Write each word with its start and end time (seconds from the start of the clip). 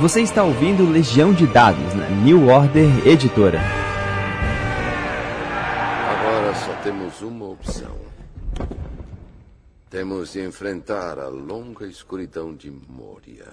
Você 0.00 0.22
está 0.22 0.42
ouvindo 0.42 0.90
Legião 0.90 1.34
de 1.34 1.46
Dados 1.46 1.92
na 1.94 2.08
New 2.08 2.48
Order 2.48 3.06
Editora. 3.06 3.60
Agora 6.08 6.54
só 6.54 6.72
temos 6.82 7.20
uma 7.20 7.50
opção. 7.50 7.94
Temos 9.90 10.32
de 10.32 10.40
enfrentar 10.40 11.18
a 11.18 11.28
longa 11.28 11.86
escuridão 11.86 12.54
de 12.54 12.72
Moria. 12.88 13.48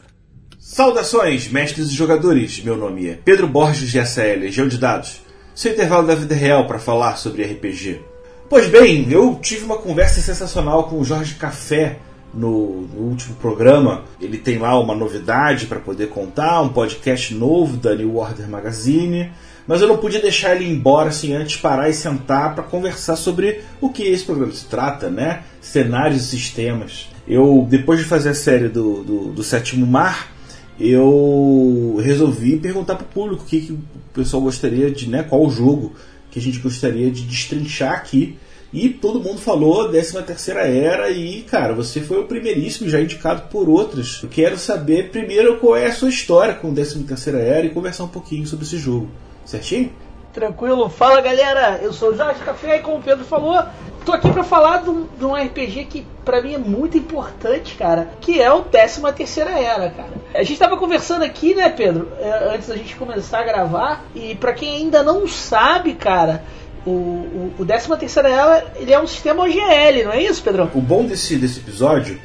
Saudações, 0.57 1.50
mestres 1.50 1.89
e 1.89 1.93
jogadores! 1.93 2.64
Meu 2.64 2.78
nome 2.78 3.10
é 3.10 3.15
Pedro 3.15 3.46
Borges 3.46 3.92
de 3.92 4.00
SL, 4.00 4.39
Legião 4.39 4.68
de 4.68 4.78
Dados. 4.78 5.21
Seu 5.54 5.74
intervalo 5.74 6.07
da 6.07 6.15
vida 6.15 6.36
real 6.36 6.65
para 6.65 6.79
falar 6.79 7.18
sobre 7.18 7.43
RPG. 7.43 8.01
Pois 8.50 8.69
bem, 8.69 9.11
eu 9.11 9.37
tive 9.42 9.65
uma 9.65 9.78
conversa 9.78 10.21
sensacional 10.21 10.86
com 10.86 11.00
o 11.00 11.04
Jorge 11.04 11.36
Café 11.36 12.00
no, 12.34 12.82
no 12.82 13.02
último 13.09 13.36
programa. 13.36 14.04
Ele 14.19 14.38
tem 14.38 14.57
lá 14.57 14.79
uma 14.79 14.96
novidade 14.96 15.65
para 15.65 15.79
poder 15.79 16.10
contar, 16.10 16.61
um 16.61 16.69
podcast 16.69 17.33
novo 17.33 17.78
da 17.78 17.96
New 17.96 18.18
Order 18.18 18.50
Magazine. 18.50 19.32
Mas 19.68 19.82
eu 19.82 19.88
não 19.88 19.97
podia 19.97 20.21
deixar 20.21 20.55
ele 20.55 20.68
embora 20.68 21.10
assim 21.10 21.33
antes 21.33 21.57
parar 21.57 21.89
e 21.89 21.93
sentar 21.93 22.55
para 22.55 22.64
conversar 22.64 23.15
sobre 23.15 23.61
o 23.79 23.89
que 23.89 24.04
esse 24.04 24.24
programa 24.24 24.52
se 24.52 24.65
trata, 24.65 25.10
né? 25.10 25.43
Cenários 25.61 26.24
e 26.24 26.28
sistemas. 26.28 27.10
Eu, 27.28 27.68
depois 27.69 28.00
de 28.00 28.05
fazer 28.05 28.30
a 28.30 28.33
série 28.33 28.68
do, 28.68 29.04
do, 29.04 29.32
do 29.32 29.43
Sétimo 29.43 29.86
Mar, 29.86 30.32
eu 30.80 32.00
resolvi 32.02 32.58
perguntar 32.58 32.95
para 32.95 33.03
o 33.03 33.09
público 33.09 33.44
o 33.44 33.45
que, 33.45 33.61
que, 33.61 33.73
o 33.73 33.80
pessoal 34.14 34.41
gostaria 34.41 34.89
de, 34.89 35.08
né? 35.08 35.22
Qual 35.22 35.45
o 35.45 35.52
jogo 35.52 35.94
que 36.31 36.39
a 36.39 36.41
gente 36.41 36.59
gostaria 36.59 37.09
de 37.11 37.23
destrinchar 37.23 37.94
aqui. 37.94 38.38
E 38.72 38.89
todo 38.89 39.19
mundo 39.19 39.39
falou 39.39 39.89
13 39.89 40.22
terceira 40.23 40.67
era 40.67 41.09
e, 41.09 41.41
cara, 41.41 41.73
você 41.73 42.02
foi 42.02 42.19
o 42.19 42.25
primeiríssimo 42.25 42.88
já 42.89 43.02
indicado 43.02 43.44
por 43.50 43.67
outros. 43.67 44.22
Eu 44.22 44.30
quero 44.30 44.58
saber 44.59 45.09
primeiro 45.09 45.58
qual 45.58 45.75
é 45.75 45.88
a 45.88 45.91
sua 45.91 46.09
história 46.09 46.53
com 46.53 46.73
13 46.73 47.03
terceira 47.03 47.39
era 47.39 47.66
e 47.66 47.71
conversar 47.71 48.03
um 48.03 48.09
pouquinho 48.09 48.45
sobre 48.45 48.66
esse 48.66 48.77
jogo. 48.77 49.09
Certinho? 49.44 49.91
Tranquilo. 50.31 50.88
Fala, 50.89 51.19
galera. 51.19 51.79
Eu 51.81 51.91
sou 51.91 52.11
o 52.11 52.16
Jorge 52.16 52.39
Café 52.41 52.77
e 52.77 52.79
como 52.81 52.97
o 52.97 53.02
Pedro 53.02 53.25
falou, 53.25 53.59
tô 54.05 54.11
aqui 54.11 54.31
para 54.31 54.44
falar 54.44 54.83
de 54.83 54.89
um, 54.91 55.07
de 55.17 55.25
um, 55.25 55.33
RPG 55.33 55.85
que 55.85 56.05
para 56.23 56.41
mim 56.41 56.53
é 56.53 56.57
muito 56.57 56.97
importante, 56.97 57.75
cara, 57.75 58.09
que 58.22 58.39
é 58.39 58.51
o 58.51 58.61
13 58.61 59.01
terceira 59.13 59.51
era, 59.51 59.89
cara. 59.89 60.13
A 60.33 60.44
gente 60.44 60.59
tava 60.59 60.77
conversando 60.77 61.23
aqui, 61.23 61.55
né, 61.55 61.69
Pedro, 61.69 62.07
é, 62.19 62.53
antes 62.53 62.67
da 62.67 62.75
gente 62.75 62.95
começar 62.95 63.39
a 63.39 63.44
gravar, 63.44 64.05
e 64.13 64.35
para 64.35 64.53
quem 64.53 64.77
ainda 64.77 65.01
não 65.01 65.27
sabe, 65.27 65.95
cara, 65.95 66.44
o, 66.89 67.53
o, 67.57 67.61
o 67.61 67.65
13 67.65 67.97
terceira 67.97 68.29
era 68.29 68.73
ele 68.75 68.91
é 68.91 68.99
um 68.99 69.07
sistema 69.07 69.43
OGL, 69.43 70.03
não 70.05 70.11
é 70.11 70.23
isso, 70.23 70.41
Pedro? 70.41 70.69
O 70.73 70.81
bom 70.81 71.05
desse, 71.05 71.35
desse 71.35 71.59
episódio 71.59 72.19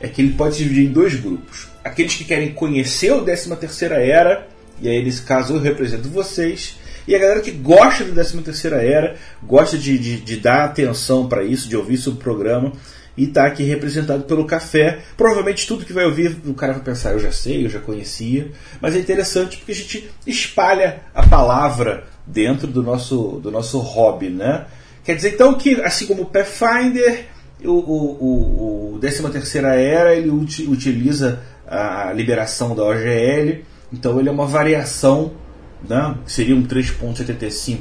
é 0.00 0.08
que 0.08 0.22
ele 0.22 0.34
pode 0.34 0.56
se 0.56 0.62
dividir 0.62 0.86
em 0.86 0.92
dois 0.92 1.14
grupos. 1.14 1.68
Aqueles 1.82 2.14
que 2.14 2.24
querem 2.24 2.52
conhecer 2.52 3.12
o 3.12 3.24
13 3.24 3.56
terceira 3.56 3.96
era, 3.96 4.46
e 4.80 4.88
aí 4.88 5.04
nesse 5.04 5.22
caso 5.22 5.54
eu 5.54 5.60
represento 5.60 6.08
vocês, 6.08 6.76
e 7.06 7.14
a 7.14 7.18
galera 7.18 7.40
que 7.40 7.50
gosta 7.50 8.04
do 8.04 8.12
13 8.12 8.42
terceira 8.42 8.82
era, 8.82 9.16
gosta 9.42 9.76
de, 9.76 9.98
de, 9.98 10.20
de 10.20 10.36
dar 10.36 10.64
atenção 10.64 11.28
para 11.28 11.42
isso, 11.42 11.68
de 11.68 11.76
ouvir 11.76 11.96
sobre 11.96 12.20
o 12.20 12.22
programa, 12.22 12.72
e 13.16 13.24
está 13.24 13.46
aqui 13.46 13.62
representado 13.62 14.24
pelo 14.24 14.46
café. 14.46 15.00
Provavelmente 15.16 15.66
tudo 15.66 15.84
que 15.84 15.92
vai 15.92 16.04
ouvir, 16.04 16.36
o 16.46 16.54
cara 16.54 16.72
vai 16.72 16.82
pensar, 16.82 17.12
eu 17.12 17.18
já 17.18 17.30
sei, 17.30 17.64
eu 17.64 17.70
já 17.70 17.78
conhecia. 17.78 18.50
Mas 18.80 18.96
é 18.96 18.98
interessante 18.98 19.56
porque 19.58 19.72
a 19.72 19.74
gente 19.74 20.10
espalha 20.26 21.00
a 21.14 21.24
palavra 21.24 22.04
dentro 22.26 22.66
do 22.66 22.82
nosso, 22.82 23.40
do 23.42 23.50
nosso 23.50 23.78
hobby, 23.78 24.30
né? 24.30 24.66
Quer 25.04 25.16
dizer 25.16 25.34
então 25.34 25.54
que, 25.54 25.80
assim 25.82 26.06
como 26.06 26.22
o 26.22 26.26
Pathfinder, 26.26 27.26
o, 27.62 27.70
o, 27.70 28.92
o, 28.92 28.94
o 28.94 28.98
13 29.00 29.30
terceira 29.30 29.74
era, 29.74 30.14
ele 30.14 30.30
utiliza 30.30 31.42
a 31.66 32.12
liberação 32.12 32.74
da 32.74 32.84
OGL, 32.84 33.64
então 33.92 34.18
ele 34.18 34.28
é 34.28 34.32
uma 34.32 34.46
variação, 34.46 35.32
né? 35.86 36.16
seria 36.26 36.54
um 36.54 36.66
3.75. 36.66 37.78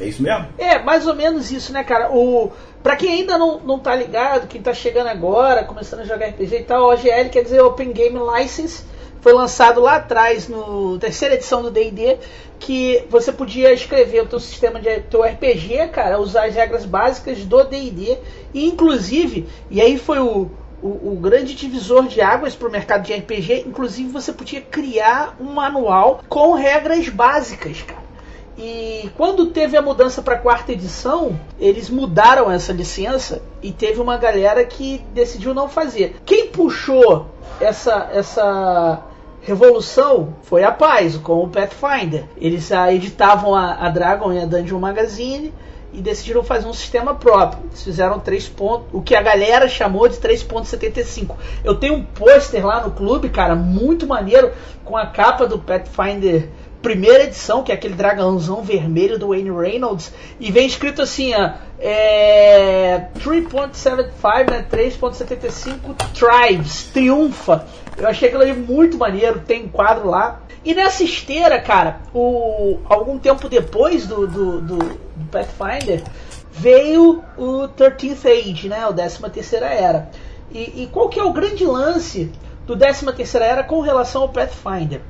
É 0.00 0.06
isso 0.06 0.22
mesmo? 0.22 0.46
É, 0.56 0.78
mais 0.78 1.06
ou 1.06 1.14
menos 1.14 1.50
isso, 1.50 1.72
né, 1.72 1.82
cara? 1.82 2.12
O, 2.12 2.52
pra 2.82 2.94
quem 2.94 3.20
ainda 3.20 3.36
não, 3.36 3.58
não 3.60 3.78
tá 3.78 3.94
ligado, 3.94 4.46
quem 4.46 4.62
tá 4.62 4.72
chegando 4.72 5.08
agora, 5.08 5.64
começando 5.64 6.00
a 6.00 6.04
jogar 6.04 6.28
RPG 6.28 6.56
e 6.56 6.62
tal, 6.62 6.92
OGL 6.92 7.30
quer 7.32 7.42
dizer 7.42 7.60
Open 7.60 7.92
Game 7.92 8.16
License, 8.16 8.84
foi 9.20 9.32
lançado 9.32 9.80
lá 9.80 9.96
atrás, 9.96 10.48
no 10.48 10.98
terceira 10.98 11.34
edição 11.34 11.62
do 11.62 11.70
D&D, 11.70 12.18
que 12.58 13.04
você 13.10 13.32
podia 13.32 13.72
escrever 13.72 14.22
o 14.22 14.26
teu 14.26 14.40
sistema 14.40 14.80
de 14.80 15.00
teu 15.00 15.22
RPG, 15.22 15.88
cara, 15.92 16.20
usar 16.20 16.46
as 16.46 16.54
regras 16.54 16.84
básicas 16.84 17.44
do 17.44 17.64
D&D, 17.64 18.18
e 18.52 18.66
inclusive, 18.66 19.48
e 19.70 19.80
aí 19.80 19.98
foi 19.98 20.18
o, 20.18 20.50
o, 20.82 21.12
o, 21.12 21.18
grande 21.20 21.54
divisor 21.54 22.06
de 22.06 22.20
águas 22.20 22.54
para 22.54 22.68
o 22.68 22.70
mercado 22.70 23.02
de 23.02 23.12
RPG. 23.12 23.64
Inclusive, 23.66 24.10
você 24.10 24.32
podia 24.32 24.60
criar 24.60 25.36
um 25.40 25.52
manual 25.52 26.20
com 26.28 26.54
regras 26.54 27.08
básicas, 27.08 27.82
cara. 27.82 28.08
E 28.56 29.08
quando 29.16 29.46
teve 29.46 29.76
a 29.76 29.82
mudança 29.82 30.20
para 30.20 30.34
a 30.34 30.38
quarta 30.38 30.72
edição, 30.72 31.38
eles 31.60 31.88
mudaram 31.88 32.50
essa 32.50 32.72
licença 32.72 33.40
e 33.62 33.70
teve 33.70 34.00
uma 34.00 34.16
galera 34.16 34.64
que 34.64 34.98
decidiu 35.14 35.54
não 35.54 35.68
fazer. 35.68 36.16
Quem 36.26 36.48
puxou 36.48 37.26
essa 37.60 38.10
essa 38.12 39.00
revolução 39.48 40.34
foi 40.42 40.62
a 40.62 40.70
Paz 40.70 41.16
com 41.16 41.42
o 41.42 41.48
Pathfinder. 41.48 42.24
Eles 42.36 42.70
a, 42.70 42.92
editavam 42.92 43.54
a, 43.54 43.86
a 43.86 43.88
Dragon 43.88 44.32
e 44.32 44.38
a 44.40 44.44
Dungeon 44.44 44.78
Magazine 44.78 45.54
e 45.92 46.02
decidiram 46.02 46.44
fazer 46.44 46.66
um 46.66 46.72
sistema 46.72 47.14
próprio. 47.14 47.62
Eles 47.70 47.82
fizeram 47.82 48.20
3 48.20 48.48
pontos, 48.48 48.88
o 48.92 49.00
que 49.00 49.14
a 49.14 49.22
galera 49.22 49.66
chamou 49.68 50.06
de 50.06 50.16
3.75. 50.16 51.34
Eu 51.64 51.76
tenho 51.76 51.94
um 51.94 52.04
pôster 52.04 52.64
lá 52.64 52.82
no 52.82 52.90
clube, 52.90 53.30
cara, 53.30 53.54
muito 53.54 54.06
maneiro, 54.06 54.52
com 54.84 54.96
a 54.96 55.06
capa 55.06 55.46
do 55.46 55.58
Pathfinder 55.58 56.50
primeira 56.82 57.24
edição, 57.24 57.64
que 57.64 57.72
é 57.72 57.74
aquele 57.74 57.94
dragãozão 57.94 58.62
vermelho 58.62 59.18
do 59.18 59.28
Wayne 59.28 59.50
Reynolds, 59.50 60.12
e 60.38 60.52
vem 60.52 60.66
escrito 60.66 61.02
assim, 61.02 61.34
ó, 61.34 61.50
é, 61.80 63.08
3.75, 63.18 64.50
né, 64.50 64.64
3.75 64.70 65.96
Tribes, 66.14 66.84
triunfa. 66.84 67.66
Eu 67.98 68.06
achei 68.06 68.28
aquilo 68.28 68.42
ali 68.42 68.52
muito 68.52 68.96
maneiro, 68.96 69.40
tem 69.40 69.64
um 69.64 69.68
quadro 69.68 70.08
lá. 70.08 70.40
E 70.64 70.72
nessa 70.74 71.02
esteira, 71.02 71.60
cara, 71.60 72.00
o, 72.14 72.78
algum 72.84 73.18
tempo 73.18 73.48
depois 73.48 74.06
do, 74.06 74.26
do, 74.26 74.60
do, 74.60 74.78
do 74.78 75.24
Pathfinder, 75.30 76.04
veio 76.50 77.22
o 77.36 77.68
13th 77.68 78.26
Age, 78.26 78.68
né, 78.68 78.86
o 78.86 78.92
13 78.92 79.18
terceira 79.30 79.66
era. 79.66 80.10
E, 80.50 80.82
e 80.82 80.88
qual 80.92 81.08
que 81.08 81.18
é 81.18 81.22
o 81.22 81.32
grande 81.32 81.64
lance 81.64 82.30
do 82.66 82.76
13 82.76 83.12
terceira 83.12 83.46
era 83.46 83.64
com 83.64 83.80
relação 83.80 84.22
ao 84.22 84.28
Pathfinder? 84.28 85.00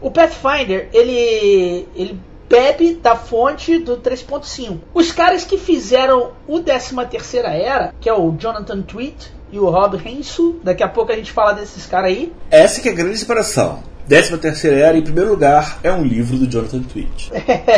O 0.00 0.10
Pathfinder, 0.10 0.88
ele, 0.92 1.88
ele 1.94 2.20
bebe 2.48 2.94
da 2.94 3.14
fonte 3.16 3.78
do 3.78 3.98
3.5. 3.98 4.78
Os 4.94 5.12
caras 5.12 5.44
que 5.44 5.58
fizeram 5.58 6.32
o 6.46 6.60
13 6.60 6.94
terceira 7.10 7.48
era, 7.48 7.94
que 8.00 8.08
é 8.08 8.14
o 8.14 8.32
Jonathan 8.32 8.82
Tweet 8.82 9.37
e 9.50 9.58
o 9.58 9.68
Rob 9.68 9.96
Hensel, 10.04 10.56
daqui 10.62 10.82
a 10.82 10.88
pouco 10.88 11.12
a 11.12 11.16
gente 11.16 11.32
fala 11.32 11.52
desses 11.52 11.86
caras 11.86 12.10
aí. 12.10 12.32
Essa 12.50 12.80
que 12.80 12.88
é 12.88 12.92
a 12.92 12.94
grande 12.94 13.16
separação. 13.16 13.82
13 14.08 14.38
terceira 14.38 14.76
era, 14.78 14.96
em 14.96 15.02
primeiro 15.02 15.30
lugar, 15.30 15.80
é 15.82 15.92
um 15.92 16.02
livro 16.02 16.38
do 16.38 16.46
Jonathan 16.50 16.82
Tweet. 16.82 17.30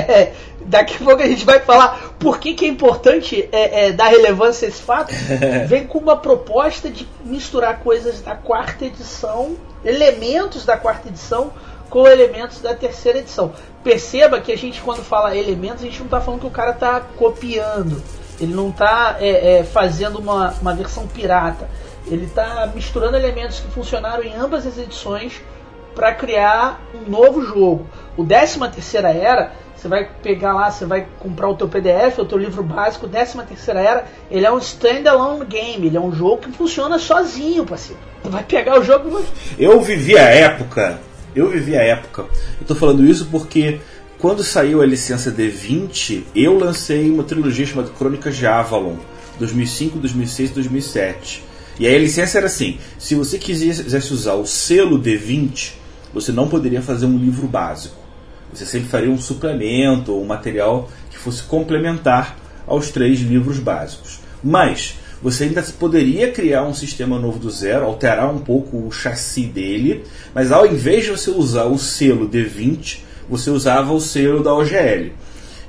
daqui 0.65 0.95
a 0.95 1.05
pouco 1.05 1.21
a 1.21 1.27
gente 1.27 1.45
vai 1.45 1.59
falar 1.59 2.15
por 2.21 2.39
que, 2.39 2.55
que 2.55 2.65
é 2.65 2.69
importante 2.69 3.49
é, 3.51 3.87
é, 3.87 3.93
dar 3.93 4.07
relevância 4.07 4.67
a 4.67 4.69
esse 4.69 4.81
fato. 4.81 5.13
Vem 5.67 5.87
com 5.87 5.99
uma 5.99 6.17
proposta 6.17 6.89
de 6.89 7.07
misturar 7.25 7.81
coisas 7.81 8.21
da 8.21 8.37
quarta 8.37 8.85
edição, 8.85 9.57
elementos 9.85 10.65
da 10.65 10.77
quarta 10.77 11.09
edição, 11.09 11.53
com 11.89 12.07
elementos 12.07 12.61
da 12.61 12.75
terceira 12.75 13.19
edição. 13.19 13.53
Perceba 13.83 14.41
que 14.41 14.53
a 14.53 14.57
gente, 14.57 14.81
quando 14.81 15.03
fala 15.03 15.37
elementos, 15.37 15.83
a 15.83 15.87
gente 15.87 15.99
não 15.99 16.07
está 16.07 16.21
falando 16.21 16.41
que 16.43 16.47
o 16.47 16.51
cara 16.51 16.71
está 16.71 17.01
copiando. 17.01 18.01
Ele 18.41 18.55
não 18.55 18.71
está 18.71 19.17
é, 19.21 19.59
é, 19.59 19.65
fazendo 19.65 20.19
uma, 20.19 20.55
uma 20.61 20.75
versão 20.75 21.06
pirata. 21.06 21.69
Ele 22.06 22.25
está 22.25 22.71
misturando 22.75 23.17
elementos 23.17 23.60
que 23.60 23.69
funcionaram 23.69 24.22
em 24.22 24.34
ambas 24.34 24.66
as 24.66 24.78
edições 24.78 25.41
para 25.95 26.15
criar 26.15 26.81
um 26.95 27.10
novo 27.10 27.42
jogo. 27.45 27.87
O 28.16 28.25
13 28.25 28.59
terceira 28.71 29.10
era, 29.10 29.53
você 29.77 29.87
vai 29.87 30.09
pegar 30.22 30.54
lá, 30.54 30.71
você 30.71 30.87
vai 30.87 31.07
comprar 31.19 31.48
o 31.48 31.57
teu 31.57 31.69
PDF, 31.69 32.19
o 32.19 32.25
teu 32.25 32.39
livro 32.39 32.63
básico, 32.63 33.07
13 33.07 33.42
terceira 33.42 33.81
era, 33.81 34.07
ele 34.31 34.47
é 34.47 34.51
um 34.51 34.59
standalone 34.59 35.45
game, 35.45 35.87
ele 35.87 35.97
é 35.97 36.01
um 36.01 36.13
jogo 36.13 36.39
que 36.39 36.53
funciona 36.53 36.98
sozinho, 36.98 37.66
parceiro. 37.66 38.01
Tu 38.22 38.31
vai 38.31 38.42
pegar 38.45 38.78
o 38.78 38.83
jogo 38.83 39.22
e 39.59 39.65
Eu 39.65 39.81
vivi 39.81 40.16
a 40.16 40.22
época 40.22 40.98
eu 41.34 41.48
vivi 41.48 41.77
a 41.77 41.83
época. 41.83 42.27
Eu 42.69 42.77
falando 42.77 43.04
isso 43.04 43.27
porque 43.31 43.81
quando 44.21 44.45
saiu 44.45 44.83
a 44.83 44.87
licença 44.87 45.33
D20, 45.33 46.25
eu 46.37 46.59
lancei 46.59 47.11
uma 47.11 47.25
trilogia 47.25 47.65
chamada 47.65 47.89
Crônicas 47.89 48.37
de 48.37 48.47
Avalon, 48.47 48.97
2005, 49.39 49.99
2006 49.99 50.51
e 50.51 50.53
2007. 50.53 51.45
E 51.78 51.87
aí 51.87 51.97
a 51.97 51.99
licença 51.99 52.37
era 52.37 52.47
assim: 52.47 52.77
se 52.99 53.15
você 53.15 53.39
quisesse 53.39 54.13
usar 54.13 54.34
o 54.34 54.47
selo 54.47 55.01
D20, 55.01 55.72
você 56.13 56.33
não 56.33 56.49
poderia 56.49 56.83
fazer 56.83 57.07
um 57.07 57.17
livro 57.17 57.49
básico. 57.49 57.97
Você 58.53 58.67
sempre 58.67 58.91
faria 58.91 59.11
um 59.11 59.19
suplemento 59.19 60.13
ou 60.13 60.23
um 60.23 60.27
material 60.27 60.91
que 61.09 61.16
fosse 61.16 61.43
complementar 61.45 62.37
aos 62.66 62.91
três 62.91 63.21
livros 63.21 63.59
básicos. 63.59 64.21
Mas 64.45 64.97
Você 65.23 65.45
ainda 65.45 65.63
poderia 65.78 66.33
criar 66.33 66.65
um 66.65 66.73
sistema 66.73 67.19
novo 67.19 67.39
do 67.39 67.51
zero, 67.51 67.84
alterar 67.84 68.34
um 68.34 68.39
pouco 68.39 68.87
o 68.87 68.91
chassi 68.91 69.43
dele, 69.43 70.03
mas 70.34 70.51
ao 70.51 70.66
invés 70.66 71.05
de 71.05 71.11
você 71.11 71.31
usar 71.31 71.65
o 71.65 71.78
selo 71.78 72.27
D20, 72.27 73.01
você 73.30 73.48
usava 73.48 73.92
o 73.92 74.00
selo 74.00 74.42
da 74.42 74.53
OGL. 74.53 75.12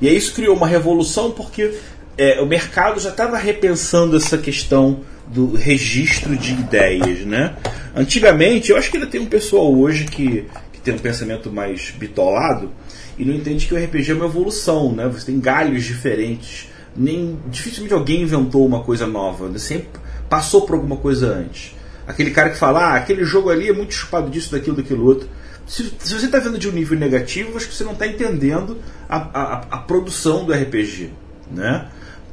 E 0.01 0.09
isso 0.09 0.33
criou 0.33 0.55
uma 0.55 0.67
revolução 0.67 1.31
porque 1.31 1.75
é, 2.17 2.41
o 2.41 2.45
mercado 2.45 2.99
já 2.99 3.09
estava 3.09 3.37
repensando 3.37 4.17
essa 4.17 4.37
questão 4.37 5.01
do 5.27 5.55
registro 5.55 6.35
de 6.35 6.51
ideias, 6.53 7.19
né? 7.19 7.55
Antigamente, 7.95 8.71
eu 8.71 8.77
acho 8.77 8.89
que 8.89 8.97
ainda 8.97 9.09
tem 9.09 9.21
um 9.21 9.27
pessoal 9.27 9.73
hoje 9.73 10.05
que, 10.05 10.45
que 10.73 10.81
tem 10.81 10.93
um 10.93 10.99
pensamento 10.99 11.51
mais 11.51 11.91
bitolado 11.91 12.71
e 13.17 13.23
não 13.23 13.33
entende 13.33 13.67
que 13.67 13.73
o 13.73 13.77
RPG 13.77 14.11
é 14.11 14.13
uma 14.15 14.25
evolução, 14.25 14.91
né? 14.91 15.07
Você 15.07 15.27
tem 15.27 15.39
galhos 15.39 15.83
diferentes. 15.85 16.67
Nem 16.97 17.39
dificilmente 17.47 17.93
alguém 17.93 18.23
inventou 18.23 18.65
uma 18.65 18.83
coisa 18.83 19.07
nova, 19.07 19.47
né? 19.47 19.57
sempre 19.57 19.87
passou 20.27 20.61
por 20.65 20.75
alguma 20.75 20.97
coisa 20.97 21.27
antes. 21.27 21.75
Aquele 22.07 22.31
cara 22.31 22.49
que 22.49 22.57
fala, 22.57 22.79
ah, 22.79 22.95
aquele 22.95 23.23
jogo 23.23 23.49
ali 23.49 23.69
é 23.69 23.73
muito 23.73 23.93
chupado 23.93 24.29
disso, 24.29 24.51
daquilo, 24.51 24.75
daquilo 24.75 25.05
outro. 25.05 25.29
Se, 25.71 25.89
se 25.99 26.13
você 26.13 26.25
está 26.25 26.37
vendo 26.37 26.59
de 26.59 26.67
um 26.67 26.73
nível 26.73 26.99
negativo, 26.99 27.55
acho 27.55 27.69
que 27.69 27.73
você 27.73 27.85
não 27.85 27.93
está 27.93 28.05
entendendo 28.05 28.77
a, 29.07 29.15
a, 29.15 29.53
a, 29.71 29.77
produção 29.77 30.43
do 30.43 30.51
RPG, 30.51 31.11
né? 31.49 31.87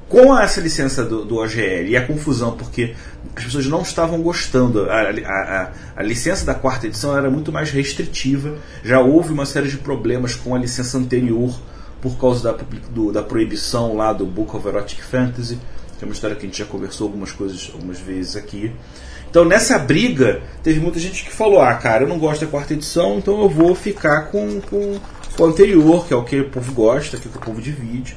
Com 0.08 0.36
essa 0.36 0.60
licença 0.60 1.04
do, 1.04 1.24
do 1.24 1.36
OGL 1.36 1.86
e 1.86 1.96
a 1.96 2.04
confusão, 2.04 2.56
porque 2.56 2.96
as 3.36 3.44
pessoas 3.44 3.66
não 3.66 3.82
estavam 3.82 4.20
gostando. 4.22 4.90
A, 4.90 5.02
a, 5.02 5.72
a, 5.98 6.02
licença 6.02 6.44
da 6.44 6.52
quarta 6.52 6.88
edição 6.88 7.16
era 7.16 7.30
muito 7.30 7.52
mais 7.52 7.70
restritiva. 7.70 8.56
Já 8.82 8.98
houve 8.98 9.32
uma 9.32 9.46
série 9.46 9.68
de 9.68 9.76
problemas 9.76 10.34
com 10.34 10.56
a 10.56 10.58
licença 10.58 10.98
anterior 10.98 11.56
por 12.02 12.18
causa 12.18 12.42
da, 12.42 12.58
do, 12.90 13.12
da 13.12 13.22
proibição 13.22 13.94
lá 13.94 14.12
do 14.12 14.26
Book 14.26 14.56
of 14.56 14.66
Erotic 14.66 15.00
Fantasy, 15.00 15.60
que 15.96 16.04
é 16.04 16.08
uma 16.08 16.12
história 16.12 16.34
que 16.34 16.44
a 16.44 16.48
gente 16.48 16.58
já 16.58 16.66
conversou 16.66 17.06
algumas 17.06 17.30
coisas 17.30 17.70
algumas 17.72 18.00
vezes 18.00 18.34
aqui. 18.34 18.72
Então 19.30 19.44
nessa 19.44 19.78
briga 19.78 20.40
teve 20.62 20.80
muita 20.80 20.98
gente 20.98 21.24
que 21.24 21.32
falou: 21.32 21.60
ah, 21.60 21.74
cara, 21.74 22.04
eu 22.04 22.08
não 22.08 22.18
gosto 22.18 22.44
da 22.44 22.50
quarta 22.50 22.74
edição, 22.74 23.18
então 23.18 23.40
eu 23.40 23.48
vou 23.48 23.74
ficar 23.74 24.30
com, 24.30 24.60
com, 24.60 24.98
com 25.36 25.42
o 25.42 25.46
anterior, 25.46 26.06
que 26.06 26.14
é 26.14 26.16
o 26.16 26.24
que 26.24 26.40
o 26.40 26.48
povo 26.48 26.72
gosta, 26.72 27.16
que 27.16 27.26
é 27.26 27.28
o 27.28 27.32
que 27.32 27.38
o 27.38 27.40
povo 27.40 27.60
divide. 27.60 28.16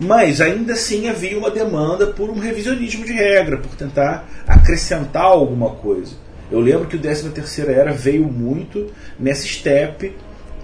Mas 0.00 0.40
ainda 0.40 0.74
assim 0.74 1.08
havia 1.08 1.36
uma 1.36 1.50
demanda 1.50 2.06
por 2.06 2.30
um 2.30 2.38
revisionismo 2.38 3.04
de 3.04 3.12
regra, 3.12 3.58
por 3.58 3.74
tentar 3.74 4.28
acrescentar 4.46 5.24
alguma 5.24 5.70
coisa. 5.70 6.14
Eu 6.50 6.60
lembro 6.60 6.86
que 6.86 6.96
o 6.96 7.00
13 7.00 7.30
terceira 7.30 7.72
era 7.72 7.92
veio 7.92 8.24
muito 8.24 8.86
nessa 9.18 9.46
step. 9.46 10.14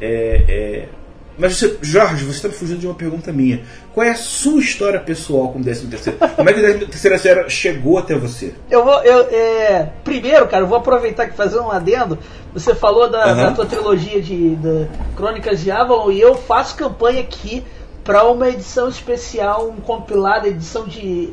É, 0.00 0.44
é... 0.48 0.88
Mas 1.36 1.56
você, 1.56 1.78
Jorge, 1.82 2.24
você 2.24 2.46
está 2.46 2.48
fugindo 2.50 2.78
de 2.78 2.86
uma 2.86 2.94
pergunta 2.94 3.32
minha. 3.32 3.62
Qual 3.92 4.06
é 4.06 4.10
a 4.10 4.14
sua 4.14 4.60
história 4.60 5.00
pessoal 5.00 5.48
com 5.48 5.58
o 5.58 5.62
13 5.62 5.86
terceiro? 5.88 6.18
Como 6.36 6.48
é 6.48 6.52
que 6.52 6.60
o 6.60 6.62
13 6.62 6.86
terceira 6.86 7.40
era 7.40 7.48
chegou 7.48 7.98
até 7.98 8.16
você? 8.16 8.54
Eu 8.70 8.84
vou, 8.84 9.02
eu, 9.02 9.28
é... 9.30 9.90
primeiro, 10.04 10.46
cara, 10.46 10.62
eu 10.62 10.68
vou 10.68 10.78
aproveitar 10.78 11.26
que 11.26 11.36
fazer 11.36 11.58
um 11.58 11.70
adendo. 11.70 12.18
Você 12.52 12.74
falou 12.74 13.10
da, 13.10 13.26
uhum. 13.28 13.36
da 13.36 13.50
tua 13.50 13.66
trilogia 13.66 14.20
de, 14.20 14.54
de 14.54 14.88
Crônicas 15.16 15.60
de 15.60 15.70
Avalon 15.70 16.12
e 16.12 16.20
eu 16.20 16.36
faço 16.36 16.76
campanha 16.76 17.20
aqui 17.20 17.64
para 18.04 18.24
uma 18.24 18.48
edição 18.48 18.88
especial, 18.88 19.68
um 19.68 19.80
compilado, 19.80 20.46
edição 20.46 20.86
de. 20.86 21.32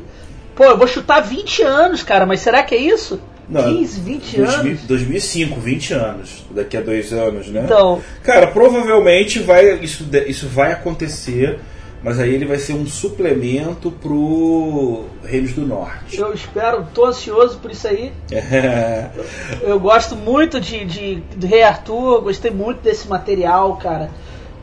Pô, 0.56 0.64
eu 0.64 0.76
vou 0.76 0.86
chutar 0.86 1.20
20 1.20 1.62
anos, 1.62 2.02
cara, 2.02 2.26
mas 2.26 2.40
será 2.40 2.62
que 2.62 2.74
é 2.74 2.78
isso? 2.78 3.20
Não, 3.48 3.76
15, 3.76 4.00
20 4.00 4.36
2000, 4.36 4.60
anos? 4.60 4.82
2005, 4.82 5.60
20 5.60 5.94
anos. 5.94 6.44
Daqui 6.50 6.76
a 6.76 6.80
dois 6.80 7.12
anos, 7.12 7.48
né? 7.48 7.62
Então. 7.64 8.00
Cara, 8.22 8.46
provavelmente 8.46 9.40
vai, 9.40 9.78
isso, 9.78 10.06
isso 10.26 10.48
vai 10.48 10.72
acontecer, 10.72 11.58
mas 12.02 12.18
aí 12.18 12.34
ele 12.34 12.44
vai 12.44 12.58
ser 12.58 12.74
um 12.74 12.86
suplemento 12.86 13.90
pro 13.90 15.04
Reinos 15.24 15.52
do 15.52 15.66
Norte. 15.66 16.18
Eu 16.18 16.32
espero, 16.34 16.86
tô 16.92 17.06
ansioso 17.06 17.58
por 17.58 17.70
isso 17.70 17.86
aí. 17.86 18.12
É. 18.32 19.10
Eu, 19.62 19.68
eu, 19.70 19.80
gosto 19.80 20.16
muito 20.16 20.60
de, 20.60 20.84
de, 20.84 21.16
de 21.36 21.46
Rei 21.46 21.62
Arthur, 21.62 22.20
gostei 22.22 22.50
muito 22.50 22.80
desse 22.80 23.08
material, 23.08 23.76
cara. 23.76 24.10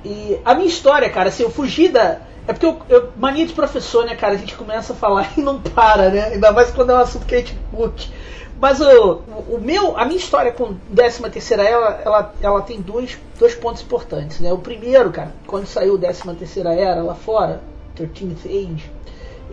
E 0.04 0.38
a 0.46 0.54
minha 0.54 0.68
história, 0.68 1.10
cara, 1.10 1.30
assim, 1.30 1.44
eu 1.44 1.52
fugi 1.52 1.90
da. 1.90 2.20
É 2.48 2.54
porque 2.54 2.66
eu, 2.66 2.80
eu, 2.90 3.10
mania 3.18 3.46
de 3.46 3.54
professor, 3.54 4.06
né, 4.06 4.16
cara? 4.16 4.34
A 4.34 4.38
gente 4.38 4.56
começa 4.56 4.94
a 4.94 4.96
falar 4.96 5.32
e 5.38 5.42
não 5.42 5.60
para, 5.60 6.10
né? 6.10 6.26
Ainda 6.34 6.52
mais 6.52 6.72
quando 6.72 6.92
é 6.92 6.96
um 6.96 7.00
assunto 7.00 7.26
que 7.26 7.36
a 7.36 7.38
gente 7.40 7.56
curte. 7.72 8.12
Mas 8.60 8.82
o, 8.82 9.22
o 9.50 9.60
meu, 9.62 9.98
a 9.98 10.04
minha 10.04 10.18
história 10.18 10.52
com 10.52 10.76
13 10.94 11.30
terceira 11.30 11.64
era, 11.64 12.02
ela, 12.04 12.34
ela 12.42 12.62
tem 12.62 12.82
dois, 12.82 13.18
dois 13.38 13.56
pontos 13.56 13.82
importantes, 13.82 14.42
né? 14.42 14.52
O 14.52 14.58
primeiro, 14.58 15.12
cara, 15.12 15.34
quando 15.48 15.66
saiu 15.66 15.98
13 15.98 16.36
terceira 16.36 16.74
era 16.74 17.02
lá 17.02 17.16
fora, 17.16 17.62
13th 17.98 18.46
Age, 18.46 18.92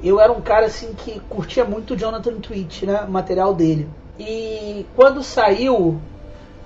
eu 0.03 0.21
era 0.21 0.33
um 0.33 0.41
cara 0.41 0.67
assim 0.67 0.93
que 0.93 1.21
curtia 1.29 1.65
muito 1.65 1.95
o 1.95 1.97
Jonathan 1.97 2.41
Twitch, 2.41 2.83
né? 2.83 3.05
O 3.07 3.11
material 3.11 3.55
dele. 3.55 3.89
E 4.19 4.85
quando 4.97 5.23
saiu 5.23 6.01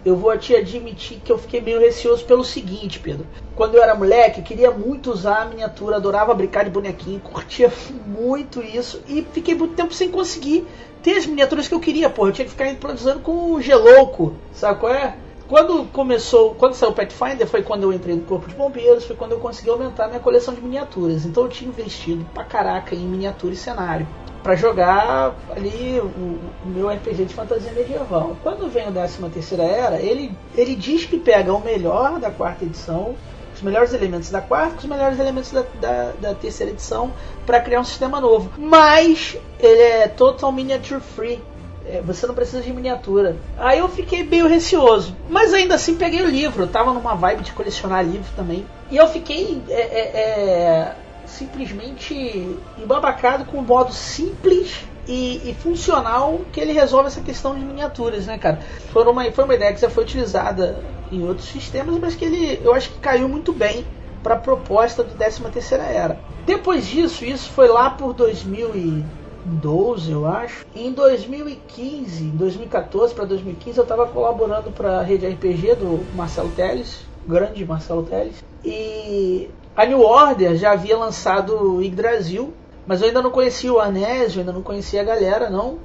eu 0.05 0.17
vou 0.17 0.37
te 0.39 0.55
admitir 0.55 1.21
que 1.25 1.31
eu 1.31 1.39
fiquei 1.39 1.61
meio 1.61 1.81
receoso 1.81 2.25
pelo 2.25 2.45
seguinte, 2.45 2.99
Pedro. 2.99 3.27
Quando 3.55 3.75
eu 3.75 3.83
era 3.83 3.95
moleque, 3.95 4.41
eu 4.41 4.45
queria 4.45 4.71
muito 4.71 5.11
usar 5.11 5.43
a 5.43 5.45
miniatura, 5.45 5.97
adorava 5.97 6.35
brincar 6.35 6.65
de 6.65 6.71
bonequinho, 6.71 7.21
curtia 7.25 7.73
muito 8.07 8.63
isso 8.63 9.03
e 9.09 9.27
fiquei 9.33 9.55
muito 9.55 9.75
tempo 9.75 9.93
sem 9.93 10.11
conseguir 10.11 10.67
ter 11.03 11.17
as 11.17 11.27
miniaturas 11.27 11.69
que 11.69 11.75
eu 11.75 11.81
queria, 11.81 12.09
pô. 12.09 12.27
Eu 12.27 12.33
tinha 12.33 12.45
que 12.45 12.51
ficar 12.51 12.69
improvisando 12.69 13.21
com 13.21 13.53
o 13.53 13.61
Gelouco, 13.61 14.35
sabe 14.53 14.81
qual 14.81 14.93
é? 14.93 15.17
Quando 15.49 15.85
começou, 15.87 16.55
quando 16.55 16.75
saiu 16.75 16.93
o 16.93 16.95
Pathfinder, 16.95 17.45
foi 17.45 17.61
quando 17.61 17.83
eu 17.83 17.93
entrei 17.93 18.15
no 18.15 18.23
Corpo 18.23 18.49
de 18.49 18.55
Bombeiros, 18.55 19.05
foi 19.05 19.17
quando 19.17 19.33
eu 19.33 19.41
consegui 19.41 19.69
aumentar 19.69 20.07
minha 20.07 20.21
coleção 20.21 20.55
de 20.55 20.61
miniaturas. 20.61 21.25
Então 21.27 21.43
eu 21.43 21.49
tinha 21.49 21.69
investido 21.69 22.25
pra 22.33 22.45
caraca 22.45 22.95
em 22.95 23.01
miniatura 23.01 23.53
e 23.53 23.57
cenário 23.57 24.07
para 24.43 24.57
jogar 24.57 25.35
ali 25.55 26.01
o, 26.01 26.07
o, 26.07 26.69
meu 26.69 26.89
RPG 26.89 27.27
de 27.27 27.35
fantasia 27.35 27.73
medieval. 27.73 28.37
Quando 28.43 28.71
vem 28.71 28.89
o 28.89 28.93
13 28.93 29.19
terceira 29.31 29.65
era, 29.65 30.01
ele, 30.01 30.33
ele 30.57 30.75
diz 30.75 31.05
que 31.05 31.19
pega 31.19 31.53
o 31.53 31.63
melhor 31.63 32.19
da 32.19 32.31
quarta 32.31 32.65
edição, 32.65 33.15
os 33.55 33.63
melhores 33.63 33.93
elementos 33.93 34.31
da 34.31 34.41
quarta, 34.41 34.79
os 34.79 34.85
melhores 34.85 35.19
elementos 35.19 35.51
da, 35.51 35.65
da, 35.81 36.13
da 36.21 36.35
terceira 36.35 36.73
edição 36.73 37.13
para 37.45 37.61
criar 37.61 37.81
um 37.81 37.85
sistema 37.85 38.21
novo. 38.21 38.51
Mas 38.57 39.37
ele 39.59 39.83
é 39.83 40.09
total 40.09 40.51
miniature 40.51 41.01
free. 41.01 41.41
É, 41.87 42.01
você 42.03 42.27
não 42.27 42.35
precisa 42.35 42.63
de 42.63 42.73
miniatura. 42.73 43.37
Aí 43.59 43.79
eu 43.79 43.89
fiquei 43.89 44.23
meio 44.23 44.47
receoso. 44.47 45.17
Mas 45.29 45.53
ainda 45.53 45.75
assim 45.75 45.97
peguei 45.97 46.23
o 46.23 46.29
livro. 46.29 46.65
Eu 46.65 46.69
tava 46.69 46.93
numa 46.93 47.15
vibe 47.15 47.43
de 47.43 47.53
colecionar 47.53 48.05
livro 48.05 48.31
também. 48.37 48.65
E 48.91 48.97
eu 48.97 49.09
fiquei 49.09 49.63
é, 49.69 49.81
é, 49.81 50.21
é 50.21 50.95
simplesmente 51.31 52.57
embabacado 52.79 53.45
com 53.45 53.59
um 53.59 53.63
modo 53.63 53.93
simples 53.93 54.85
e, 55.07 55.51
e, 55.51 55.55
funcional 55.55 56.41
que 56.53 56.61
ele 56.61 56.73
resolve 56.73 57.09
essa 57.09 57.21
questão 57.21 57.55
de 57.55 57.65
miniaturas, 57.65 58.27
né, 58.27 58.39
cara? 58.39 58.61
Foi 58.93 59.05
uma, 59.05 59.31
foi 59.33 59.45
uma 59.45 59.55
ideia 59.55 59.73
que 59.73 59.81
já 59.81 59.91
foi 59.91 60.05
utilizada 60.05 60.83
em 61.11 61.27
outros 61.27 61.49
sistemas, 61.49 61.99
mas 61.99 62.15
que 62.15 62.25
ele, 62.25 62.61
eu 62.63 62.75
acho 62.75 62.91
que 62.91 62.99
caiu 62.99 63.29
muito 63.29 63.53
bem 63.53 63.85
para 64.23 64.35
a 64.35 64.39
proposta 64.39 65.03
do 65.03 65.15
13 65.15 65.43
terceira 65.51 65.85
era. 65.85 66.21
Depois 66.45 66.87
disso, 66.87 67.25
isso 67.25 67.49
foi 67.51 67.69
lá 67.69 67.91
por 67.91 68.13
2012, 68.13 70.13
eu 70.13 70.27
acho. 70.27 70.67
Em 70.75 70.93
2015, 70.93 72.25
2014 72.25 73.15
para 73.15 73.25
2015, 73.25 73.79
eu 73.79 73.83
estava 73.83 74.07
colaborando 74.07 74.71
para 74.71 75.01
a 75.01 75.03
rede 75.03 75.27
RPG 75.27 75.77
do 75.77 76.05
Marcelo 76.15 76.51
Teles, 76.51 77.01
grande 77.27 77.65
Marcelo 77.65 78.03
Teles, 78.03 78.45
e 78.65 79.49
a 79.77 79.87
New 79.87 80.01
Order 80.01 80.57
já 80.57 80.73
havia 80.73 80.97
lançado 80.97 81.77
o 81.77 81.83
Yggdrasil, 81.83 82.53
mas 82.87 83.01
eu 83.01 83.09
ainda 83.09 83.23
não 83.23 83.31
conhecia 83.31 83.73
o 83.73 83.81
Anésio, 83.81 84.41
ainda 84.41 84.53
não 84.53 84.63
conhecia 84.63 85.01
a 85.01 85.05
galera, 85.05 85.49
não. 85.49 85.79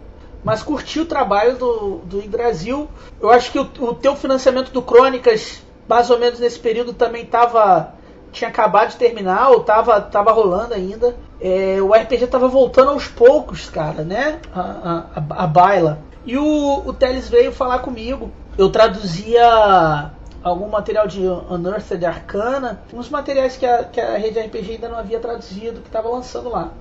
Mas 0.43 0.61
curti 0.61 0.99
o 0.99 1.05
trabalho 1.05 1.55
do, 1.57 1.97
do 1.99 2.19
Yggdrasil. 2.19 2.87
Eu 3.19 3.29
acho 3.31 3.51
que 3.51 3.59
o, 3.59 3.69
o 3.79 3.93
teu 3.93 4.15
financiamento 4.15 4.71
do 4.71 4.81
Crônicas, 4.81 5.61
mais 5.87 6.09
ou 6.09 6.19
menos 6.19 6.39
nesse 6.39 6.59
período, 6.59 6.93
também 6.93 7.23
estava 7.23 7.95
tinha 8.35 8.49
acabado 8.49 8.89
de 8.89 8.97
terminar, 8.97 9.49
ou 9.49 9.61
tava, 9.61 9.99
tava 10.01 10.31
rolando 10.31 10.73
ainda. 10.73 11.15
É, 11.39 11.77
o 11.81 11.93
RPG 11.93 12.27
tava 12.27 12.47
voltando 12.47 12.91
aos 12.91 13.07
poucos, 13.07 13.69
cara, 13.69 14.03
né? 14.03 14.39
A, 14.53 15.05
a, 15.15 15.43
a 15.43 15.47
baila. 15.47 15.99
E 16.25 16.37
o, 16.37 16.83
o 16.85 16.93
Teles 16.93 17.29
veio 17.29 17.51
falar 17.51 17.79
comigo. 17.79 18.29
Eu 18.57 18.69
traduzia 18.69 20.11
algum 20.45 20.69
material 20.69 21.07
de 21.07 21.21
Unearthed 21.49 22.05
Arcana, 22.05 22.83
uns 22.93 23.09
materiais 23.09 23.57
que 23.57 23.65
a, 23.65 23.83
que 23.83 23.99
a 23.99 24.15
rede 24.15 24.39
RPG 24.39 24.73
ainda 24.73 24.89
não 24.89 24.99
havia 24.99 25.19
traduzido, 25.19 25.81
que 25.81 25.87
estava 25.87 26.07
lançando 26.07 26.49
lá. 26.49 26.71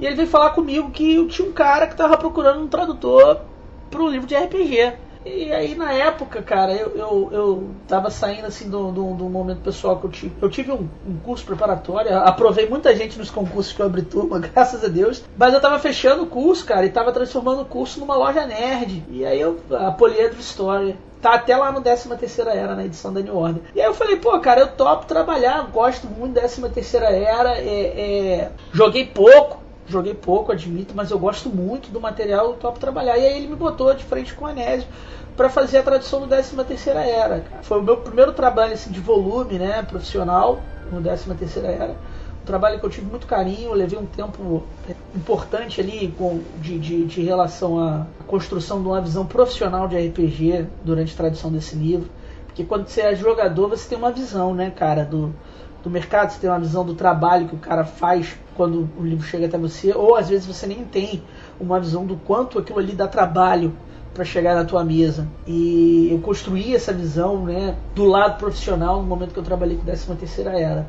E 0.00 0.06
ele 0.06 0.16
veio 0.16 0.26
falar 0.26 0.50
comigo 0.50 0.90
que 0.90 1.26
tinha 1.26 1.46
um 1.46 1.52
cara 1.52 1.86
que 1.86 1.92
estava 1.92 2.16
procurando 2.16 2.62
um 2.62 2.66
tradutor 2.66 3.42
para 3.90 4.02
o 4.02 4.08
livro 4.08 4.26
de 4.26 4.34
RPG. 4.34 4.94
E 5.24 5.52
aí 5.52 5.74
na 5.74 5.92
época, 5.92 6.42
cara, 6.42 6.72
eu, 6.74 6.96
eu, 6.96 7.28
eu 7.32 7.70
tava 7.88 8.10
saindo 8.10 8.46
assim 8.46 8.68
do, 8.68 8.92
do, 8.92 9.14
do 9.14 9.24
momento 9.24 9.60
pessoal 9.60 9.98
que 9.98 10.06
eu 10.06 10.10
tive. 10.10 10.32
Eu 10.40 10.50
tive 10.50 10.72
um, 10.72 10.88
um, 11.06 11.16
curso 11.24 11.44
preparatório, 11.44 12.16
aprovei 12.18 12.68
muita 12.68 12.94
gente 12.94 13.18
nos 13.18 13.30
concursos 13.30 13.72
que 13.72 13.80
eu 13.80 13.86
abri 13.86 14.02
turma, 14.02 14.38
graças 14.54 14.84
a 14.84 14.88
Deus. 14.88 15.24
Mas 15.36 15.54
eu 15.54 15.60
tava 15.60 15.78
fechando 15.78 16.24
o 16.24 16.26
curso, 16.26 16.64
cara, 16.64 16.84
e 16.84 16.90
tava 16.90 17.12
transformando 17.12 17.62
o 17.62 17.66
curso 17.66 18.00
numa 18.00 18.16
loja 18.16 18.46
nerd. 18.46 19.02
E 19.08 19.24
aí 19.24 19.40
eu, 19.40 19.58
a 19.70 19.90
Poliedro 19.90 20.38
História. 20.38 20.96
Tá 21.24 21.36
até 21.36 21.56
lá 21.56 21.72
no 21.72 21.80
13 21.80 22.14
terceira 22.18 22.52
era, 22.52 22.76
na 22.76 22.84
edição 22.84 23.10
da 23.10 23.22
New 23.22 23.34
Order. 23.34 23.62
E 23.74 23.80
aí 23.80 23.86
eu 23.86 23.94
falei, 23.94 24.16
pô, 24.16 24.38
cara, 24.40 24.60
eu 24.60 24.68
topo 24.68 25.06
trabalhar, 25.06 25.70
gosto 25.72 26.06
muito 26.06 26.34
da 26.34 26.42
13 26.42 26.68
terceira 26.68 27.06
era, 27.06 27.56
é, 27.56 27.62
é, 27.64 28.52
joguei 28.74 29.06
pouco, 29.06 29.63
Joguei 29.86 30.14
pouco, 30.14 30.50
admito, 30.50 30.94
mas 30.94 31.10
eu 31.10 31.18
gosto 31.18 31.50
muito 31.50 31.90
do 31.90 32.00
material, 32.00 32.46
eu 32.46 32.52
topo 32.54 32.78
trabalhar. 32.78 33.18
E 33.18 33.26
aí 33.26 33.36
ele 33.36 33.48
me 33.48 33.56
botou 33.56 33.92
de 33.94 34.02
frente 34.02 34.32
com 34.34 34.44
o 34.46 34.48
Anésio 34.48 34.88
para 35.36 35.48
fazer 35.50 35.78
a 35.78 35.82
tradução 35.82 36.20
do 36.20 36.26
13 36.26 36.56
Terceira 36.64 37.00
Era. 37.00 37.44
Foi 37.62 37.78
o 37.78 37.82
meu 37.82 37.98
primeiro 37.98 38.32
trabalho 38.32 38.72
assim, 38.72 38.90
de 38.90 39.00
volume, 39.00 39.58
né, 39.58 39.82
profissional, 39.82 40.60
no 40.90 41.02
13 41.02 41.34
Terceira 41.34 41.68
Era. 41.68 41.96
Um 42.42 42.46
trabalho 42.46 42.78
que 42.78 42.86
eu 42.86 42.90
tive 42.90 43.06
muito 43.06 43.26
carinho, 43.26 43.72
levei 43.72 43.98
um 43.98 44.06
tempo 44.06 44.64
importante 45.14 45.80
ali 45.80 46.14
com, 46.16 46.40
de, 46.58 46.78
de, 46.78 47.04
de 47.06 47.22
relação 47.22 47.78
à 47.78 48.06
construção 48.26 48.82
de 48.82 48.88
uma 48.88 49.00
visão 49.00 49.24
profissional 49.24 49.88
de 49.88 49.96
RPG 49.96 50.66
durante 50.84 51.12
a 51.14 51.16
tradução 51.16 51.50
desse 51.50 51.74
livro. 51.74 52.08
Porque 52.46 52.62
quando 52.62 52.86
você 52.86 53.00
é 53.00 53.14
jogador, 53.14 53.68
você 53.68 53.88
tem 53.88 53.98
uma 53.98 54.12
visão, 54.12 54.54
né, 54.54 54.70
cara, 54.70 55.04
do, 55.04 55.34
do 55.84 55.90
mercado, 55.90 56.30
você 56.30 56.40
tem 56.40 56.48
uma 56.48 56.58
visão 56.58 56.82
do 56.82 56.94
trabalho 56.94 57.46
que 57.46 57.54
o 57.54 57.58
cara 57.58 57.84
faz 57.84 58.34
quando 58.56 58.88
o 58.98 59.04
livro 59.04 59.24
chega 59.24 59.46
até 59.46 59.58
você, 59.58 59.92
ou 59.94 60.16
às 60.16 60.30
vezes 60.30 60.46
você 60.46 60.66
nem 60.66 60.82
tem 60.82 61.22
uma 61.60 61.78
visão 61.78 62.06
do 62.06 62.16
quanto 62.16 62.58
aquilo 62.58 62.78
ali 62.78 62.92
dá 62.92 63.06
trabalho 63.06 63.76
para 64.14 64.24
chegar 64.24 64.54
na 64.54 64.64
tua 64.64 64.82
mesa. 64.82 65.28
E 65.46 66.08
eu 66.10 66.18
construí 66.20 66.74
essa 66.74 66.92
visão, 66.92 67.44
né, 67.44 67.76
do 67.94 68.04
lado 68.04 68.38
profissional 68.38 69.02
no 69.02 69.06
momento 69.06 69.32
que 69.32 69.38
eu 69.38 69.42
trabalhei 69.42 69.76
com 69.76 69.84
13 69.84 70.14
terceira 70.14 70.58
era. 70.58 70.88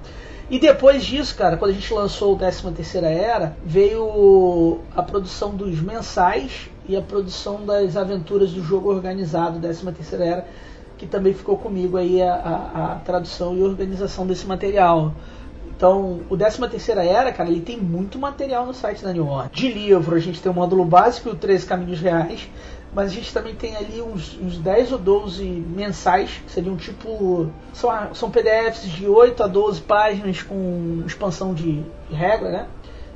E 0.50 0.60
depois 0.60 1.04
disso, 1.04 1.36
cara, 1.36 1.58
quando 1.58 1.72
a 1.72 1.74
gente 1.74 1.92
lançou 1.94 2.36
o 2.36 2.38
13 2.38 2.72
terceira 2.72 3.10
era, 3.10 3.58
veio 3.66 4.80
a 4.96 5.04
produção 5.04 5.56
dos 5.56 5.82
mensais 5.82 6.70
e 6.88 6.96
a 6.96 7.02
produção 7.02 7.66
das 7.66 7.98
aventuras 7.98 8.52
do 8.52 8.64
jogo 8.64 8.90
organizado 8.90 9.60
13 9.60 9.92
terceira 9.92 10.24
era 10.24 10.48
que 10.98 11.06
também 11.06 11.34
ficou 11.34 11.58
comigo 11.58 11.98
aí 11.98 12.22
a, 12.22 12.34
a, 12.34 12.94
a 12.94 12.96
tradução 12.98 13.56
e 13.58 13.64
organização 13.64 14.26
desse 14.26 14.46
material. 14.46 15.14
Então, 15.76 16.22
o 16.30 16.38
13 16.38 16.70
terceira 16.70 17.04
era, 17.04 17.34
cara, 17.34 17.50
ele 17.50 17.60
tem 17.60 17.78
muito 17.78 18.18
material 18.18 18.66
no 18.66 18.74
site 18.74 19.04
da 19.04 19.12
New 19.12 19.28
Order. 19.28 19.52
De 19.52 19.68
livro, 19.68 20.16
a 20.16 20.20
gente 20.20 20.42
tem 20.42 20.50
o 20.50 20.56
módulo 20.56 20.86
básico 20.86 21.28
e 21.28 21.32
o 21.34 21.36
13 21.36 21.66
caminhos 21.66 22.00
reais, 22.00 22.48
mas 22.94 23.12
a 23.12 23.14
gente 23.14 23.34
também 23.34 23.54
tem 23.54 23.76
ali 23.76 24.02
uns, 24.02 24.40
uns 24.42 24.58
10 24.58 24.94
ou 24.94 24.98
12 24.98 25.44
mensais, 25.44 26.42
que 26.46 26.52
seriam 26.52 26.78
tipo. 26.78 27.52
São, 27.74 27.92
são 28.14 28.32
PDFs 28.32 28.90
de 28.90 29.06
8 29.06 29.44
a 29.44 29.48
12 29.48 29.82
páginas 29.82 30.42
com 30.42 31.04
expansão 31.06 31.54
de, 31.54 31.84
de 32.10 32.16
regra, 32.16 32.50
né? 32.50 32.68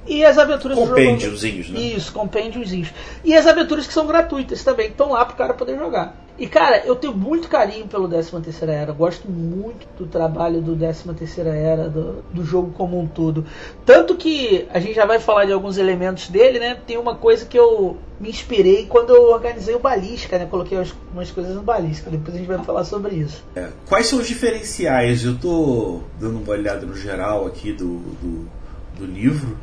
E 0.05 0.25
as 0.25 0.37
aventuras 0.37 0.77
Compêndiozinhos, 0.77 1.69
né? 1.69 1.79
Isso, 1.79 2.11
compêndiozinhos. 2.11 2.91
E 3.23 3.35
as 3.37 3.47
aventuras 3.47 3.87
que 3.87 3.93
são 3.93 4.05
gratuitas 4.05 4.63
também, 4.63 4.87
que 4.87 4.93
estão 4.93 5.11
lá 5.11 5.23
para 5.23 5.33
o 5.33 5.37
cara 5.37 5.53
poder 5.53 5.77
jogar. 5.77 6.15
E 6.39 6.47
cara, 6.47 6.83
eu 6.85 6.95
tenho 6.95 7.13
muito 7.13 7.49
carinho 7.49 7.85
pelo 7.85 8.07
13 8.07 8.39
Terceira 8.39 8.73
Era. 8.73 8.93
Gosto 8.93 9.29
muito 9.29 9.85
do 9.97 10.07
trabalho 10.07 10.61
do 10.61 10.73
13 10.73 11.13
Terceira 11.13 11.49
Era, 11.49 11.89
do, 11.89 12.23
do, 12.33 12.45
jogo 12.45 12.71
como 12.71 12.97
um 12.97 13.05
todo. 13.05 13.45
Tanto 13.85 14.15
que 14.15 14.65
a 14.73 14.79
gente 14.79 14.93
já 14.93 15.05
vai 15.05 15.19
falar 15.19 15.43
de 15.43 15.51
alguns 15.51 15.77
elementos 15.77 16.29
dele, 16.29 16.57
né? 16.57 16.77
Tem 16.87 16.97
uma 16.97 17.13
coisa 17.13 17.45
que 17.45 17.59
eu 17.59 17.97
me 18.21 18.29
inspirei 18.29 18.85
quando 18.85 19.13
eu 19.13 19.23
organizei 19.23 19.75
o 19.75 19.79
Balística, 19.79 20.39
né? 20.39 20.45
Coloquei 20.45 20.77
umas 21.13 21.29
coisas 21.29 21.53
no 21.53 21.61
Balística. 21.61 22.09
Depois 22.09 22.33
a 22.33 22.37
gente 22.37 22.47
vai 22.47 22.63
falar 22.63 22.85
sobre 22.85 23.15
isso. 23.15 23.43
É. 23.53 23.67
Quais 23.85 24.07
são 24.07 24.19
os 24.19 24.27
diferenciais? 24.27 25.25
Eu 25.25 25.37
tô 25.37 25.99
dando 26.17 26.37
uma 26.41 26.51
olhada 26.51 26.85
no 26.85 26.95
geral 26.95 27.45
aqui 27.47 27.73
do, 27.73 27.97
do, 27.97 28.49
do 28.97 29.05
livro. 29.05 29.57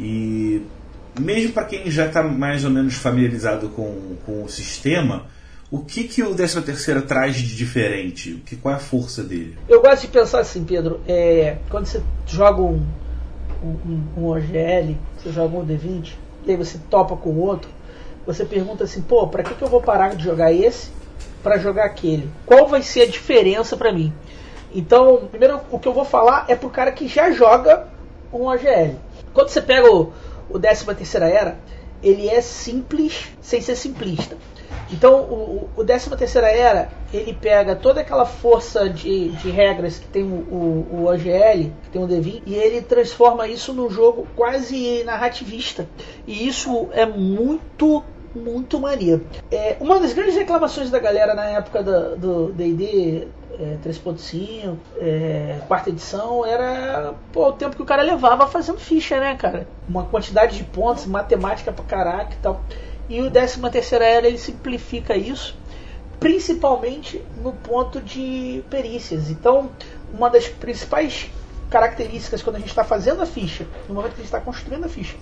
E 0.00 0.62
mesmo 1.20 1.52
para 1.52 1.64
quem 1.64 1.88
já 1.88 2.06
está 2.06 2.24
mais 2.24 2.64
ou 2.64 2.70
menos 2.70 2.94
familiarizado 2.94 3.68
com, 3.68 4.16
com 4.26 4.42
o 4.42 4.48
sistema 4.48 5.37
o 5.70 5.80
que, 5.80 6.04
que 6.04 6.22
o 6.22 6.34
13 6.34 6.62
terceira 6.62 7.02
traz 7.02 7.36
de 7.36 7.54
diferente? 7.54 8.32
O 8.32 8.38
que, 8.40 8.56
qual 8.56 8.74
é 8.74 8.76
a 8.78 8.80
força 8.80 9.22
dele? 9.22 9.58
Eu 9.68 9.82
gosto 9.82 10.02
de 10.02 10.08
pensar 10.08 10.40
assim, 10.40 10.64
Pedro. 10.64 11.00
É, 11.06 11.58
quando 11.68 11.86
você 11.86 12.02
joga 12.26 12.62
um, 12.62 12.82
um, 13.62 14.02
um 14.16 14.26
OGL, 14.28 14.96
você 15.16 15.30
joga 15.30 15.56
um 15.56 15.66
D20, 15.66 16.14
e 16.46 16.50
aí 16.50 16.56
você 16.56 16.78
topa 16.88 17.16
com 17.16 17.30
o 17.30 17.40
outro, 17.40 17.68
você 18.26 18.44
pergunta 18.44 18.84
assim, 18.84 19.02
pô, 19.02 19.26
para 19.28 19.42
que, 19.42 19.54
que 19.54 19.62
eu 19.62 19.68
vou 19.68 19.82
parar 19.82 20.14
de 20.14 20.24
jogar 20.24 20.52
esse 20.52 20.90
para 21.42 21.58
jogar 21.58 21.84
aquele? 21.84 22.30
Qual 22.46 22.66
vai 22.66 22.82
ser 22.82 23.02
a 23.02 23.06
diferença 23.06 23.76
para 23.76 23.92
mim? 23.92 24.12
Então, 24.74 25.28
primeiro 25.30 25.60
o 25.70 25.78
que 25.78 25.88
eu 25.88 25.92
vou 25.92 26.04
falar 26.04 26.46
é 26.48 26.56
pro 26.56 26.70
cara 26.70 26.92
que 26.92 27.08
já 27.08 27.30
joga 27.30 27.88
um 28.32 28.46
OGL. 28.46 28.96
Quando 29.34 29.48
você 29.48 29.60
pega 29.60 29.90
o, 29.90 30.12
o 30.48 30.58
13 30.58 30.86
terceira 30.94 31.28
era, 31.28 31.58
ele 32.02 32.28
é 32.28 32.40
simples 32.40 33.28
sem 33.40 33.60
ser 33.60 33.76
simplista. 33.76 34.36
Então, 34.90 35.20
o, 35.20 35.68
o 35.76 35.84
13 35.84 36.16
terceira 36.16 36.48
era, 36.50 36.90
ele 37.12 37.34
pega 37.34 37.76
toda 37.76 38.00
aquela 38.00 38.24
força 38.24 38.88
de, 38.88 39.30
de 39.30 39.50
regras 39.50 39.98
que 39.98 40.06
tem 40.06 40.22
o, 40.22 40.26
o, 40.26 40.88
o 40.92 41.04
OGL, 41.06 41.72
que 41.82 41.90
tem 41.92 42.02
o 42.02 42.06
Devin, 42.06 42.42
e 42.46 42.54
ele 42.54 42.80
transforma 42.80 43.46
isso 43.46 43.72
num 43.72 43.90
jogo 43.90 44.26
quase 44.34 45.04
narrativista. 45.04 45.86
E 46.26 46.46
isso 46.46 46.88
é 46.92 47.04
muito 47.04 48.02
muito 48.34 48.78
maneiro. 48.78 49.26
É, 49.50 49.76
uma 49.80 49.98
das 49.98 50.12
grandes 50.12 50.36
reclamações 50.36 50.90
da 50.90 50.98
galera 50.98 51.34
na 51.34 51.46
época 51.46 51.82
do 51.82 52.52
D&D 52.52 53.28
é, 53.58 53.76
3.5, 53.84 54.76
é, 54.98 55.60
quarta 55.66 55.90
edição, 55.90 56.46
era 56.46 57.14
pô, 57.32 57.48
o 57.48 57.52
tempo 57.52 57.74
que 57.74 57.82
o 57.82 57.86
cara 57.86 58.02
levava 58.02 58.46
fazendo 58.46 58.78
ficha, 58.78 59.18
né, 59.18 59.36
cara? 59.36 59.66
Uma 59.88 60.04
quantidade 60.04 60.56
de 60.56 60.64
pontos, 60.64 61.06
matemática 61.06 61.72
pra 61.72 61.84
caraca 61.84 62.32
e 62.32 62.36
tal. 62.36 62.60
E 63.08 63.20
o 63.20 63.30
13 63.30 63.60
terceira 63.70 64.04
era 64.04 64.26
ele 64.28 64.38
simplifica 64.38 65.16
isso, 65.16 65.56
principalmente 66.20 67.24
no 67.42 67.52
ponto 67.52 68.00
de 68.00 68.62
perícias. 68.70 69.30
Então, 69.30 69.70
uma 70.12 70.30
das 70.30 70.46
principais 70.46 71.30
características 71.68 72.42
quando 72.42 72.56
a 72.56 72.58
gente 72.60 72.68
está 72.68 72.84
fazendo 72.84 73.22
a 73.22 73.26
ficha, 73.26 73.66
no 73.88 73.94
momento 73.94 74.12
que 74.12 74.20
a 74.20 74.24
gente 74.24 74.26
está 74.26 74.40
construindo 74.40 74.84
a 74.84 74.88
ficha, 74.88 75.16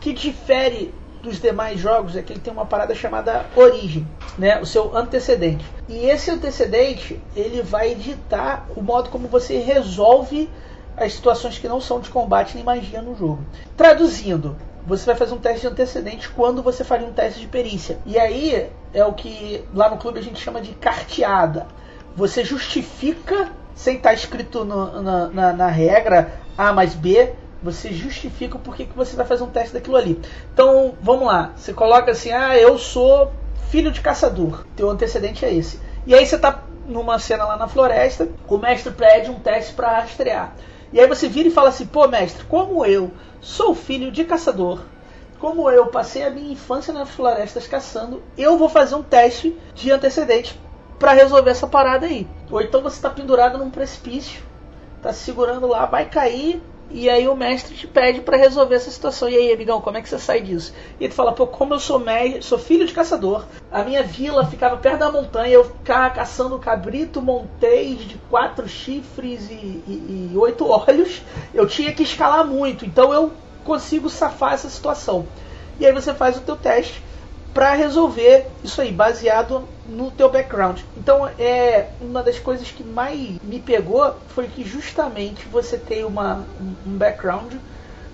que 0.00 0.12
difere 0.12 0.92
dos 1.22 1.40
demais 1.40 1.80
jogos 1.80 2.16
é 2.16 2.22
que 2.22 2.32
ele 2.32 2.40
tem 2.40 2.52
uma 2.52 2.66
parada 2.66 2.94
chamada 2.94 3.46
origem, 3.56 4.06
né? 4.38 4.60
o 4.60 4.66
seu 4.66 4.96
antecedente. 4.96 5.64
E 5.88 6.06
esse 6.06 6.30
antecedente 6.30 7.20
ele 7.34 7.62
vai 7.62 7.94
ditar 7.94 8.66
o 8.76 8.82
modo 8.82 9.10
como 9.10 9.28
você 9.28 9.58
resolve 9.58 10.48
as 10.96 11.12
situações 11.12 11.58
que 11.58 11.68
não 11.68 11.80
são 11.80 12.00
de 12.00 12.10
combate 12.10 12.54
nem 12.54 12.64
magia 12.64 13.00
no 13.00 13.14
jogo. 13.14 13.40
Traduzindo, 13.76 14.56
você 14.86 15.04
vai 15.04 15.14
fazer 15.14 15.34
um 15.34 15.38
teste 15.38 15.60
de 15.60 15.66
antecedente 15.68 16.28
quando 16.30 16.62
você 16.62 16.82
faria 16.82 17.06
um 17.06 17.12
teste 17.12 17.40
de 17.40 17.46
perícia. 17.46 17.98
E 18.06 18.18
aí 18.18 18.70
é 18.92 19.04
o 19.04 19.12
que 19.12 19.64
lá 19.74 19.90
no 19.90 19.98
clube 19.98 20.18
a 20.18 20.22
gente 20.22 20.40
chama 20.40 20.60
de 20.60 20.72
carteada. 20.72 21.66
Você 22.16 22.44
justifica, 22.44 23.50
sem 23.74 23.96
estar 23.96 24.12
escrito 24.12 24.64
no, 24.64 25.02
na, 25.02 25.28
na, 25.28 25.52
na, 25.52 25.66
regra 25.68 26.32
A 26.56 26.72
mais 26.72 26.94
B, 26.94 27.32
você 27.62 27.92
justifica 27.92 28.56
o 28.56 28.60
porquê 28.60 28.84
que 28.84 28.96
você 28.96 29.16
vai 29.16 29.26
fazer 29.26 29.44
um 29.44 29.50
teste 29.50 29.74
daquilo 29.74 29.96
ali. 29.96 30.20
Então, 30.52 30.94
vamos 31.00 31.26
lá. 31.26 31.52
Você 31.56 31.72
coloca 31.72 32.10
assim, 32.12 32.30
ah, 32.30 32.56
eu 32.56 32.78
sou 32.78 33.32
filho 33.70 33.90
de 33.90 34.00
caçador. 34.00 34.64
Teu 34.76 34.88
antecedente 34.88 35.44
é 35.44 35.52
esse. 35.52 35.80
E 36.06 36.14
aí 36.14 36.24
você 36.24 36.36
está 36.36 36.64
numa 36.86 37.18
cena 37.18 37.44
lá 37.44 37.56
na 37.56 37.68
floresta, 37.68 38.28
o 38.48 38.56
mestre 38.56 38.92
pede 38.92 39.30
um 39.30 39.38
teste 39.38 39.74
para 39.74 40.00
rastrear. 40.00 40.54
E 40.90 40.98
aí 40.98 41.06
você 41.06 41.28
vira 41.28 41.48
e 41.48 41.52
fala 41.52 41.68
assim, 41.68 41.84
pô 41.84 42.08
mestre, 42.08 42.44
como 42.44 42.84
eu 42.86 43.12
Sou 43.40 43.74
filho 43.74 44.10
de 44.10 44.24
caçador. 44.24 44.80
Como 45.38 45.70
eu 45.70 45.86
passei 45.86 46.24
a 46.24 46.30
minha 46.30 46.52
infância 46.52 46.92
nas 46.92 47.08
florestas 47.08 47.68
caçando, 47.68 48.22
eu 48.36 48.58
vou 48.58 48.68
fazer 48.68 48.96
um 48.96 49.02
teste 49.02 49.56
de 49.74 49.92
antecedente 49.92 50.60
para 50.98 51.12
resolver 51.12 51.50
essa 51.50 51.66
parada 51.66 52.06
aí. 52.06 52.26
Ou 52.50 52.60
então 52.60 52.82
você 52.82 52.96
está 52.96 53.08
pendurado 53.08 53.56
num 53.56 53.70
precipício, 53.70 54.42
se 55.12 55.14
segurando 55.14 55.68
lá, 55.68 55.86
vai 55.86 56.06
cair, 56.10 56.60
e 56.90 57.08
aí 57.08 57.28
o 57.28 57.36
mestre 57.36 57.74
te 57.74 57.86
pede 57.86 58.20
para 58.20 58.36
resolver 58.36 58.74
essa 58.74 58.90
situação. 58.90 59.28
E 59.28 59.36
aí, 59.36 59.52
amigão, 59.52 59.80
como 59.80 59.98
é 59.98 60.02
que 60.02 60.08
você 60.08 60.18
sai 60.18 60.40
disso? 60.40 60.72
E 60.98 61.04
ele 61.04 61.12
fala, 61.12 61.32
pô, 61.32 61.46
como 61.46 61.74
eu 61.74 61.80
sou 61.80 61.98
mestre, 61.98 62.42
sou 62.42 62.58
filho 62.58 62.86
de 62.86 62.92
caçador, 62.92 63.44
a 63.70 63.82
minha 63.82 64.02
vila 64.02 64.46
ficava 64.46 64.76
perto 64.76 64.98
da 64.98 65.12
montanha, 65.12 65.52
eu 65.52 65.64
ficava 65.64 66.10
caçando 66.10 66.58
cabrito 66.58 67.20
montês 67.20 67.98
de 68.00 68.16
quatro 68.30 68.68
chifres 68.68 69.50
e, 69.50 69.54
e, 69.54 70.30
e 70.32 70.36
oito 70.36 70.66
olhos, 70.66 71.22
eu 71.52 71.66
tinha 71.66 71.92
que 71.92 72.02
escalar 72.02 72.46
muito, 72.46 72.86
então 72.86 73.12
eu 73.12 73.32
consigo 73.64 74.08
safar 74.08 74.54
essa 74.54 74.70
situação. 74.70 75.26
E 75.78 75.86
aí 75.86 75.92
você 75.92 76.14
faz 76.14 76.36
o 76.36 76.40
teu 76.40 76.56
teste 76.56 77.02
para 77.58 77.74
resolver 77.74 78.46
isso 78.62 78.80
aí, 78.80 78.92
baseado 78.92 79.64
no 79.84 80.12
teu 80.12 80.30
background. 80.30 80.78
Então, 80.96 81.28
é 81.36 81.88
uma 82.00 82.22
das 82.22 82.38
coisas 82.38 82.70
que 82.70 82.84
mais 82.84 83.36
me 83.42 83.58
pegou 83.58 84.14
foi 84.28 84.46
que 84.46 84.62
justamente 84.62 85.44
você 85.48 85.76
tem 85.76 86.04
uma, 86.04 86.46
um 86.86 86.96
background 86.96 87.54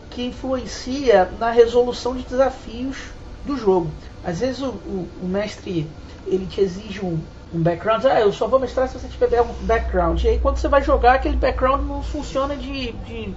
que 0.08 0.24
influencia 0.24 1.28
na 1.38 1.50
resolução 1.50 2.16
de 2.16 2.22
desafios 2.22 2.96
do 3.44 3.54
jogo. 3.54 3.90
Às 4.24 4.40
vezes 4.40 4.62
o, 4.62 4.68
o, 4.68 5.08
o 5.22 5.26
mestre 5.26 5.86
ele 6.26 6.46
te 6.46 6.62
exige 6.62 7.04
um, 7.04 7.20
um 7.52 7.60
background, 7.60 8.02
ah, 8.06 8.20
eu 8.20 8.32
só 8.32 8.46
vou 8.46 8.58
mestrar 8.58 8.88
se 8.88 8.98
você 8.98 9.08
tiver 9.08 9.42
um 9.42 9.52
background. 9.66 10.24
E 10.24 10.28
aí 10.28 10.38
quando 10.38 10.56
você 10.56 10.68
vai 10.68 10.82
jogar, 10.82 11.16
aquele 11.16 11.36
background 11.36 11.86
não 11.86 12.02
funciona 12.02 12.56
de, 12.56 12.92
de, 12.92 13.34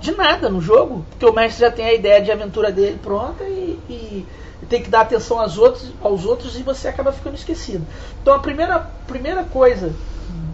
de 0.00 0.10
nada 0.10 0.48
no 0.48 0.60
jogo, 0.60 1.06
porque 1.08 1.24
o 1.24 1.32
mestre 1.32 1.60
já 1.60 1.70
tem 1.70 1.86
a 1.86 1.94
ideia 1.94 2.20
de 2.20 2.32
aventura 2.32 2.72
dele 2.72 2.98
pronta 3.00 3.44
e, 3.44 3.78
e 3.88 4.26
tem 4.68 4.82
que 4.82 4.88
dar 4.88 5.02
atenção 5.02 5.38
aos 5.38 5.58
outros, 5.58 5.92
aos 6.02 6.24
outros 6.24 6.58
e 6.58 6.62
você 6.62 6.88
acaba 6.88 7.12
ficando 7.12 7.34
esquecido. 7.34 7.86
Então 8.22 8.34
a 8.34 8.38
primeira, 8.38 8.90
primeira 9.06 9.44
coisa 9.44 9.92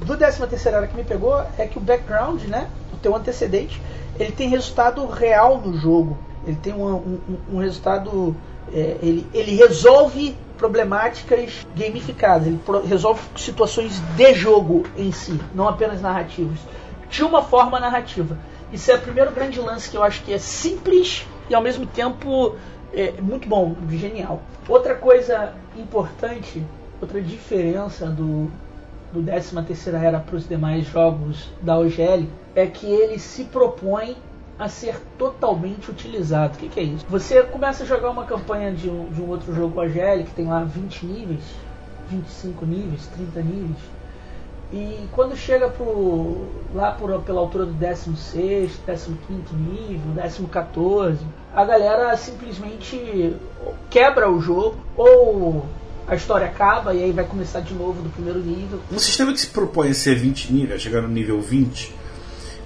do 0.05 0.17
13 0.17 0.47
terceira 0.49 0.87
que 0.87 0.97
me 0.97 1.05
pegou 1.05 1.45
é 1.57 1.67
que 1.67 1.79
o 1.79 1.81
background, 1.81 2.43
né, 2.45 2.69
o 2.93 2.97
teu 2.97 3.15
antecedente, 3.15 3.81
ele 4.19 4.33
tem 4.33 4.49
resultado 4.49 5.07
real 5.07 5.59
no 5.59 5.77
jogo. 5.79 6.19
Ele 6.47 6.57
tem 6.57 6.73
um, 6.73 6.95
um, 6.95 7.39
um 7.55 7.59
resultado. 7.59 8.35
É, 8.75 8.97
ele, 9.03 9.27
ele 9.33 9.55
resolve 9.55 10.37
problemáticas 10.57 11.67
gamificadas, 11.75 12.47
ele 12.47 12.61
pro, 12.65 12.85
resolve 12.85 13.21
situações 13.37 14.01
de 14.17 14.35
jogo 14.35 14.85
em 14.97 15.11
si, 15.11 15.39
não 15.55 15.69
apenas 15.69 16.01
narrativas, 16.01 16.59
de 17.11 17.25
uma 17.25 17.43
forma 17.43 17.81
narrativa. 17.81 18.39
Isso 18.73 18.91
é 18.91 18.95
o 18.95 19.01
primeiro 19.01 19.33
grande 19.33 19.61
lance 19.61 19.91
que 19.91 19.97
eu 19.97 20.03
acho 20.03 20.23
que 20.23 20.33
é 20.33 20.39
simples 20.39 21.27
e 21.51 21.55
ao 21.55 21.61
mesmo 21.61 21.85
tempo 21.85 22.57
é, 22.93 23.13
muito 23.21 23.49
bom, 23.49 23.75
genial. 23.91 24.43
Outra 24.69 24.95
coisa 24.95 25.55
importante, 25.77 26.63
outra 27.01 27.21
diferença 27.21 28.07
do, 28.07 28.51
do 29.13 29.23
13 29.23 29.63
terceira 29.63 29.99
era 29.99 30.21
para 30.21 30.37
os 30.37 30.49
demais 30.49 30.87
jogos 30.87 31.51
da 31.61 31.79
OGL 31.79 32.27
é 32.55 32.67
que 32.67 32.87
ele 32.87 33.19
se 33.19 33.45
propõe 33.45 34.17
a 34.59 34.69
ser 34.69 35.01
totalmente 35.19 35.91
utilizado. 35.91 36.55
O 36.55 36.59
que, 36.59 36.69
que, 36.69 36.81
é 36.81 36.83
isso? 36.85 37.07
Você 37.09 37.43
começa 37.43 37.83
a 37.83 37.87
jogar 37.87 38.11
uma 38.11 38.25
campanha 38.25 38.73
de 38.73 38.89
um, 38.89 39.11
de 39.11 39.21
um 39.21 39.29
outro 39.29 39.55
jogo 39.55 39.81
OGL 39.81 40.25
que 40.25 40.35
tem 40.35 40.47
lá 40.47 40.63
20 40.63 41.07
níveis, 41.07 41.43
25 42.09 42.67
níveis, 42.67 43.07
30 43.09 43.41
níveis, 43.41 43.79
e 44.73 45.07
quando 45.12 45.37
chega 45.37 45.69
pro, 45.69 46.47
lá 46.75 46.93
por, 46.93 47.21
pela 47.21 47.41
altura 47.41 47.67
do 47.67 47.73
16, 47.73 48.81
15 48.87 49.55
nível, 49.55 50.49
14, 50.50 51.19
a 51.55 51.64
galera 51.64 52.17
simplesmente 52.17 53.37
quebra 53.91 54.31
o 54.31 54.41
jogo 54.41 54.76
ou 54.97 55.67
a 56.09 56.14
história 56.14 56.47
acaba 56.47 56.95
e 56.95 57.05
aí 57.05 57.12
vai 57.12 57.25
começar 57.25 57.61
de 57.61 57.75
novo 57.75 58.00
do 58.02 58.09
primeiro 58.09 58.41
nível. 58.41 58.81
Um 58.91 58.99
sistema 58.99 59.33
que 59.33 59.41
se 59.41 59.49
propõe 59.49 59.91
a 59.91 59.95
ser 59.95 60.14
20 60.14 60.52
níveis, 60.52 60.76
a 60.76 60.79
chegar 60.79 61.02
no 61.02 61.09
nível 61.09 61.41
20, 61.41 61.95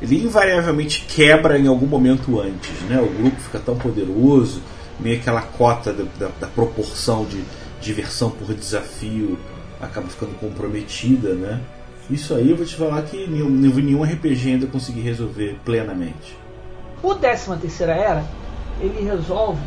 ele 0.00 0.24
invariavelmente 0.24 1.06
quebra 1.08 1.58
em 1.58 1.66
algum 1.66 1.86
momento 1.86 2.40
antes. 2.40 2.82
Né? 2.82 3.00
O 3.00 3.08
grupo 3.20 3.40
fica 3.40 3.58
tão 3.58 3.76
poderoso, 3.76 4.62
meio 5.00 5.18
aquela 5.18 5.42
cota 5.42 5.92
da, 5.92 6.04
da, 6.18 6.30
da 6.40 6.46
proporção 6.46 7.24
de 7.24 7.42
diversão 7.80 8.30
por 8.30 8.54
desafio 8.54 9.36
acaba 9.80 10.08
ficando 10.08 10.34
comprometida, 10.38 11.34
né? 11.34 11.60
Isso 12.08 12.34
aí 12.34 12.50
eu 12.50 12.56
vou 12.56 12.64
te 12.64 12.76
falar 12.76 13.02
que 13.02 13.26
nenhum, 13.26 13.50
nenhum 13.50 14.02
RPG 14.02 14.52
ainda 14.52 14.66
consegui 14.66 15.00
resolver 15.00 15.58
plenamente. 15.64 16.38
O 17.02 17.14
13 17.14 17.56
terceira 17.56 17.94
era, 17.94 18.24
ele 18.80 19.02
resolve 19.02 19.60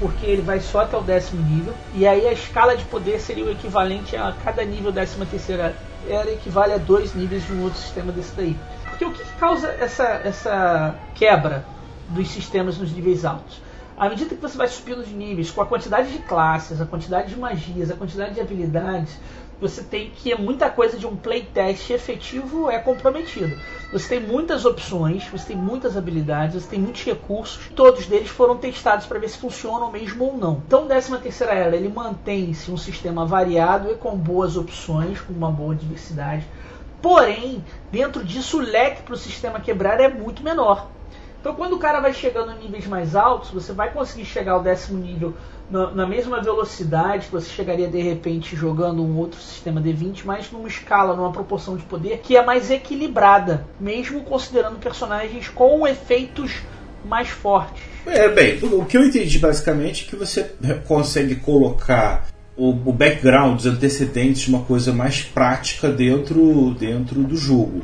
porque 0.00 0.26
ele 0.26 0.42
vai 0.42 0.60
só 0.60 0.80
até 0.80 0.96
o 0.96 1.00
décimo 1.00 1.42
nível 1.42 1.72
e 1.94 2.06
aí 2.06 2.26
a 2.26 2.32
escala 2.32 2.76
de 2.76 2.84
poder 2.84 3.18
seria 3.18 3.44
o 3.44 3.50
equivalente 3.50 4.14
a 4.16 4.34
cada 4.44 4.62
nível 4.64 4.92
13 4.92 5.24
terceira 5.26 5.74
era 6.08 6.30
equivale 6.30 6.72
a 6.72 6.78
dois 6.78 7.14
níveis 7.14 7.46
de 7.46 7.52
um 7.52 7.62
outro 7.62 7.78
sistema 7.78 8.12
desse 8.12 8.34
daí. 8.36 8.56
Porque 8.88 9.04
o 9.04 9.12
que 9.12 9.24
causa 9.38 9.68
essa, 9.80 10.04
essa 10.24 10.94
quebra 11.14 11.64
dos 12.10 12.28
sistemas 12.28 12.78
nos 12.78 12.92
níveis 12.92 13.24
altos? 13.24 13.60
À 13.96 14.08
medida 14.08 14.34
que 14.34 14.42
você 14.42 14.58
vai 14.58 14.68
subindo 14.68 15.04
de 15.04 15.14
níveis, 15.14 15.50
com 15.50 15.62
a 15.62 15.66
quantidade 15.66 16.12
de 16.12 16.18
classes, 16.18 16.80
a 16.80 16.86
quantidade 16.86 17.30
de 17.30 17.38
magias, 17.38 17.90
a 17.90 17.94
quantidade 17.94 18.34
de 18.34 18.40
habilidades, 18.40 19.18
você 19.60 19.82
tem 19.82 20.10
que 20.10 20.34
muita 20.34 20.68
coisa 20.68 20.98
de 20.98 21.06
um 21.06 21.16
playtest 21.16 21.90
efetivo 21.90 22.70
é 22.70 22.78
comprometido. 22.78 23.56
Você 23.92 24.18
tem 24.18 24.26
muitas 24.26 24.64
opções, 24.64 25.26
você 25.28 25.48
tem 25.48 25.56
muitas 25.56 25.96
habilidades, 25.96 26.62
você 26.62 26.70
tem 26.70 26.78
muitos 26.78 27.02
recursos, 27.04 27.70
todos 27.74 28.06
deles 28.06 28.28
foram 28.28 28.56
testados 28.56 29.06
para 29.06 29.18
ver 29.18 29.28
se 29.28 29.38
funcionam 29.38 29.90
mesmo 29.90 30.24
ou 30.24 30.36
não. 30.36 30.62
Então, 30.66 30.86
13 30.86 31.18
terceira 31.18 31.54
era, 31.54 31.76
ele 31.76 31.88
mantém-se 31.88 32.70
um 32.70 32.76
sistema 32.76 33.24
variado 33.24 33.90
e 33.90 33.94
com 33.94 34.16
boas 34.16 34.56
opções, 34.56 35.20
com 35.20 35.32
uma 35.32 35.50
boa 35.50 35.74
diversidade. 35.74 36.46
Porém, 37.00 37.64
dentro 37.90 38.24
disso, 38.24 38.58
o 38.58 38.62
leque 38.62 39.02
para 39.02 39.14
o 39.14 39.18
sistema 39.18 39.60
quebrar 39.60 40.00
é 40.00 40.08
muito 40.08 40.42
menor. 40.42 40.90
Então, 41.46 41.54
quando 41.54 41.74
o 41.74 41.78
cara 41.78 42.00
vai 42.00 42.12
chegando 42.12 42.50
em 42.50 42.64
níveis 42.64 42.88
mais 42.88 43.14
altos, 43.14 43.52
você 43.52 43.72
vai 43.72 43.92
conseguir 43.92 44.24
chegar 44.24 44.54
ao 44.54 44.62
décimo 44.64 44.98
nível 44.98 45.32
na, 45.70 45.92
na, 45.92 46.04
mesma 46.04 46.42
velocidade 46.42 47.26
que 47.26 47.32
você 47.32 47.48
chegaria 47.48 47.86
de 47.86 48.02
repente 48.02 48.56
jogando 48.56 49.00
um 49.00 49.16
outro 49.16 49.40
sistema 49.40 49.80
D20, 49.80 50.22
mas 50.24 50.50
numa 50.50 50.66
escala, 50.66 51.14
numa 51.14 51.30
proporção 51.30 51.76
de 51.76 51.84
poder 51.84 52.18
que 52.18 52.36
é 52.36 52.44
mais 52.44 52.68
equilibrada, 52.68 53.64
mesmo 53.78 54.24
considerando 54.24 54.80
personagens 54.80 55.48
com 55.48 55.86
efeitos 55.86 56.62
mais 57.04 57.28
fortes. 57.28 57.80
É, 58.04 58.28
bem, 58.28 58.58
o 58.64 58.84
que 58.84 58.96
eu 58.96 59.04
entendi 59.04 59.38
basicamente 59.38 60.04
é 60.04 60.10
que 60.10 60.16
você 60.16 60.50
consegue 60.88 61.36
colocar 61.36 62.26
o, 62.56 62.70
o 62.70 62.92
background, 62.92 63.60
os 63.60 63.66
antecedentes 63.66 64.42
de 64.42 64.48
uma 64.48 64.64
coisa 64.64 64.92
mais 64.92 65.22
prática 65.22 65.88
dentro, 65.88 66.74
dentro 66.74 67.22
do 67.22 67.36
jogo, 67.36 67.82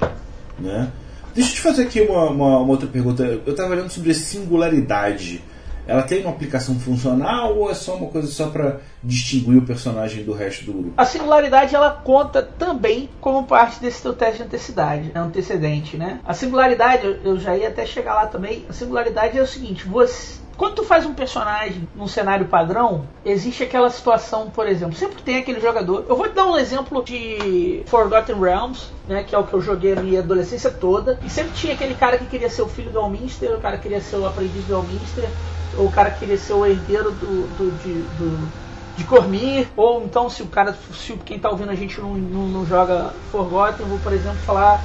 né? 0.58 0.90
Deixa 1.34 1.50
eu 1.50 1.54
te 1.54 1.60
fazer 1.60 1.82
aqui 1.82 2.00
uma, 2.00 2.30
uma, 2.30 2.58
uma 2.58 2.70
outra 2.70 2.86
pergunta. 2.86 3.22
Eu 3.22 3.52
estava 3.52 3.70
olhando 3.70 3.90
sobre 3.90 4.12
singularidade. 4.12 5.42
Ela 5.86 6.02
tem 6.02 6.20
uma 6.20 6.30
aplicação 6.30 6.78
funcional 6.78 7.56
ou 7.56 7.70
é 7.70 7.74
só 7.74 7.96
uma 7.96 8.08
coisa 8.08 8.28
só 8.28 8.48
para 8.48 8.80
distinguir 9.02 9.58
o 9.58 9.62
personagem 9.62 10.22
do 10.22 10.32
resto 10.32 10.66
do 10.66 10.72
grupo? 10.72 10.92
A 10.96 11.04
singularidade 11.04 11.74
ela 11.74 11.90
conta 11.90 12.40
também 12.40 13.08
como 13.20 13.44
parte 13.44 13.80
desse 13.80 14.00
teu 14.00 14.12
teste 14.12 14.38
de 14.38 14.42
antecedade, 14.44 15.10
antecedente, 15.14 15.96
né? 15.96 16.20
A 16.24 16.34
singularidade, 16.34 17.18
eu 17.24 17.36
já 17.38 17.56
ia 17.56 17.68
até 17.68 17.84
chegar 17.84 18.14
lá 18.14 18.26
também. 18.26 18.64
A 18.68 18.72
singularidade 18.72 19.36
é 19.36 19.42
o 19.42 19.46
seguinte: 19.46 19.88
você 19.88 20.41
quando 20.62 20.76
tu 20.76 20.84
faz 20.84 21.04
um 21.04 21.12
personagem 21.12 21.88
num 21.92 22.06
cenário 22.06 22.46
padrão, 22.46 23.04
existe 23.24 23.64
aquela 23.64 23.90
situação, 23.90 24.48
por 24.48 24.64
exemplo, 24.68 24.94
sempre 24.94 25.20
tem 25.20 25.38
aquele 25.38 25.58
jogador. 25.58 26.04
Eu 26.08 26.14
vou 26.14 26.28
te 26.28 26.34
dar 26.34 26.44
um 26.44 26.56
exemplo 26.56 27.02
de 27.02 27.82
Forgotten 27.86 28.38
Realms, 28.38 28.86
né, 29.08 29.24
que 29.24 29.34
é 29.34 29.38
o 29.38 29.42
que 29.42 29.52
eu 29.54 29.60
joguei 29.60 29.94
a 29.94 30.00
minha 30.00 30.20
adolescência 30.20 30.70
toda. 30.70 31.18
E 31.24 31.28
sempre 31.28 31.50
tinha 31.50 31.74
aquele 31.74 31.96
cara 31.96 32.16
que 32.16 32.26
queria 32.26 32.48
ser 32.48 32.62
o 32.62 32.68
filho 32.68 32.92
do 32.92 33.00
Alminster, 33.00 33.56
o 33.56 33.60
cara 33.60 33.76
que 33.76 33.82
queria 33.82 34.00
ser 34.00 34.14
o 34.14 34.24
aprendiz 34.24 34.64
do 34.66 34.76
Alminster, 34.76 35.28
ou 35.76 35.86
o 35.86 35.90
cara 35.90 36.12
que 36.12 36.20
queria 36.20 36.38
ser 36.38 36.52
o 36.52 36.64
herdeiro 36.64 37.10
do, 37.10 37.48
do, 37.48 37.70
de, 37.72 38.02
do, 38.02 38.48
de 38.96 39.02
Cormir, 39.02 39.66
ou 39.76 40.04
então 40.04 40.30
se 40.30 40.44
o 40.44 40.46
cara, 40.46 40.78
se 40.92 41.14
quem 41.24 41.38
está 41.38 41.50
ouvindo 41.50 41.72
a 41.72 41.74
gente 41.74 42.00
não, 42.00 42.14
não, 42.14 42.46
não 42.46 42.64
joga 42.64 43.10
Forgotten, 43.32 43.80
eu 43.80 43.88
vou, 43.88 43.98
por 43.98 44.12
exemplo, 44.12 44.38
falar 44.38 44.80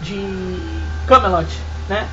de 0.00 0.88
Camelot, 1.06 1.56
né? 1.88 2.08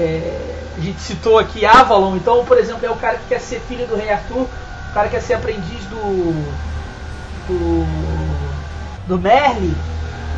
É, 0.00 0.56
a 0.78 0.80
gente 0.80 0.98
citou 1.00 1.38
aqui 1.38 1.66
Avalon, 1.66 2.16
então, 2.16 2.42
por 2.46 2.56
exemplo, 2.56 2.86
é 2.86 2.90
o 2.90 2.96
cara 2.96 3.18
que 3.18 3.28
quer 3.28 3.38
ser 3.38 3.60
filho 3.60 3.86
do 3.86 3.94
rei 3.94 4.10
Arthur, 4.10 4.46
o 4.46 4.94
cara 4.94 5.08
que 5.08 5.14
quer 5.14 5.22
ser 5.22 5.34
aprendiz 5.34 5.84
do. 5.84 6.32
do. 7.46 7.86
do 9.06 9.18
Merlin, 9.18 9.76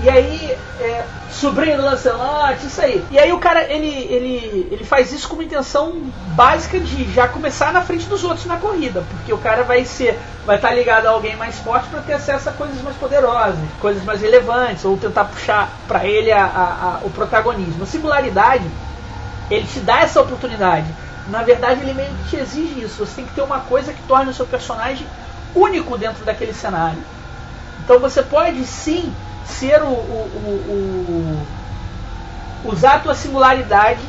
e 0.02 0.10
aí, 0.10 0.58
é, 0.80 1.04
sobrinho 1.30 1.76
do 1.76 1.84
Lancelot, 1.84 2.66
isso 2.66 2.80
aí. 2.80 3.04
E 3.08 3.20
aí 3.20 3.32
o 3.32 3.38
cara, 3.38 3.72
ele, 3.72 3.86
ele, 3.86 4.68
ele 4.72 4.84
faz 4.84 5.12
isso 5.12 5.28
com 5.28 5.34
uma 5.34 5.44
intenção 5.44 5.94
básica 6.34 6.80
de 6.80 7.04
já 7.12 7.28
começar 7.28 7.72
na 7.72 7.82
frente 7.82 8.06
dos 8.06 8.24
outros 8.24 8.44
na 8.46 8.56
corrida, 8.56 9.04
porque 9.08 9.32
o 9.32 9.38
cara 9.38 9.62
vai 9.62 9.84
ser, 9.84 10.18
vai 10.44 10.56
estar 10.56 10.72
ligado 10.72 11.06
a 11.06 11.10
alguém 11.10 11.36
mais 11.36 11.56
forte 11.60 11.88
para 11.88 12.00
ter 12.00 12.14
acesso 12.14 12.48
a 12.48 12.52
coisas 12.52 12.82
mais 12.82 12.96
poderosas, 12.96 13.60
coisas 13.80 14.02
mais 14.02 14.20
relevantes, 14.20 14.84
ou 14.84 14.96
tentar 14.96 15.26
puxar 15.26 15.70
para 15.86 16.04
ele 16.04 16.32
a, 16.32 16.44
a, 16.44 16.48
a, 16.50 17.00
o 17.04 17.10
protagonismo. 17.10 17.84
A 17.84 17.86
singularidade 17.86 18.64
ele 19.50 19.66
te 19.66 19.80
dá 19.80 20.00
essa 20.00 20.20
oportunidade. 20.20 20.86
Na 21.28 21.42
verdade, 21.42 21.82
ele 21.82 21.94
meio 21.94 22.10
que 22.14 22.30
te 22.30 22.36
exige 22.36 22.80
isso. 22.80 23.04
Você 23.04 23.16
tem 23.16 23.26
que 23.26 23.34
ter 23.34 23.42
uma 23.42 23.60
coisa 23.60 23.92
que 23.92 24.02
torne 24.02 24.30
o 24.30 24.34
seu 24.34 24.46
personagem 24.46 25.06
único 25.54 25.96
dentro 25.96 26.24
daquele 26.24 26.52
cenário. 26.52 27.02
Então 27.84 27.98
você 27.98 28.22
pode 28.22 28.64
sim 28.64 29.12
ser 29.44 29.82
o, 29.82 29.86
o, 29.86 29.86
o, 29.88 31.46
o 32.64 32.72
usar 32.72 32.94
a 32.94 32.98
tua 33.00 33.14
singularidade, 33.14 34.00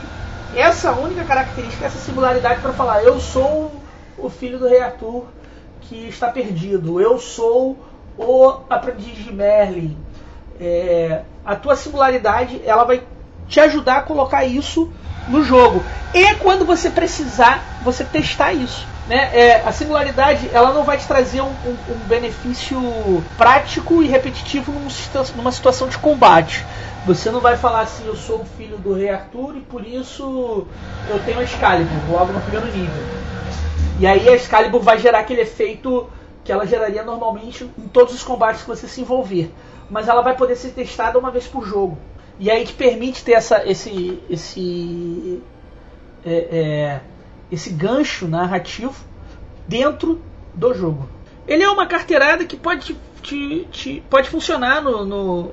essa 0.56 0.92
única 0.92 1.24
característica, 1.24 1.86
essa 1.86 1.98
singularidade 1.98 2.62
para 2.62 2.74
falar, 2.74 3.04
eu 3.04 3.20
sou 3.20 3.74
o 4.18 4.30
filho 4.30 4.60
do 4.60 4.68
rei 4.68 4.82
Arthur 4.82 5.26
que 5.82 6.08
está 6.08 6.30
perdido, 6.30 7.02
eu 7.02 7.18
sou 7.18 7.78
o 8.18 8.60
aprendiz 8.70 9.18
de 9.18 9.34
Merlin. 9.34 9.98
É, 10.60 11.24
a 11.44 11.56
tua 11.56 11.76
singularidade 11.76 12.62
ela 12.64 12.84
vai 12.84 13.04
te 13.48 13.60
ajudar 13.60 13.98
a 13.98 14.02
colocar 14.02 14.46
isso 14.46 14.92
no 15.28 15.44
jogo. 15.44 15.84
E 16.14 16.36
quando 16.36 16.66
você 16.66 16.90
precisar, 16.90 17.64
você 17.84 18.04
testar 18.04 18.54
isso. 18.54 18.86
Né? 19.08 19.30
É, 19.34 19.62
a 19.66 19.72
singularidade 19.72 20.50
ela 20.54 20.72
não 20.74 20.84
vai 20.84 20.98
te 20.98 21.06
trazer 21.06 21.42
um, 21.42 21.50
um, 21.66 21.94
um 21.94 22.08
benefício 22.08 23.24
prático 23.38 24.02
e 24.02 24.08
repetitivo 24.08 24.72
num, 24.72 24.88
numa 25.36 25.52
situação 25.52 25.88
de 25.88 25.98
combate. 25.98 26.66
Você 27.06 27.30
não 27.30 27.42
vai 27.42 27.58
falar 27.58 27.82
assim, 27.82 28.08
eu 28.08 28.16
sou 28.16 28.42
o 28.42 28.46
filho 28.46 28.78
do 28.78 28.94
rei 28.94 29.10
Arthur 29.10 29.58
e 29.58 29.62
por 29.62 29.86
isso 29.86 30.66
eu 31.10 31.20
tenho 31.26 31.40
a 31.40 31.44
Excalibur, 31.44 32.12
logo 32.12 32.32
no 32.32 32.40
primeiro 32.40 32.68
nível. 32.68 33.04
E 34.00 34.08
aí 34.08 34.30
a 34.30 34.36
Excalibur 34.36 34.82
vai 34.82 34.98
gerar 34.98 35.20
aquele 35.20 35.42
efeito 35.42 36.10
que 36.46 36.52
ela 36.52 36.66
geraria 36.66 37.04
normalmente 37.04 37.70
em 37.78 37.88
todos 37.90 38.14
os 38.14 38.24
combates 38.24 38.62
que 38.62 38.68
você 38.68 38.88
se 38.88 39.02
envolver. 39.02 39.52
Mas 39.90 40.08
ela 40.08 40.22
vai 40.22 40.36
poder 40.36 40.56
ser 40.56 40.70
testada 40.70 41.20
uma 41.20 41.30
vez 41.30 41.46
por 41.46 41.66
jogo. 41.66 41.98
E 42.40 42.50
aí 42.50 42.66
te 42.66 42.74
permite 42.74 43.24
ter 43.24 43.34
essa, 43.34 43.66
esse, 43.70 44.22
esse, 44.30 45.42
é, 46.26 46.34
é, 46.34 47.02
esse 47.52 47.70
gancho 47.70 48.28
narrativo 48.28 48.96
dentro 49.68 50.22
do 50.54 50.74
jogo. 50.74 51.10
Ele 51.48 51.64
é 51.64 51.70
uma 51.70 51.86
carteirada 51.86 52.46
que 52.46 52.58
pode, 52.58 52.98
te, 53.22 53.68
te 53.72 54.04
pode 54.10 54.30
funcionar 54.30 54.82
no, 54.82 55.06
no, 55.06 55.52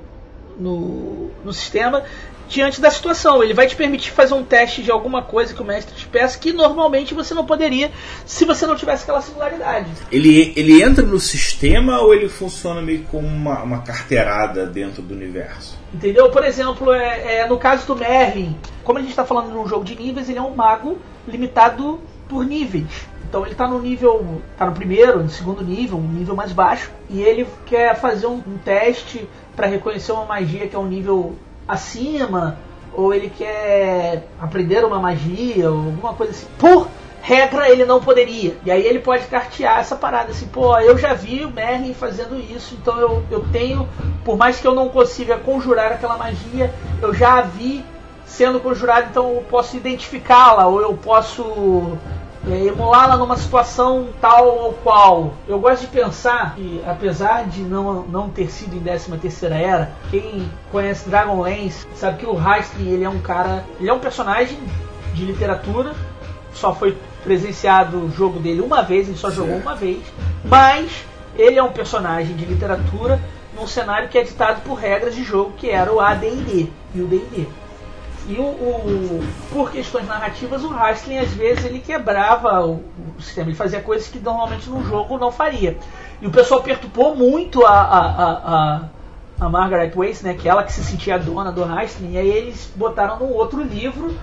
no, 0.57 1.31
no 1.43 1.53
sistema 1.53 2.03
diante 2.51 2.81
da 2.81 2.91
situação. 2.91 3.41
Ele 3.41 3.53
vai 3.53 3.65
te 3.65 3.75
permitir 3.75 4.11
fazer 4.11 4.33
um 4.33 4.43
teste 4.43 4.83
de 4.83 4.91
alguma 4.91 5.23
coisa 5.23 5.53
que 5.53 5.61
o 5.61 5.65
mestre 5.65 5.95
te 5.95 6.07
peça 6.07 6.37
que 6.37 6.51
normalmente 6.51 7.13
você 7.13 7.33
não 7.33 7.45
poderia 7.45 7.91
se 8.25 8.45
você 8.45 8.67
não 8.67 8.75
tivesse 8.75 9.03
aquela 9.03 9.21
singularidade. 9.21 9.89
Ele, 10.11 10.53
ele 10.55 10.83
entra 10.83 11.05
no 11.05 11.19
sistema 11.19 11.99
ou 11.99 12.13
ele 12.13 12.27
funciona 12.27 12.81
meio 12.81 13.03
como 13.05 13.27
uma, 13.27 13.63
uma 13.63 13.81
carteirada 13.81 14.65
dentro 14.65 15.01
do 15.01 15.13
universo? 15.13 15.79
Entendeu? 15.93 16.29
Por 16.29 16.43
exemplo, 16.43 16.91
é, 16.93 17.39
é, 17.39 17.47
no 17.47 17.57
caso 17.57 17.87
do 17.87 17.95
Merlin, 17.95 18.55
como 18.83 18.99
a 18.99 19.01
gente 19.01 19.11
está 19.11 19.25
falando 19.25 19.51
de 19.51 19.57
um 19.57 19.67
jogo 19.67 19.83
de 19.83 19.95
níveis, 19.95 20.29
ele 20.29 20.39
é 20.39 20.41
um 20.41 20.55
mago 20.55 20.97
limitado 21.27 21.99
por 22.27 22.45
níveis. 22.45 23.07
Então 23.27 23.43
ele 23.43 23.53
está 23.53 23.67
no 23.67 23.81
nível, 23.81 24.41
está 24.51 24.65
no 24.65 24.73
primeiro, 24.73 25.23
no 25.23 25.29
segundo 25.29 25.63
nível, 25.63 25.97
um 25.97 26.07
nível 26.07 26.35
mais 26.35 26.51
baixo, 26.51 26.91
e 27.09 27.21
ele 27.21 27.47
quer 27.65 27.95
fazer 27.95 28.27
um, 28.27 28.41
um 28.45 28.57
teste 28.63 29.25
para 29.55 29.67
reconhecer 29.67 30.11
uma 30.11 30.25
magia 30.25 30.67
que 30.67 30.75
é 30.75 30.79
um 30.79 30.87
nível 30.87 31.35
acima, 31.71 32.57
ou 32.93 33.13
ele 33.13 33.29
quer 33.29 34.27
aprender 34.39 34.83
uma 34.83 34.99
magia, 34.99 35.71
ou 35.71 35.77
alguma 35.77 36.13
coisa 36.13 36.33
assim. 36.33 36.47
Por 36.59 36.87
regra, 37.21 37.69
ele 37.69 37.85
não 37.85 38.01
poderia. 38.01 38.57
E 38.65 38.71
aí 38.71 38.85
ele 38.85 38.99
pode 38.99 39.25
cartear 39.27 39.79
essa 39.79 39.95
parada 39.95 40.31
assim, 40.31 40.47
pô, 40.47 40.77
eu 40.79 40.97
já 40.97 41.13
vi 41.13 41.45
o 41.45 41.51
Merlin 41.51 41.93
fazendo 41.93 42.37
isso, 42.37 42.75
então 42.81 42.99
eu, 42.99 43.23
eu 43.29 43.45
tenho, 43.51 43.87
por 44.25 44.37
mais 44.37 44.59
que 44.59 44.67
eu 44.67 44.73
não 44.73 44.89
consiga 44.89 45.37
conjurar 45.37 45.91
aquela 45.91 46.17
magia, 46.17 46.73
eu 47.01 47.13
já 47.13 47.37
a 47.37 47.41
vi 47.41 47.85
sendo 48.25 48.59
conjurada, 48.59 49.07
então 49.09 49.35
eu 49.35 49.45
posso 49.49 49.77
identificá-la, 49.77 50.65
ou 50.65 50.81
eu 50.81 50.93
posso 50.93 51.97
é, 52.49 52.65
emulá-la 52.65 53.17
numa 53.17 53.37
situação 53.37 54.09
tal 54.19 54.47
ou 54.47 54.73
qual. 54.73 55.33
Eu 55.47 55.59
gosto 55.59 55.81
de 55.81 55.87
pensar 55.87 56.55
que, 56.55 56.81
apesar 56.85 57.45
de 57.45 57.61
não, 57.61 58.03
não 58.03 58.29
ter 58.29 58.49
sido 58.49 58.75
em 58.75 58.79
13 58.79 59.17
terceira 59.17 59.55
era, 59.55 59.91
quem 60.09 60.49
conhece 60.71 61.09
Dragonlance 61.09 61.85
sabe 61.95 62.17
que 62.17 62.25
o 62.25 62.37
Hastling 62.37 62.89
ele 62.89 63.03
é 63.03 63.09
um 63.09 63.19
cara, 63.19 63.63
ele 63.79 63.89
é 63.89 63.93
um 63.93 63.99
personagem 63.99 64.57
de 65.13 65.25
literatura, 65.25 65.93
só 66.53 66.73
foi 66.73 66.97
presenciado 67.23 67.97
o 67.97 68.11
jogo 68.11 68.39
dele 68.39 68.61
uma 68.61 68.81
vez, 68.81 69.07
ele 69.07 69.17
só 69.17 69.29
certo. 69.29 69.41
jogou 69.41 69.57
uma 69.57 69.75
vez, 69.75 70.01
mas 70.43 71.05
ele 71.35 71.59
é 71.59 71.63
um 71.63 71.71
personagem 71.71 72.35
de 72.35 72.45
literatura 72.45 73.19
num 73.55 73.67
cenário 73.67 74.09
que 74.09 74.17
é 74.17 74.23
ditado 74.23 74.61
por 74.63 74.75
regras 74.75 75.13
de 75.13 75.23
jogo 75.23 75.53
que 75.57 75.69
era 75.69 75.91
o 75.93 75.99
AD&D 75.99 76.69
e 76.95 77.01
o 77.01 77.07
D&D. 77.07 77.47
E 78.27 78.37
o, 78.37 78.43
o, 78.43 79.23
por 79.51 79.71
questões 79.71 80.07
narrativas, 80.07 80.63
o 80.63 80.71
Hastling 80.71 81.17
às 81.17 81.31
vezes 81.31 81.65
ele 81.65 81.79
quebrava 81.79 82.61
o, 82.65 82.83
o, 83.17 83.21
sistema, 83.21 83.49
ele 83.49 83.55
fazia 83.55 83.81
coisas 83.81 84.07
que 84.07 84.19
normalmente 84.19 84.69
no 84.69 84.83
jogo 84.83 85.17
não 85.17 85.31
faria. 85.31 85.77
E 86.21 86.27
o 86.27 86.31
pessoal 86.31 86.61
perturbou 86.61 87.15
muito 87.15 87.65
a, 87.65 87.81
a, 87.81 88.31
a, 88.31 88.81
a, 89.39 89.49
Margaret 89.49 89.91
Weiss, 89.95 90.21
né, 90.21 90.35
que 90.35 90.47
ela 90.47 90.63
que 90.63 90.71
se 90.71 90.83
sentia 90.83 91.17
dona 91.17 91.51
do 91.51 91.63
Hastling, 91.63 92.13
e 92.13 92.17
aí 92.19 92.29
eles 92.29 92.71
botaram 92.75 93.17
num 93.17 93.33
outro 93.33 93.63
livro 93.63 94.15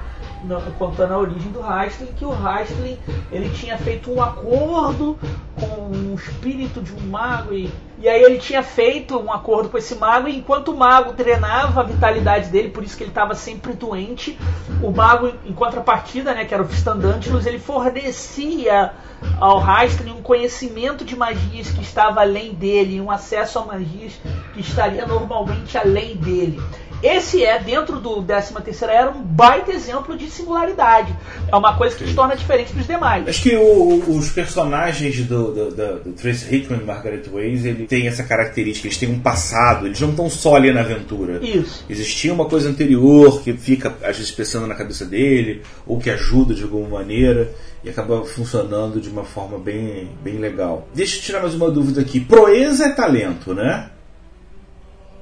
no, 0.44 0.60
contando 0.78 1.14
a 1.14 1.18
origem 1.18 1.50
do 1.50 1.60
Hastling, 1.60 2.12
que 2.12 2.24
o 2.24 2.32
Hastling 2.32 2.98
ele 3.32 3.50
tinha 3.50 3.76
feito 3.78 4.12
um 4.12 4.22
acordo 4.22 5.18
com 5.58 5.82
um 5.90 6.14
espírito 6.14 6.80
de 6.80 6.92
um 6.92 7.00
mago 7.08 7.52
e, 7.52 7.68
e 8.00 8.08
aí 8.08 8.22
ele 8.22 8.38
tinha 8.38 8.62
feito 8.62 9.18
um 9.18 9.32
acordo 9.32 9.68
com 9.68 9.76
esse 9.76 9.96
mago 9.96 10.28
e 10.28 10.36
enquanto 10.36 10.68
o 10.68 10.76
mago 10.76 11.14
treinava 11.14 11.80
a 11.80 11.84
vitalidade 11.84 12.48
dele, 12.48 12.68
por 12.68 12.84
isso 12.84 12.96
que 12.96 13.02
ele 13.02 13.10
estava 13.10 13.34
sempre 13.34 13.72
doente, 13.72 14.38
o 14.80 14.90
mago 14.92 15.32
em 15.44 15.52
contrapartida, 15.52 16.32
né, 16.32 16.44
que 16.44 16.54
era 16.54 16.62
o 16.62 16.68
Fistandantilus, 16.68 17.44
ele 17.44 17.58
fornecia 17.58 18.92
ao 19.40 19.58
Hastling 19.58 20.12
um 20.12 20.22
conhecimento 20.22 21.04
de 21.04 21.16
magias 21.16 21.70
que 21.70 21.82
estava 21.82 22.20
além 22.20 22.54
dele, 22.54 23.00
um 23.00 23.10
acesso 23.10 23.58
a 23.58 23.64
magias 23.64 24.12
que 24.54 24.60
estaria 24.60 25.04
normalmente 25.04 25.76
além 25.76 26.16
dele. 26.16 26.62
Esse 27.02 27.44
é, 27.44 27.58
dentro 27.58 28.00
do 28.00 28.22
13 28.22 28.54
terceira 28.64 28.92
era, 28.92 29.10
um 29.10 29.22
baita 29.22 29.72
exemplo 29.72 30.16
de 30.16 30.28
singularidade. 30.28 31.14
É 31.50 31.54
uma 31.54 31.76
coisa 31.76 31.96
que 31.96 32.06
Sim. 32.06 32.14
torna 32.14 32.34
diferente 32.34 32.72
dos 32.72 32.86
demais. 32.86 33.28
Acho 33.28 33.42
que 33.42 33.56
o, 33.56 34.16
os 34.16 34.30
personagens 34.30 35.24
do, 35.26 35.52
do, 35.52 35.70
do, 35.70 35.98
do, 36.00 36.12
Trace 36.12 36.52
Hickman 36.52 36.80
e 36.80 36.84
Margaret 36.84 37.22
Weiss, 37.32 37.64
ele 37.64 37.86
tem 37.86 38.08
essa 38.08 38.24
característica, 38.24 38.88
eles 38.88 38.98
têm 38.98 39.10
um 39.10 39.20
passado, 39.20 39.86
eles 39.86 40.00
não 40.00 40.10
estão 40.10 40.28
só 40.28 40.56
ali 40.56 40.72
na 40.72 40.80
aventura. 40.80 41.38
Isso. 41.42 41.84
Existia 41.88 42.32
uma 42.32 42.46
coisa 42.46 42.68
anterior 42.68 43.42
que 43.42 43.52
fica, 43.52 43.94
às 44.02 44.16
vezes, 44.16 44.32
pensando 44.32 44.66
na 44.66 44.74
cabeça 44.74 45.04
dele, 45.04 45.62
ou 45.86 45.98
que 45.98 46.10
ajuda 46.10 46.54
de 46.54 46.64
alguma 46.64 46.98
maneira 46.98 47.52
e 47.82 47.88
acaba 47.88 48.24
funcionando 48.24 49.00
de 49.00 49.08
uma 49.08 49.24
forma 49.24 49.58
bem, 49.58 50.10
bem 50.22 50.38
legal. 50.38 50.88
Deixa 50.92 51.16
eu 51.16 51.22
tirar 51.22 51.40
mais 51.40 51.54
uma 51.54 51.70
dúvida 51.70 52.00
aqui. 52.00 52.18
Proeza 52.20 52.86
é 52.86 52.90
talento, 52.90 53.54
né? 53.54 53.90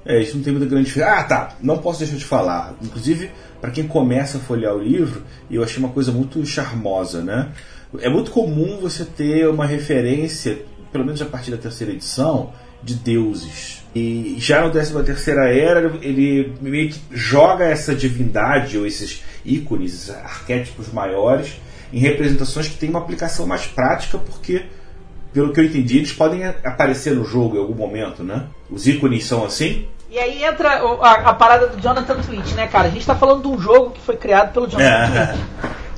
É, 0.07 0.23
isso 0.23 0.37
não 0.37 0.45
tem 0.45 0.53
muita 0.53 0.69
grande. 0.69 1.03
Ah, 1.03 1.25
tá, 1.25 1.57
não 1.61 1.79
posso 1.79 1.99
deixar 1.99 2.17
de 2.17 2.25
falar. 2.25 2.75
Inclusive, 2.81 3.31
para 3.61 3.71
quem 3.73 3.87
começa 3.87 4.39
a 4.39 4.41
folhear 4.41 4.75
o 4.75 4.79
livro, 4.79 5.23
eu 5.51 5.63
achei 5.65 5.79
uma 5.79 5.93
coisa 5.93 6.13
muito 6.13 6.45
charmosa, 6.47 7.23
né? 7.23 7.49
É 8.01 8.09
muito 8.09 8.31
comum 8.31 8.79
você 8.81 9.05
ter 9.05 9.49
uma 9.49 9.67
referência, 9.67 10.59
pelo 10.93 11.05
menos 11.05 11.21
a 11.21 11.25
partir 11.25 11.51
da 11.51 11.57
terceira 11.57 11.93
edição, 11.93 12.53
de 12.83 12.95
deuses. 12.95 13.85
E 13.95 14.37
já 14.39 14.65
no 14.65 14.71
13 14.71 15.03
terceira 15.03 15.53
era, 15.53 15.93
ele 16.01 16.53
meio 16.61 16.91
que 16.91 17.01
joga 17.11 17.65
essa 17.65 17.95
divindade 17.95 18.79
ou 18.79 18.87
esses 18.87 19.25
ícones, 19.45 19.95
esses 19.95 20.11
arquétipos 20.11 20.93
maiores, 20.93 21.61
em 21.93 21.99
representações 21.99 22.69
que 22.69 22.77
têm 22.77 22.91
uma 22.91 23.01
aplicação 23.01 23.47
mais 23.47 23.67
prática, 23.67 24.19
porque 24.19 24.67
pelo 25.33 25.53
que 25.53 25.61
eu 25.61 25.65
entendi, 25.65 25.99
eles 25.99 26.13
podem 26.13 26.45
aparecer 26.45 27.15
no 27.15 27.25
jogo 27.25 27.57
em 27.57 27.59
algum 27.59 27.75
momento, 27.75 28.23
né? 28.23 28.47
Os 28.71 28.87
ícones 28.87 29.25
são 29.25 29.45
assim? 29.45 29.87
E 30.09 30.19
aí 30.19 30.45
entra 30.45 30.69
a, 30.71 31.13
a, 31.31 31.35
parada 31.35 31.67
do 31.67 31.81
Jonathan 31.81 32.17
Twitch, 32.21 32.53
né, 32.53 32.69
cara? 32.69 32.87
A 32.87 32.91
gente 32.91 33.05
tá 33.05 33.15
falando 33.15 33.43
de 33.43 33.49
um 33.49 33.59
jogo 33.59 33.91
que 33.91 34.01
foi 34.01 34.17
criado 34.17 34.53
pelo 34.53 34.69
Jonathan 34.69 35.21
é. 35.21 35.27
Twitch. 35.27 35.47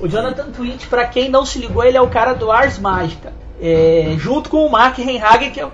O 0.01 0.09
Jonathan 0.09 0.51
Twitch, 0.51 0.87
pra 0.87 1.07
quem 1.07 1.29
não 1.29 1.44
se 1.44 1.59
ligou, 1.59 1.85
ele 1.85 1.97
é 1.97 2.01
o 2.01 2.09
cara 2.09 2.33
do 2.33 2.51
Ars 2.51 2.79
Mágica. 2.79 3.33
É, 3.61 4.14
junto 4.16 4.49
com 4.49 4.64
o 4.64 4.71
Mark 4.71 4.97
Reinhagen, 4.97 5.51
que 5.51 5.61
é 5.61 5.68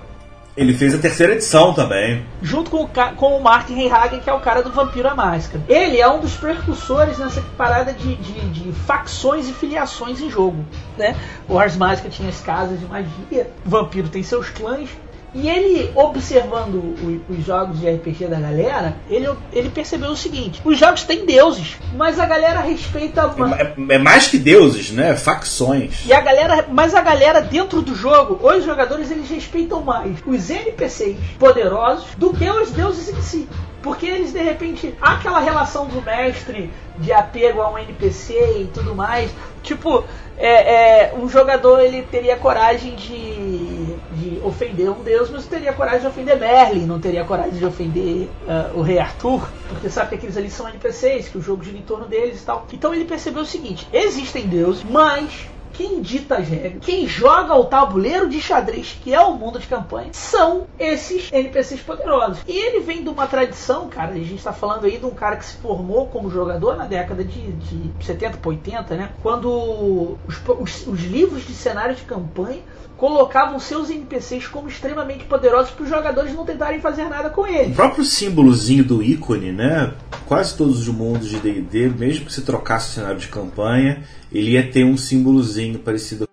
ele 0.57 0.73
fez 0.73 0.93
a 0.93 0.97
terceira 0.97 1.33
edição 1.33 1.73
também. 1.73 2.25
Junto 2.41 2.71
com 2.71 2.83
o, 2.83 2.89
com 3.17 3.37
o 3.37 3.43
Mark 3.43 3.67
Reinhagen, 3.67 4.21
que 4.21 4.29
é 4.29 4.33
o 4.33 4.39
cara 4.39 4.63
do 4.63 4.71
Vampiro 4.71 5.09
à 5.09 5.13
Máscara. 5.13 5.61
Ele 5.67 5.99
é 5.99 6.09
um 6.09 6.21
dos 6.21 6.33
precursores 6.35 7.17
nessa 7.17 7.41
parada 7.57 7.91
de, 7.91 8.15
de, 8.15 8.39
de 8.51 8.71
facções 8.71 9.49
e 9.49 9.53
filiações 9.53 10.21
em 10.21 10.29
jogo. 10.29 10.65
Né? 10.97 11.13
O 11.49 11.59
Ars 11.59 11.75
Mágica 11.75 12.07
tinha 12.07 12.29
as 12.29 12.39
casas 12.39 12.79
de 12.79 12.85
magia, 12.85 13.51
o 13.65 13.69
Vampiro 13.69 14.07
tem 14.07 14.23
seus 14.23 14.49
clãs, 14.49 14.89
e 15.35 15.49
ele, 15.49 15.91
observando 15.95 16.75
o, 16.75 17.21
os 17.29 17.45
jogos 17.45 17.81
de 17.81 17.89
RPG 17.89 18.27
da 18.27 18.39
galera, 18.39 18.95
ele, 19.09 19.29
ele 19.51 19.69
percebeu 19.69 20.11
o 20.11 20.15
seguinte: 20.15 20.61
os 20.63 20.79
jogos 20.79 21.03
têm 21.03 21.25
deuses, 21.25 21.75
mas 21.93 22.21
a 22.21 22.25
galera 22.25 22.61
respeita. 22.61 23.27
Uma... 23.27 23.57
É, 23.57 23.75
é, 23.89 23.97
mais 23.97 24.29
que 24.29 24.37
deuses, 24.37 24.91
né? 24.91 25.13
Facções. 25.17 26.05
E 26.05 26.13
a 26.13 26.21
galera, 26.21 26.65
mas 26.71 26.95
a 26.95 27.01
galera 27.01 27.41
dentro 27.41 27.81
do 27.81 27.93
jogo, 27.93 28.39
os 28.41 28.63
jogadores 28.63 29.11
eles 29.11 29.29
respeitam 29.29 29.81
mais 29.81 30.15
os 30.25 30.49
NPCs 30.49 31.17
poderosos 31.37 32.07
do 32.17 32.31
que 32.31 32.49
os 32.49 32.71
deuses 32.71 33.09
em 33.09 33.21
si. 33.21 33.49
Porque 33.85 34.07
eles, 34.07 34.33
de 34.33 34.41
repente, 34.41 34.95
aquela 34.99 35.39
relação 35.39 35.85
do 35.85 36.01
mestre 36.01 36.71
de 36.97 37.13
apego 37.13 37.61
a 37.61 37.69
um 37.69 37.77
NPC 37.77 38.61
e 38.61 38.71
tudo 38.73 38.95
mais. 38.95 39.29
Tipo, 39.61 40.03
é, 40.39 41.11
é, 41.11 41.15
um 41.15 41.29
jogador 41.29 41.79
ele 41.81 42.01
teria 42.01 42.35
coragem 42.35 42.95
de, 42.95 43.95
de 44.13 44.41
ofender 44.43 44.89
um 44.89 45.03
deus, 45.03 45.29
mas 45.29 45.45
teria 45.45 45.71
coragem 45.71 46.01
de 46.01 46.07
ofender 46.07 46.39
Merlin, 46.39 46.87
não 46.87 46.99
teria 46.99 47.23
coragem 47.23 47.59
de 47.59 47.63
ofender 47.63 48.27
uh, 48.47 48.75
o 48.75 48.81
rei 48.81 48.97
Arthur, 48.97 49.47
porque 49.69 49.87
sabe 49.87 50.09
que 50.09 50.15
aqueles 50.15 50.35
ali 50.35 50.49
são 50.49 50.67
NPCs, 50.67 51.29
que 51.29 51.37
o 51.37 51.41
jogo 51.41 51.63
gira 51.63 51.77
em 51.77 51.83
torno 51.83 52.07
deles 52.07 52.41
e 52.41 52.43
tal. 52.43 52.65
Então 52.73 52.91
ele 52.91 53.05
percebeu 53.05 53.43
o 53.43 53.45
seguinte: 53.45 53.87
existem 53.93 54.47
deuses, 54.47 54.83
mas 54.83 55.47
quem 55.75 56.01
dita 56.01 56.37
as 56.37 56.47
regras, 56.47 56.83
quem 56.85 57.07
joga 57.07 57.55
o 57.55 57.65
tabuleiro 57.65 58.29
de 58.29 58.41
xadrez, 58.41 58.97
que 59.03 59.13
é 59.13 59.19
o 59.19 59.33
mundo 59.33 59.59
de 59.59 59.67
campanha, 59.67 60.09
são 60.13 60.67
esses 60.79 61.31
NPCs 61.31 61.81
poderosos. 61.81 62.39
E 62.47 62.57
ele 62.57 62.79
vem 62.79 63.03
de 63.03 63.09
uma 63.09 63.27
tradição, 63.27 63.87
cara, 63.87 64.11
a 64.11 64.15
gente 64.15 64.35
está 64.35 64.53
falando 64.53 64.85
aí 64.85 64.97
de 64.97 65.05
um 65.05 65.11
cara 65.11 65.35
que 65.35 65.45
se 65.45 65.57
formou 65.57 66.07
como 66.07 66.29
jogador 66.29 66.75
na 66.75 66.85
década 66.85 67.23
de, 67.23 67.51
de 67.51 68.05
70 68.05 68.37
para 68.37 68.49
80, 68.49 68.95
né? 68.95 69.09
Quando 69.21 70.17
os, 70.27 70.41
os, 70.59 70.87
os 70.87 71.03
livros 71.03 71.45
de 71.45 71.53
cenário 71.53 71.95
de 71.95 72.03
campanha 72.03 72.61
colocavam 72.97 73.59
seus 73.59 73.89
NPCs 73.89 74.47
como 74.47 74.69
extremamente 74.69 75.25
poderosos 75.25 75.71
para 75.71 75.83
os 75.83 75.89
jogadores 75.89 76.33
não 76.33 76.45
tentarem 76.45 76.79
fazer 76.79 77.05
nada 77.05 77.29
com 77.29 77.45
eles. 77.45 77.73
O 77.73 77.75
próprio 77.75 78.05
símbolozinho 78.05 78.83
do 78.83 79.03
ícone, 79.03 79.51
né? 79.51 79.93
Quase 80.25 80.55
todos 80.55 80.79
os 80.79 80.87
mundos 80.87 81.29
de 81.29 81.37
D&D, 81.39 81.89
mesmo 81.89 82.25
que 82.25 82.33
se 82.33 82.41
trocasse 82.41 82.89
o 82.89 82.93
cenário 82.93 83.19
de 83.19 83.27
campanha, 83.27 84.03
ele 84.31 84.51
ia 84.51 84.71
ter 84.71 84.83
um 84.83 84.97
símbolozinho 84.97 85.64
parecido 85.73 86.27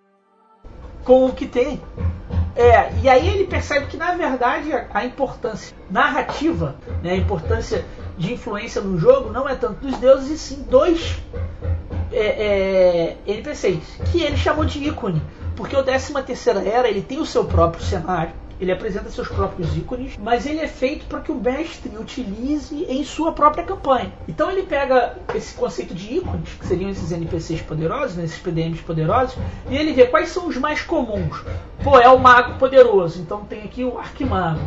com 1.03 1.25
o 1.25 1.33
que 1.33 1.45
tem. 1.45 1.81
É, 2.55 2.93
e 3.01 3.09
aí 3.09 3.27
ele 3.27 3.47
percebe 3.47 3.87
que 3.87 3.97
na 3.97 4.13
verdade 4.13 4.71
a, 4.93 5.05
importância 5.05 5.75
narrativa, 5.89 6.75
né, 7.01 7.13
a 7.13 7.17
importância 7.17 7.83
de 8.17 8.33
influência 8.33 8.79
no 8.79 8.97
jogo 8.97 9.31
não 9.31 9.49
é 9.49 9.55
tanto 9.55 9.85
dos 9.85 9.97
deuses 9.97 10.29
e 10.29 10.37
sim 10.37 10.61
dos 10.69 11.17
é, 12.11 13.17
é, 13.17 13.17
NPCs, 13.25 13.99
que 14.11 14.21
ele 14.21 14.37
chamou 14.37 14.65
de 14.65 14.87
ícone 14.87 15.21
porque 15.55 15.75
o 15.75 15.83
13 15.83 16.13
terceira 16.23 16.67
era 16.67 16.87
ele 16.87 17.01
tem 17.01 17.19
o 17.19 17.25
seu 17.25 17.45
próprio 17.45 17.83
cenário, 17.83 18.33
ele 18.59 18.71
apresenta 18.71 19.09
seus 19.09 19.27
próprios 19.27 19.75
ícones, 19.75 20.17
mas 20.17 20.45
ele 20.45 20.59
é 20.59 20.67
feito 20.67 21.05
para 21.05 21.19
que 21.19 21.31
o 21.31 21.35
mestre 21.35 21.95
utilize 21.97 22.85
em 22.87 23.03
sua 23.03 23.31
própria 23.31 23.63
campanha. 23.63 24.13
Então 24.27 24.49
ele 24.49 24.63
pega 24.63 25.17
esse 25.35 25.53
conceito 25.53 25.93
de 25.93 26.15
ícones, 26.15 26.49
que 26.59 26.65
seriam 26.65 26.89
esses 26.89 27.11
NPCs 27.11 27.61
poderosos, 27.61 28.15
né, 28.15 28.25
esses 28.25 28.39
PDMs 28.39 28.81
poderosos, 28.81 29.37
e 29.69 29.77
ele 29.77 29.93
vê 29.93 30.05
quais 30.05 30.29
são 30.29 30.47
os 30.47 30.57
mais 30.57 30.81
comuns. 30.81 31.43
Pô, 31.83 31.99
é 31.99 32.09
o 32.09 32.17
mago 32.17 32.57
poderoso, 32.57 33.19
então 33.19 33.43
tem 33.43 33.63
aqui 33.63 33.83
o 33.83 33.97
arquimago. 33.97 34.61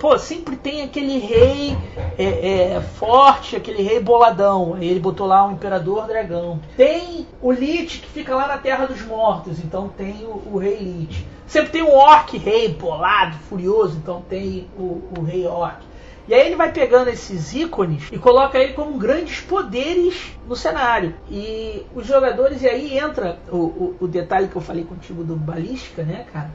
Pô, 0.00 0.18
sempre 0.18 0.56
tem 0.56 0.82
aquele 0.82 1.18
rei 1.18 1.76
é, 2.18 2.74
é, 2.74 2.80
forte, 2.80 3.54
aquele 3.54 3.82
rei 3.82 4.00
boladão. 4.00 4.76
Ele 4.80 4.98
botou 4.98 5.26
lá 5.26 5.46
o 5.46 5.52
imperador 5.52 6.08
dragão. 6.08 6.58
Tem 6.76 7.26
o 7.40 7.52
Lich 7.52 8.00
que 8.00 8.08
fica 8.08 8.34
lá 8.34 8.48
na 8.48 8.58
Terra 8.58 8.86
dos 8.86 9.02
Mortos, 9.02 9.60
então 9.60 9.88
tem 9.88 10.24
o, 10.24 10.42
o 10.52 10.58
rei 10.58 10.76
Lich. 10.76 11.24
Sempre 11.50 11.72
tem 11.72 11.82
um 11.82 11.92
orc 11.92 12.38
rei 12.38 12.68
bolado, 12.68 13.36
furioso, 13.48 13.96
então 13.96 14.22
tem 14.28 14.68
o, 14.78 15.02
o 15.18 15.22
rei 15.24 15.48
orc. 15.48 15.80
E 16.28 16.32
aí 16.32 16.46
ele 16.46 16.54
vai 16.54 16.70
pegando 16.70 17.08
esses 17.08 17.52
ícones 17.52 18.04
e 18.12 18.16
coloca 18.18 18.56
ele 18.56 18.72
como 18.72 18.96
grandes 18.96 19.40
poderes 19.40 20.30
no 20.46 20.54
cenário. 20.54 21.12
E 21.28 21.84
os 21.92 22.06
jogadores, 22.06 22.62
e 22.62 22.68
aí 22.68 22.96
entra 22.96 23.36
o, 23.50 23.56
o, 23.56 23.96
o 24.02 24.06
detalhe 24.06 24.46
que 24.46 24.54
eu 24.54 24.62
falei 24.62 24.84
contigo 24.84 25.24
do 25.24 25.34
balística, 25.34 26.04
né, 26.04 26.24
cara? 26.32 26.52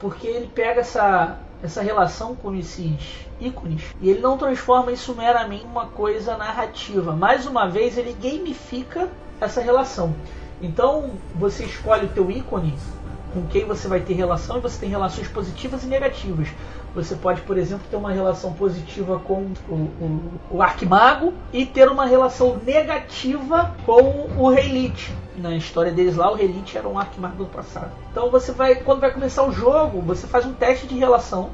Porque 0.00 0.26
ele 0.26 0.46
pega 0.46 0.80
essa, 0.80 1.38
essa 1.62 1.82
relação 1.82 2.34
com 2.34 2.54
esses 2.54 3.26
ícones 3.38 3.82
e 4.00 4.08
ele 4.08 4.20
não 4.20 4.38
transforma 4.38 4.92
isso 4.92 5.14
meramente 5.14 5.64
em 5.64 5.68
uma 5.68 5.88
coisa 5.88 6.38
narrativa. 6.38 7.14
Mais 7.14 7.46
uma 7.46 7.68
vez, 7.68 7.98
ele 7.98 8.16
gamifica 8.18 9.10
essa 9.38 9.60
relação. 9.60 10.14
Então, 10.62 11.10
você 11.34 11.64
escolhe 11.64 12.06
o 12.06 12.08
teu 12.08 12.30
ícone 12.30 12.74
com 13.32 13.46
quem 13.46 13.64
você 13.64 13.88
vai 13.88 14.00
ter 14.00 14.14
relação 14.14 14.58
e 14.58 14.60
você 14.60 14.78
tem 14.80 14.88
relações 14.88 15.28
positivas 15.28 15.82
e 15.84 15.86
negativas. 15.86 16.48
Você 16.94 17.14
pode, 17.14 17.40
por 17.42 17.56
exemplo, 17.56 17.86
ter 17.90 17.96
uma 17.96 18.12
relação 18.12 18.52
positiva 18.52 19.18
com 19.18 19.46
o, 19.68 19.74
o, 19.74 20.40
o 20.50 20.62
Arquimago 20.62 21.32
e 21.52 21.64
ter 21.64 21.88
uma 21.88 22.04
relação 22.04 22.60
negativa 22.64 23.74
com 23.86 24.28
o 24.36 24.50
Rei 24.50 24.68
Lich. 24.68 25.10
Na 25.38 25.56
história 25.56 25.90
deles 25.90 26.16
lá, 26.16 26.30
o 26.30 26.34
Rei 26.34 26.48
Lich 26.48 26.76
era 26.76 26.86
um 26.86 26.98
Arquimago 26.98 27.36
do 27.36 27.46
passado. 27.46 27.90
Então 28.10 28.30
você 28.30 28.52
vai, 28.52 28.74
quando 28.74 29.00
vai 29.00 29.10
começar 29.10 29.42
o 29.44 29.52
jogo, 29.52 30.02
você 30.02 30.26
faz 30.26 30.44
um 30.44 30.52
teste 30.52 30.86
de 30.86 30.98
relação 30.98 31.50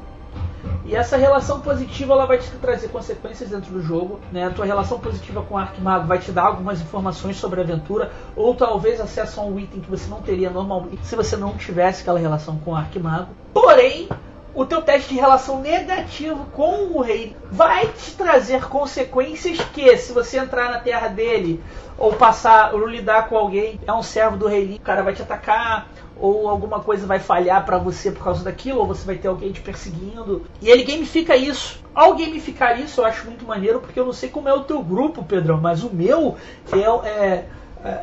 e 0.88 0.96
essa 0.96 1.18
relação 1.18 1.60
positiva 1.60 2.14
ela 2.14 2.24
vai 2.24 2.38
te 2.38 2.50
trazer 2.52 2.88
consequências 2.88 3.50
dentro 3.50 3.70
do 3.70 3.82
jogo. 3.82 4.18
Né? 4.32 4.46
A 4.46 4.50
tua 4.50 4.64
relação 4.64 4.98
positiva 4.98 5.42
com 5.42 5.54
o 5.54 5.58
Arquimago 5.58 6.06
vai 6.06 6.18
te 6.18 6.32
dar 6.32 6.46
algumas 6.46 6.80
informações 6.80 7.36
sobre 7.36 7.60
a 7.60 7.62
aventura, 7.62 8.10
ou 8.34 8.54
talvez 8.54 8.98
acesso 8.98 9.38
a 9.38 9.44
um 9.44 9.58
item 9.60 9.80
que 9.80 9.90
você 9.90 10.08
não 10.08 10.22
teria 10.22 10.48
normalmente 10.48 11.06
se 11.06 11.14
você 11.14 11.36
não 11.36 11.58
tivesse 11.58 12.00
aquela 12.00 12.18
relação 12.18 12.58
com 12.64 12.70
o 12.70 12.74
Arquimago. 12.74 13.28
Porém, 13.52 14.08
o 14.54 14.64
teu 14.64 14.80
teste 14.80 15.10
de 15.10 15.20
relação 15.20 15.60
negativo 15.60 16.46
com 16.54 16.96
o 16.96 17.02
rei 17.02 17.36
vai 17.52 17.86
te 17.88 18.12
trazer 18.12 18.64
consequências 18.64 19.58
que, 19.74 19.94
se 19.98 20.12
você 20.12 20.38
entrar 20.38 20.70
na 20.70 20.78
terra 20.78 21.08
dele, 21.08 21.62
ou 21.98 22.14
passar, 22.14 22.74
ou 22.74 22.86
lidar 22.86 23.28
com 23.28 23.36
alguém, 23.36 23.78
é 23.86 23.92
um 23.92 24.02
servo 24.02 24.38
do 24.38 24.48
rei, 24.48 24.76
o 24.76 24.80
cara 24.80 25.02
vai 25.02 25.12
te 25.12 25.20
atacar, 25.20 25.86
ou 26.20 26.48
alguma 26.48 26.80
coisa 26.80 27.06
vai 27.06 27.18
falhar 27.18 27.64
para 27.64 27.78
você 27.78 28.10
por 28.10 28.24
causa 28.24 28.44
daquilo, 28.44 28.80
ou 28.80 28.86
você 28.86 29.04
vai 29.04 29.16
ter 29.16 29.28
alguém 29.28 29.52
te 29.52 29.60
perseguindo. 29.60 30.44
E 30.60 30.68
ele 30.68 30.84
gamifica 30.84 31.36
isso. 31.36 31.80
Ao 31.94 32.16
gamificar 32.16 32.80
isso, 32.80 33.00
eu 33.00 33.04
acho 33.04 33.26
muito 33.26 33.44
maneiro, 33.46 33.80
porque 33.80 33.98
eu 33.98 34.04
não 34.04 34.12
sei 34.12 34.28
como 34.28 34.48
é 34.48 34.52
o 34.52 34.64
teu 34.64 34.82
grupo, 34.82 35.24
Pedrão, 35.24 35.60
mas 35.60 35.82
o 35.82 35.90
meu 35.90 36.36
é, 36.72 37.08
é 37.08 37.46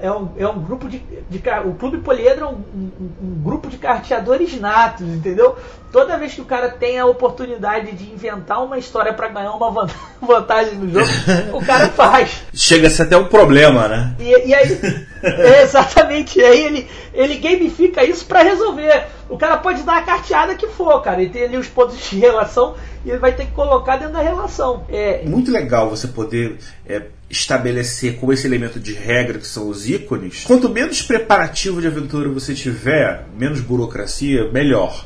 é 0.01 0.11
um, 0.11 0.29
é 0.37 0.47
um 0.47 0.59
grupo 0.59 0.87
de, 0.87 0.99
de, 1.29 1.43
O 1.65 1.73
Clube 1.73 1.97
Poliedro 1.97 2.45
é 2.45 2.47
um, 2.47 2.63
um, 2.73 3.11
um, 3.21 3.41
grupo 3.43 3.67
de 3.69 3.77
carteadores 3.77 4.59
natos, 4.59 5.05
entendeu? 5.05 5.57
Toda 5.91 6.17
vez 6.17 6.33
que 6.33 6.41
o 6.41 6.45
cara 6.45 6.69
tem 6.69 6.97
a 6.97 7.05
oportunidade 7.05 7.91
de 7.91 8.11
inventar 8.11 8.63
uma 8.63 8.77
história 8.77 9.13
para 9.13 9.27
ganhar 9.27 9.51
uma 9.51 9.69
vantagem 10.21 10.75
no 10.75 10.89
jogo, 10.89 11.07
o 11.53 11.65
cara 11.65 11.89
faz. 11.89 12.43
Chega 12.53 12.87
a 12.87 12.89
ser 12.89 13.03
até 13.03 13.17
um 13.17 13.27
problema, 13.27 13.87
né? 13.87 14.15
E, 14.19 14.49
e 14.49 14.53
aí. 14.53 15.05
É, 15.25 15.63
exatamente. 15.63 16.39
Aí 16.39 16.65
ele, 16.65 16.87
ele 17.11 17.37
gamifica 17.37 18.03
isso 18.03 18.27
para 18.27 18.43
resolver. 18.43 19.07
O 19.29 19.37
cara 19.37 19.57
pode 19.57 19.83
dar 19.83 19.97
a 19.97 20.01
carteada 20.03 20.55
que 20.55 20.67
for, 20.67 21.01
cara. 21.01 21.21
Ele 21.21 21.31
tem 21.31 21.43
ali 21.43 21.57
os 21.57 21.67
pontos 21.67 21.97
de 22.09 22.19
relação 22.19 22.75
e 23.03 23.09
ele 23.09 23.19
vai 23.19 23.33
ter 23.33 23.45
que 23.45 23.51
colocar 23.51 23.97
dentro 23.97 24.13
da 24.13 24.21
relação. 24.21 24.85
É 24.89 25.23
muito 25.25 25.51
legal 25.51 25.89
você 25.89 26.07
poder 26.07 26.57
é, 26.85 27.03
estabelecer 27.29 28.17
como 28.19 28.31
esse 28.31 28.45
elemento 28.45 28.79
de 28.79 28.93
regra 28.93 29.39
que 29.39 29.47
são 29.47 29.67
os 29.67 29.89
ícones. 29.89 30.43
Quanto 30.43 30.69
menos 30.69 31.01
preparativo 31.01 31.81
de 31.81 31.87
aventura 31.87 32.29
você 32.29 32.53
tiver, 32.53 33.25
menos 33.37 33.61
burocracia, 33.61 34.49
melhor. 34.51 35.05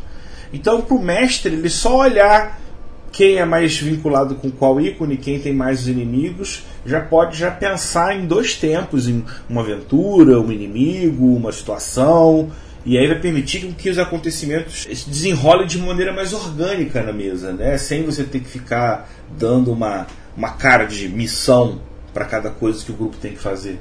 Então, 0.52 0.82
para 0.82 0.96
o 0.96 1.02
mestre, 1.02 1.54
ele 1.54 1.70
só 1.70 2.00
olhar 2.00 2.60
quem 3.12 3.38
é 3.38 3.46
mais 3.46 3.78
vinculado 3.78 4.36
com 4.36 4.52
qual 4.52 4.80
ícone, 4.80 5.18
quem 5.18 5.40
tem 5.40 5.54
mais 5.54 5.82
os 5.82 5.88
inimigos, 5.88 6.64
já 6.86 7.02
pode 7.02 7.38
já 7.38 7.52
pensar 7.52 8.16
em 8.16 8.26
dois 8.26 8.56
tempos, 8.56 9.08
em 9.08 9.24
uma 9.50 9.62
aventura, 9.62 10.40
um 10.40 10.52
inimigo, 10.52 11.36
uma 11.36 11.52
situação, 11.52 12.52
e 12.86 12.98
aí 12.98 13.08
vai 13.08 13.20
permitir 13.20 13.74
que 13.74 13.90
os 13.90 13.98
acontecimentos 13.98 14.88
se 14.94 15.10
desenrolem 15.10 15.68
de 15.68 15.78
maneira 15.78 16.14
mais 16.14 16.34
orgânica 16.34 17.04
na 17.04 17.12
mesa, 17.12 17.52
né? 17.52 17.78
sem 17.78 18.04
você 18.04 18.24
ter 18.24 18.40
que 18.40 18.48
ficar 18.48 19.10
dando 19.38 19.72
uma, 19.72 20.08
uma 20.36 20.52
cara 20.52 20.86
de 20.86 21.10
missão 21.10 21.82
para 22.14 22.26
cada 22.26 22.50
coisa 22.50 22.84
que 22.84 22.92
o 22.92 22.96
grupo 22.96 23.18
tem 23.18 23.34
que 23.34 23.40
fazer. 23.40 23.80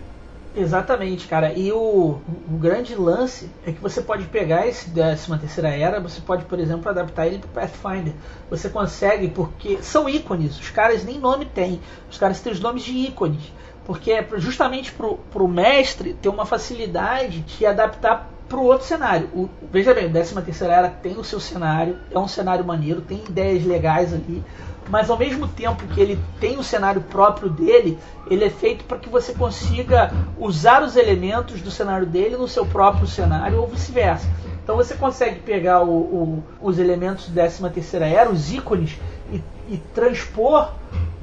Exatamente, 0.57 1.29
cara. 1.29 1.53
E 1.53 1.71
o, 1.71 2.19
o 2.51 2.59
grande 2.59 2.95
lance 2.95 3.49
é 3.65 3.71
que 3.71 3.81
você 3.81 4.03
pode 4.03 4.25
pegar 4.25 4.67
esse 4.67 4.91
13 4.91 5.39
terceira 5.39 5.69
era, 5.69 6.01
você 6.01 6.21
pode, 6.21 6.45
por 6.47 6.59
exemplo, 6.59 6.89
adaptar 6.89 7.27
ele 7.27 7.39
para 7.39 7.63
Pathfinder. 7.63 8.13
Você 8.51 8.69
consegue, 8.69 9.29
porque 9.29 9.79
são 9.83 10.09
ícones, 10.09 10.59
os 10.59 10.71
caras 10.71 11.05
nem 11.05 11.19
nome 11.19 11.45
têm, 11.45 11.81
os 12.11 12.19
caras 12.19 12.41
têm 12.41 12.53
os 12.53 12.61
nomes 12.61 12.83
de 12.83 12.93
ícones. 12.93 13.53
Porque 13.85 14.11
é 14.11 14.27
justamente 14.37 14.93
para 14.93 15.43
o 15.43 15.49
mestre 15.49 16.13
ter 16.15 16.29
uma 16.29 16.45
facilidade 16.45 17.41
de 17.41 17.65
adaptar 17.65 18.29
para 18.49 18.59
o 18.59 18.65
outro 18.65 18.87
cenário. 18.87 19.29
O, 19.35 19.49
veja 19.71 19.93
bem, 19.95 20.07
o 20.07 20.11
13 20.11 20.41
terceira 20.43 20.75
era 20.75 20.89
tem 20.89 21.17
o 21.19 21.25
seu 21.25 21.39
cenário, 21.39 21.99
é 22.11 22.19
um 22.19 22.29
cenário 22.29 22.65
maneiro, 22.65 23.01
tem 23.01 23.23
ideias 23.29 23.65
legais 23.65 24.13
ali 24.15 24.43
mas 24.91 25.11
ao 25.11 25.19
mesmo 25.19 25.47
tempo 25.47 25.87
que 25.89 26.01
ele 26.01 26.19
tem 26.41 26.59
o 26.59 26.63
cenário 26.63 27.03
próprio 27.03 27.51
dele, 27.51 27.99
ele 28.31 28.45
é 28.45 28.51
feito 28.51 28.85
para 28.85 28.99
que 28.99 29.09
você 29.09 29.35
consiga 29.35 30.11
usar 30.39 30.83
os 30.83 30.97
elementos 30.97 31.61
do 31.61 31.71
cenário 31.71 32.07
dele 32.07 32.37
no 32.37 32.49
seu 32.49 32.65
próprio 32.65 33.07
cenário 33.07 33.61
ou 33.61 33.67
vice-versa. 33.67 34.27
Então 34.63 34.77
você 34.77 34.95
consegue 34.95 35.41
pegar 35.41 35.83
o, 35.83 35.91
o, 35.91 36.45
os 36.61 36.79
elementos 36.79 37.29
da 37.29 37.43
13 37.43 37.71
terceira 37.71 38.07
era, 38.07 38.31
os 38.31 38.53
ícones, 38.53 38.99
e, 39.31 39.43
e 39.69 39.77
transpor 39.95 40.73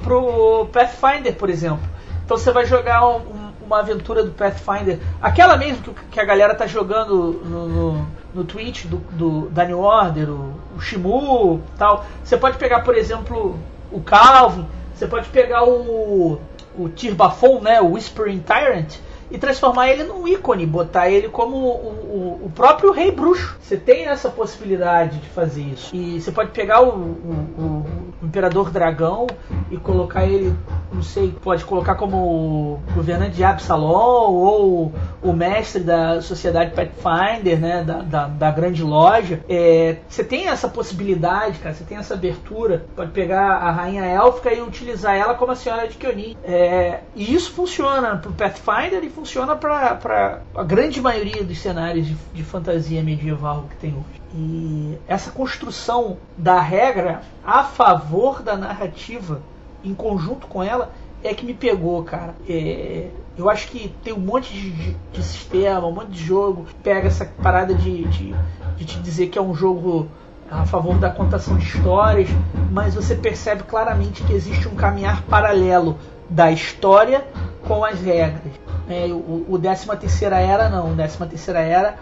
para 0.04 0.16
o 0.16 0.68
Pathfinder, 0.68 1.36
por 1.36 1.50
exemplo. 1.50 1.88
Então 2.24 2.38
você 2.38 2.52
vai 2.52 2.66
jogar 2.66 3.08
um, 3.08 3.52
uma 3.65 3.80
aventura 3.80 4.23
do 4.23 4.32
Pathfinder, 4.32 4.99
aquela 5.21 5.58
mesmo 5.58 5.82
que, 5.82 5.93
que 6.12 6.19
a 6.19 6.25
galera 6.25 6.54
tá 6.54 6.67
jogando 6.67 7.41
no, 7.43 7.67
no, 7.67 8.08
no 8.34 8.43
Twitch 8.43 8.86
do, 8.86 8.97
do, 9.12 9.49
da 9.49 9.63
Order, 9.75 10.30
o, 10.30 10.54
o 10.75 10.80
Shimu 10.80 11.62
tal. 11.78 12.06
Você 12.23 12.38
pode 12.38 12.58
pegar, 12.58 12.82
por 12.82 12.95
exemplo, 12.95 13.60
o 13.91 14.01
Calvin, 14.01 14.67
você 14.93 15.08
pode 15.08 15.28
pegar 15.30 15.63
o, 15.63 16.39
o 16.78 16.89
Tirbafon, 16.89 17.60
né, 17.62 17.82
o 17.82 17.91
Whispering 17.91 18.39
Tyrant, 18.39 18.95
e 19.30 19.38
transformar 19.38 19.89
ele 19.89 20.04
num 20.04 20.28
ícone, 20.28 20.65
botar 20.65 21.10
ele 21.10 21.30
como 21.30 21.58
o, 21.58 21.69
o, 21.69 22.45
o, 22.45 22.51
próprio 22.54 22.91
rei 22.91 23.12
bruxo. 23.12 23.58
Você 23.60 23.75
tem 23.75 24.06
essa 24.06 24.30
possibilidade 24.30 25.17
de 25.17 25.28
fazer 25.30 25.63
isso. 25.63 25.95
E 25.95 26.21
você 26.21 26.32
pode 26.32 26.51
pegar 26.51 26.82
o, 26.84 26.89
o 26.89 27.86
Imperador 28.21 28.71
Dragão 28.71 29.28
e 29.69 29.78
colocar 29.78 30.25
ele 30.25 30.56
não 30.95 31.04
sei, 31.04 31.36
pode 31.43 31.65
colocar 31.65 31.95
como 31.95 32.80
governante 32.93 33.36
de 33.36 33.43
Absalom 33.43 34.32
ou 34.32 34.93
o 35.21 35.34
mestre 35.34 35.84
da 35.84 36.21
sociedade 36.21 36.71
Pathfinder, 36.71 37.60
né, 37.60 37.84
da, 37.84 38.01
da, 38.01 38.28
da 38.28 38.51
grande 38.51 38.82
loja. 38.82 39.41
É, 39.49 39.97
você 40.08 40.23
tem 40.23 40.47
essa 40.47 40.69
possibilidade, 40.69 41.60
cara, 41.60 41.75
você 41.75 41.84
tem 41.84 41.97
essa 41.97 42.13
abertura. 42.13 42.86
Pode 42.95 43.12
pegar 43.12 43.56
a 43.58 43.71
rainha 43.71 44.06
élfica 44.06 44.54
e 44.54 44.62
utilizar 44.62 45.15
ela 45.15 45.36
como 45.36 45.51
a 45.51 45.56
senhora 45.56 45.88
de 45.88 45.97
Kyonin. 45.97 46.38
É, 46.43 47.01
e 47.13 47.34
isso 47.34 47.51
funciona 47.51 48.15
para 48.15 48.32
o 48.32 48.34
Pathfinder 48.34 49.04
e 49.04 49.10
funciona 49.10 49.56
para 49.56 50.41
a 50.56 50.63
grande 50.63 51.01
maioria 51.01 51.43
dos 51.43 51.60
cenários 51.60 52.08
de, 52.08 52.15
de 52.34 52.43
fantasia 52.43 53.04
medieval 53.04 53.65
que 53.69 53.75
tem 53.75 53.91
hoje. 53.91 54.25
E 54.38 54.97
essa 55.08 55.32
construção 55.32 56.17
da 56.38 56.60
regra 56.60 57.21
a 57.45 57.63
favor 57.63 58.05
da 58.44 58.56
narrativa 58.56 59.41
em 59.84 59.94
conjunto 59.94 60.48
com 60.48 60.63
ela, 60.63 60.91
é 61.24 61.34
que 61.34 61.46
me 61.46 61.54
pegou, 61.54 62.04
cara. 62.04 62.36
É, 62.48 63.10
eu 63.38 63.50
acho 63.50 63.68
que 63.68 63.94
tem 64.04 64.13
um 64.13 64.20
monte 64.20 64.54
de, 64.54 64.72
de, 64.72 64.96
de, 65.13 65.24
sistema, 65.24 65.86
um 65.88 65.91
monte 65.91 66.12
de 66.12 66.24
jogo, 66.24 66.65
pega 66.84 67.08
essa 67.08 67.26
parada 67.26 67.74
de, 67.74 68.06
de, 68.06 68.36
de 68.78 68.86
te 68.86 69.00
dizer 69.00 69.28
que 69.28 69.38
é 69.38 69.41
um 69.41 69.54
jogo 69.54 70.08
a 70.50 70.65
favor 70.65 70.98
da 70.98 71.10
contação 71.10 71.58
de 71.58 71.65
histórias, 71.65 72.30
mas 72.72 72.94
você 72.94 73.15
percebe 73.15 73.63
claramente 73.63 74.24
que 74.24 74.34
existe 74.34 74.68
um 74.68 74.76
caminhar 74.76 75.24
paralelo 75.24 75.98
da 76.30 76.52
história 76.52 77.26
com 77.68 77.84
as 77.84 78.00
regras. 78.00 78.54
É, 78.88 79.08
o, 79.08 79.46
o 79.50 79.60
13 79.60 79.88
terceira 79.98 80.39
era 80.39 80.70
não, 80.70 80.91
o 80.91 80.96
13 80.96 81.18
terceira 81.26 81.60
era 81.60 81.96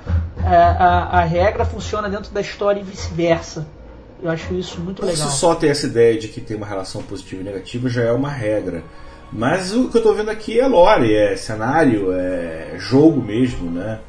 a, 0.43 1.17
a, 1.17 1.19
a 1.19 1.23
regra 1.23 1.63
funciona 1.63 2.09
dentro 2.09 2.33
da 2.33 2.41
história 2.41 2.81
e 2.81 2.83
vice-versa 2.83 3.65
Eu 4.23 4.29
acho 4.29 4.53
isso 4.53 4.79
muito 4.79 5.01
Por 5.01 5.07
legal. 5.07 5.27
si 5.29 5.37
só 5.37 5.53
ter 5.53 5.67
essa 5.67 5.85
ideia 5.85 6.17
de 6.17 6.29
que 6.29 6.39
tem 6.39 6.55
uma 6.55 6.65
relação 6.65 7.03
positiva 7.03 7.41
e 7.41 7.43
negativa 7.43 7.89
já 7.89 8.03
é 8.03 8.11
uma 8.11 8.29
regra. 8.29 8.83
Mas 9.31 9.73
o 9.73 9.89
que 9.89 9.97
eu 9.97 10.03
tô 10.03 10.13
vendo 10.13 10.29
aqui 10.29 10.59
é 10.59 10.65
lore, 10.65 11.13
é 11.13 11.35
cenário, 11.35 12.13
é 12.13 12.75
jogo 12.77 13.21
mesmo, 13.21 13.69
né? 13.69 13.99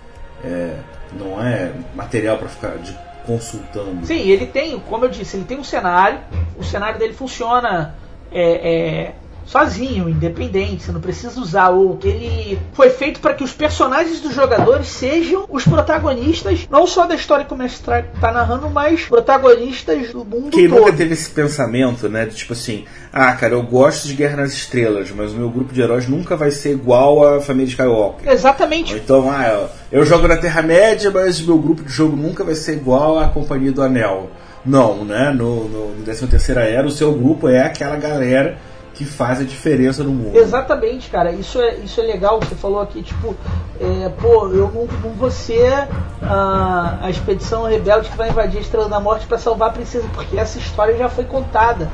É, 0.45 0.77
não 1.19 1.43
é 1.45 1.73
material 1.95 2.39
para 2.39 2.49
ficar 2.49 2.77
de, 2.77 2.97
consultando. 3.27 4.07
Sim, 4.07 4.21
ele 4.21 4.47
tem, 4.47 4.79
como 4.79 5.05
eu 5.07 5.09
disse, 5.09 5.37
ele 5.37 5.45
tem 5.45 5.59
um 5.59 5.65
cenário. 5.65 6.21
O 6.57 6.63
cenário 6.63 6.99
dele 6.99 7.15
funciona 7.15 7.97
é, 8.31 8.53
é, 8.53 9.15
sozinho, 9.45 10.09
independente. 10.09 10.85
Você 10.85 10.93
não 10.93 11.01
precisa 11.01 11.41
usar 11.41 11.71
outro. 11.71 12.09
Ele 12.09 12.59
foi 12.73 12.91
feito 12.91 13.21
para 13.21 13.35
que 13.35 13.45
os 13.45 13.53
personagens 13.53 14.21
dos 14.21 14.35
jogadores 14.35 14.89
sejam 14.89 15.45
os 15.49 15.65
protagonistas, 15.65 16.67
não 16.71 16.87
só 16.87 17.07
da 17.07 17.15
história 17.15 17.45
que 17.45 17.53
o 17.53 17.57
mestre 17.57 18.05
está 18.15 18.33
narrando, 18.33 18.69
mas 18.71 19.05
protagonistas 19.05 20.13
do 20.13 20.25
mundo 20.25 20.51
Quem 20.51 20.69
todo. 20.69 20.81
nunca 20.81 20.93
teve 20.93 21.15
esse 21.15 21.31
pensamento, 21.31 22.09
né? 22.09 22.27
De 22.27 22.35
tipo 22.35 22.53
assim, 22.53 22.85
ah, 23.13 23.33
cara, 23.33 23.55
eu 23.55 23.63
gosto 23.63 24.09
de 24.09 24.15
Guerra 24.15 24.39
nas 24.39 24.53
Estrelas, 24.53 25.11
mas 25.11 25.33
o 25.33 25.37
meu 25.37 25.51
grupo 25.51 25.73
de 25.73 25.81
heróis 25.81 26.09
nunca 26.09 26.37
vai 26.37 26.51
ser 26.51 26.73
igual 26.73 27.37
à 27.37 27.41
família 27.41 27.71
Skywalker. 27.71 28.27
Ou 28.27 28.33
Exatamente. 28.33 28.95
então, 28.95 29.31
ah, 29.31 29.69
eu, 29.93 30.01
eu 30.01 30.07
jogo 30.07 30.27
na 30.27 30.37
Terra-média, 30.37 31.11
mas 31.11 31.41
o 31.41 31.47
meu 31.47 31.59
grupo 31.59 31.83
de 31.83 31.93
jogo 31.93 32.17
nunca 32.17 32.43
vai 32.43 32.55
ser 32.55 32.73
igual 32.73 33.19
à 33.19 33.29
Companhia 33.29 33.73
do 33.73 33.83
Anel. 33.83 34.31
Não, 34.65 35.05
né? 35.05 35.31
No, 35.31 35.69
no, 35.69 35.95
no 35.95 36.05
13 36.05 36.27
terceira 36.27 36.63
era, 36.63 36.87
o 36.87 36.91
seu 36.91 37.13
grupo 37.13 37.49
é 37.49 37.61
aquela 37.61 37.97
galera 37.97 38.57
que 38.95 39.05
faz 39.05 39.41
a 39.41 39.45
diferença 39.45 40.05
no 40.05 40.11
mundo. 40.11 40.37
Exatamente, 40.37 41.11
cara. 41.11 41.33
Isso 41.33 41.61
é, 41.61 41.75
isso 41.77 42.01
é 42.01 42.05
legal. 42.05 42.39
Você 42.39 42.55
falou 42.55 42.81
aqui, 42.81 43.03
tipo, 43.03 43.35
é, 43.81 44.09
pô, 44.21 44.49
eu 44.49 44.71
não, 44.73 44.87
não 45.03 45.11
vou 45.17 45.31
ser 45.31 45.89
ah, 46.23 46.99
a 47.03 47.11
expedição 47.11 47.65
rebelde 47.65 48.09
que 48.09 48.17
vai 48.17 48.31
invadir 48.31 48.59
a 48.59 48.61
Estrela 48.61 48.89
da 48.89 49.01
Morte 49.01 49.27
para 49.27 49.37
salvar 49.37 49.71
a 49.71 49.73
princesa, 49.73 50.09
porque 50.15 50.39
essa 50.39 50.59
história 50.59 50.97
já 50.97 51.09
foi 51.09 51.25
contada, 51.25 51.91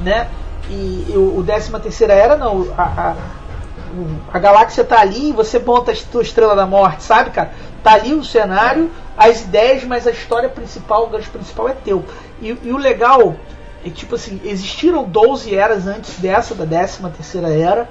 né? 0.00 0.28
E, 0.68 1.12
o, 1.14 1.38
o 1.38 1.44
13 1.44 1.70
terceira 1.80 2.12
era, 2.12 2.36
não. 2.36 2.66
A, 2.76 2.82
a, 2.82 3.14
a 4.32 4.38
galáxia 4.38 4.84
tá 4.84 5.00
ali 5.00 5.30
e 5.30 5.32
você 5.32 5.58
monta 5.58 5.92
a 5.92 5.96
tua 6.10 6.22
Estrela 6.22 6.56
da 6.56 6.66
Morte, 6.66 7.04
sabe, 7.04 7.30
cara? 7.30 7.52
Tá 7.82 7.94
ali 7.94 8.12
o 8.12 8.24
cenário, 8.24 8.90
as 9.16 9.42
ideias, 9.42 9.84
mas 9.84 10.06
a 10.06 10.10
história 10.10 10.48
principal, 10.48 11.04
o 11.04 11.10
gancho 11.10 11.30
principal 11.30 11.68
é 11.68 11.74
teu. 11.84 12.04
E, 12.42 12.56
e 12.62 12.72
o 12.72 12.76
legal 12.76 13.36
é 13.84 13.90
tipo 13.90 14.14
assim, 14.14 14.40
existiram 14.44 15.04
12 15.04 15.54
eras 15.54 15.86
antes 15.86 16.18
dessa, 16.18 16.54
da 16.54 16.66
13 16.66 17.02
terceira 17.10 17.48
era, 17.48 17.88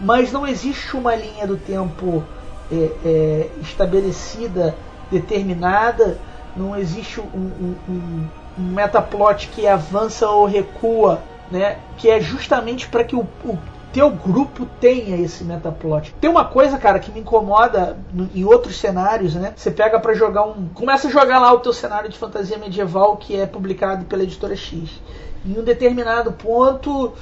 mas 0.00 0.32
não 0.32 0.46
existe 0.46 0.96
uma 0.96 1.14
linha 1.14 1.46
do 1.46 1.56
tempo 1.56 2.24
é, 2.72 2.90
é, 3.04 3.50
estabelecida, 3.60 4.74
determinada, 5.10 6.18
não 6.56 6.76
existe 6.76 7.20
um, 7.20 7.24
um, 7.24 7.74
um, 7.88 8.28
um 8.58 8.62
metaplot 8.72 9.48
que 9.48 9.66
avança 9.66 10.28
ou 10.28 10.46
recua, 10.46 11.20
né? 11.50 11.78
Que 11.96 12.10
é 12.10 12.20
justamente 12.20 12.88
para 12.88 13.04
que 13.04 13.14
o, 13.14 13.26
o 13.44 13.58
teu 13.92 14.10
grupo 14.10 14.66
tenha 14.80 15.16
esse 15.16 15.42
metaplot. 15.44 16.14
Tem 16.20 16.30
uma 16.30 16.44
coisa, 16.44 16.78
cara, 16.78 16.98
que 16.98 17.10
me 17.10 17.20
incomoda 17.20 17.96
no- 18.12 18.28
em 18.34 18.44
outros 18.44 18.76
cenários, 18.78 19.34
né? 19.34 19.52
Você 19.56 19.70
pega 19.70 19.98
pra 19.98 20.14
jogar 20.14 20.44
um. 20.44 20.68
Começa 20.74 21.08
a 21.08 21.10
jogar 21.10 21.38
lá 21.40 21.52
o 21.52 21.58
teu 21.60 21.72
cenário 21.72 22.08
de 22.08 22.16
fantasia 22.18 22.56
medieval 22.58 23.16
que 23.16 23.36
é 23.38 23.46
publicado 23.46 24.04
pela 24.04 24.22
editora 24.22 24.54
X. 24.54 25.00
Em 25.44 25.58
um 25.58 25.62
determinado 25.64 26.32
ponto, 26.32 27.12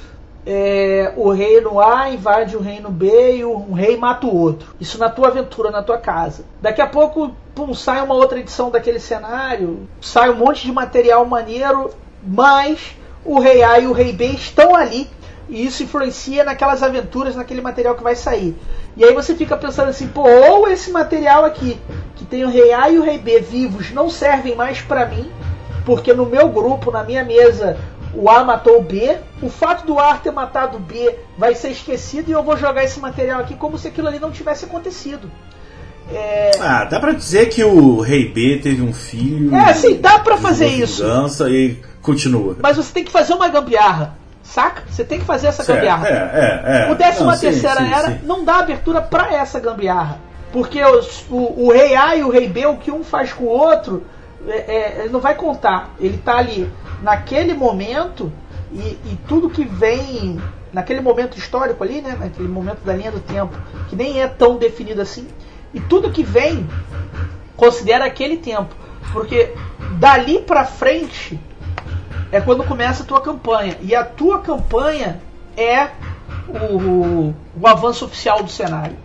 é, 0.45 1.11
o 1.15 1.29
reino 1.31 1.79
A 1.79 2.09
invade 2.09 2.55
o 2.55 2.61
reino 2.61 2.89
B 2.89 3.37
e 3.37 3.45
um 3.45 3.73
rei 3.73 3.97
mata 3.97 4.27
o 4.27 4.35
outro. 4.35 4.75
Isso 4.79 4.97
na 4.97 5.09
tua 5.09 5.27
aventura, 5.29 5.71
na 5.71 5.81
tua 5.83 5.97
casa. 5.97 6.43
Daqui 6.61 6.81
a 6.81 6.87
pouco, 6.87 7.31
pum, 7.55 7.73
sai 7.73 8.01
uma 8.01 8.13
outra 8.13 8.39
edição 8.39 8.69
daquele 8.69 8.99
cenário, 8.99 9.87
sai 10.01 10.29
um 10.29 10.35
monte 10.35 10.65
de 10.65 10.71
material 10.71 11.25
maneiro, 11.25 11.89
mas 12.23 12.95
o 13.25 13.39
rei 13.39 13.63
A 13.63 13.79
e 13.79 13.87
o 13.87 13.91
rei 13.91 14.11
B 14.13 14.25
estão 14.27 14.75
ali. 14.75 15.09
E 15.49 15.65
isso 15.65 15.81
influencia 15.83 16.43
naquelas 16.43 16.83
aventuras, 16.83 17.35
naquele 17.35 17.59
material 17.61 17.95
que 17.95 18.03
vai 18.03 18.15
sair. 18.15 18.55
E 18.95 19.03
aí 19.03 19.13
você 19.13 19.35
fica 19.35 19.57
pensando 19.57 19.89
assim, 19.89 20.07
pô, 20.07 20.21
ou 20.21 20.67
esse 20.67 20.91
material 20.91 21.43
aqui, 21.43 21.79
que 22.15 22.23
tem 22.25 22.43
o 22.45 22.49
rei 22.49 22.71
A 22.71 22.89
e 22.89 22.99
o 22.99 23.03
rei 23.03 23.17
B 23.17 23.39
vivos, 23.39 23.91
não 23.91 24.09
servem 24.09 24.55
mais 24.55 24.79
pra 24.81 25.05
mim, 25.07 25.29
porque 25.85 26.13
no 26.13 26.25
meu 26.25 26.49
grupo, 26.49 26.91
na 26.91 27.03
minha 27.03 27.23
mesa, 27.23 27.77
o 28.13 28.29
A 28.29 28.43
matou 28.43 28.79
o 28.79 28.83
B. 28.83 29.17
O 29.41 29.49
fato 29.49 29.85
do 29.87 29.97
A 29.99 30.15
ter 30.17 30.31
matado 30.31 30.77
o 30.77 30.79
B 30.79 31.15
vai 31.37 31.55
ser 31.55 31.69
esquecido 31.69 32.29
e 32.29 32.31
eu 32.31 32.43
vou 32.43 32.55
jogar 32.57 32.83
esse 32.83 32.99
material 32.99 33.39
aqui 33.39 33.55
como 33.55 33.77
se 33.77 33.87
aquilo 33.87 34.07
ali 34.07 34.19
não 34.19 34.31
tivesse 34.31 34.65
acontecido. 34.65 35.29
É, 36.11 36.51
Ah, 36.59 36.85
dá 36.85 36.99
pra 36.99 37.11
dizer 37.11 37.47
que 37.49 37.63
o 37.63 37.99
Rei 38.01 38.27
B 38.27 38.59
teve 38.61 38.81
um 38.81 38.91
filho. 38.93 39.55
É, 39.55 39.73
sim, 39.73 39.95
dá 39.99 40.19
pra 40.19 40.37
fazer 40.37 40.67
isso. 40.67 41.03
Vingança 41.03 41.49
e 41.49 41.77
continua. 42.01 42.55
mas 42.61 42.77
você 42.77 42.91
tem 42.93 43.03
que 43.03 43.11
fazer 43.11 43.33
uma 43.33 43.47
gambiarra, 43.47 44.17
saca? 44.49 44.83
Você 44.89 45.03
tem 45.03 45.19
que 45.19 45.25
fazer 45.25 45.47
essa 45.47 45.63
Certo, 45.63 45.77
gambiarra. 45.77 46.07
É, 46.07 46.11
é, 46.11 46.87
é. 46.87 46.91
O 46.91 46.95
13 46.95 47.23
Não, 47.23 47.31
sim, 47.33 47.39
terceira 47.41 47.77
sim, 47.81 47.93
era 47.93 48.07
sim. 48.11 48.19
não 48.23 48.43
dá 48.43 48.57
abertura 48.59 49.01
pra 49.01 49.33
essa 49.33 49.59
gambiarra. 49.59 50.19
Porque 50.51 50.83
os- 50.83 51.25
o, 51.29 51.65
o 51.67 51.71
rei 51.71 51.95
A 51.95 52.15
e 52.15 52.23
o 52.23 52.29
rei 52.29 52.47
B, 52.49 52.65
o 52.65 52.77
que 52.77 52.91
um 52.91 53.03
faz 53.03 53.31
com 53.31 53.43
o 53.43 53.47
outro, 53.47 54.03
é, 54.47 54.57
é, 54.57 54.95
ele 55.01 55.09
não 55.09 55.19
vai 55.19 55.35
contar. 55.35 55.91
Ele 55.99 56.17
tá 56.17 56.37
ali 56.37 56.69
naquele 57.03 57.53
momento 57.53 58.31
e, 58.71 58.79
e 58.79 59.19
tudo 59.27 59.49
que 59.49 59.63
vem 59.63 60.41
naquele 60.73 61.01
momento 61.01 61.37
histórico 61.37 61.83
ali, 61.83 62.01
né? 62.01 62.17
Naquele 62.19 62.47
momento 62.47 62.79
da 62.83 62.93
linha 62.93 63.11
do 63.11 63.19
tempo, 63.19 63.55
que 63.89 63.95
nem 63.95 64.21
é 64.21 64.27
tão 64.27 64.57
definido 64.57 65.01
assim. 65.01 65.27
E 65.73 65.79
tudo 65.79 66.09
que 66.11 66.23
vem 66.23 66.67
considera 67.55 68.05
aquele 68.05 68.37
tempo. 68.37 68.73
Porque 69.11 69.53
dali 69.99 70.39
pra 70.39 70.65
frente 70.65 71.39
é 72.31 72.39
quando 72.41 72.63
começa 72.63 73.03
a 73.03 73.05
tua 73.05 73.21
campanha. 73.21 73.77
E 73.81 73.95
a 73.95 74.03
tua 74.03 74.39
campanha 74.39 75.19
é 75.57 75.89
o, 76.47 77.33
o 77.59 77.67
avanço 77.67 78.05
oficial 78.05 78.43
do 78.43 78.49
cenário. 78.49 78.97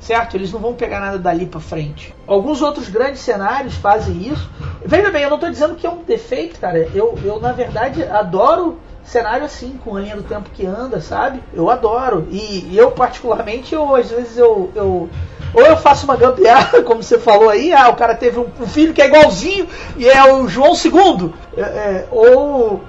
Certo? 0.00 0.36
Eles 0.36 0.52
não 0.52 0.60
vão 0.60 0.74
pegar 0.74 1.00
nada 1.00 1.18
dali 1.18 1.44
pra 1.44 1.58
frente. 1.58 2.14
Alguns 2.26 2.62
outros 2.62 2.88
grandes 2.88 3.20
cenários 3.20 3.74
fazem 3.74 4.28
isso. 4.28 4.48
Veja 4.84 5.10
bem, 5.10 5.22
eu 5.22 5.30
não 5.30 5.38
tô 5.38 5.50
dizendo 5.50 5.74
que 5.74 5.86
é 5.86 5.90
um 5.90 6.04
defeito, 6.04 6.60
cara. 6.60 6.78
Eu, 6.94 7.18
eu 7.24 7.40
na 7.40 7.52
verdade, 7.52 8.04
adoro 8.04 8.78
cenário 9.08 9.44
assim, 9.44 9.78
com 9.82 9.96
a 9.96 10.00
linha 10.00 10.16
do 10.16 10.22
tempo 10.22 10.50
que 10.50 10.64
anda, 10.64 11.00
sabe? 11.00 11.42
Eu 11.52 11.68
adoro. 11.68 12.28
E, 12.30 12.68
e 12.70 12.76
eu, 12.76 12.92
particularmente, 12.92 13.74
eu 13.74 13.94
às 13.94 14.10
vezes 14.10 14.36
eu, 14.38 14.70
eu. 14.74 15.08
Ou 15.54 15.62
eu 15.62 15.76
faço 15.76 16.04
uma 16.04 16.16
gambiarra, 16.16 16.82
como 16.84 17.02
você 17.02 17.18
falou 17.18 17.48
aí, 17.48 17.72
ah, 17.72 17.88
o 17.88 17.96
cara 17.96 18.14
teve 18.14 18.38
um, 18.38 18.48
filho 18.66 18.92
que 18.92 19.00
é 19.02 19.06
igualzinho 19.06 19.66
e 19.96 20.08
é 20.08 20.32
o 20.32 20.46
João 20.48 20.72
II. 20.74 21.32
É, 21.56 21.60
é, 21.60 22.08
ou, 22.10 22.82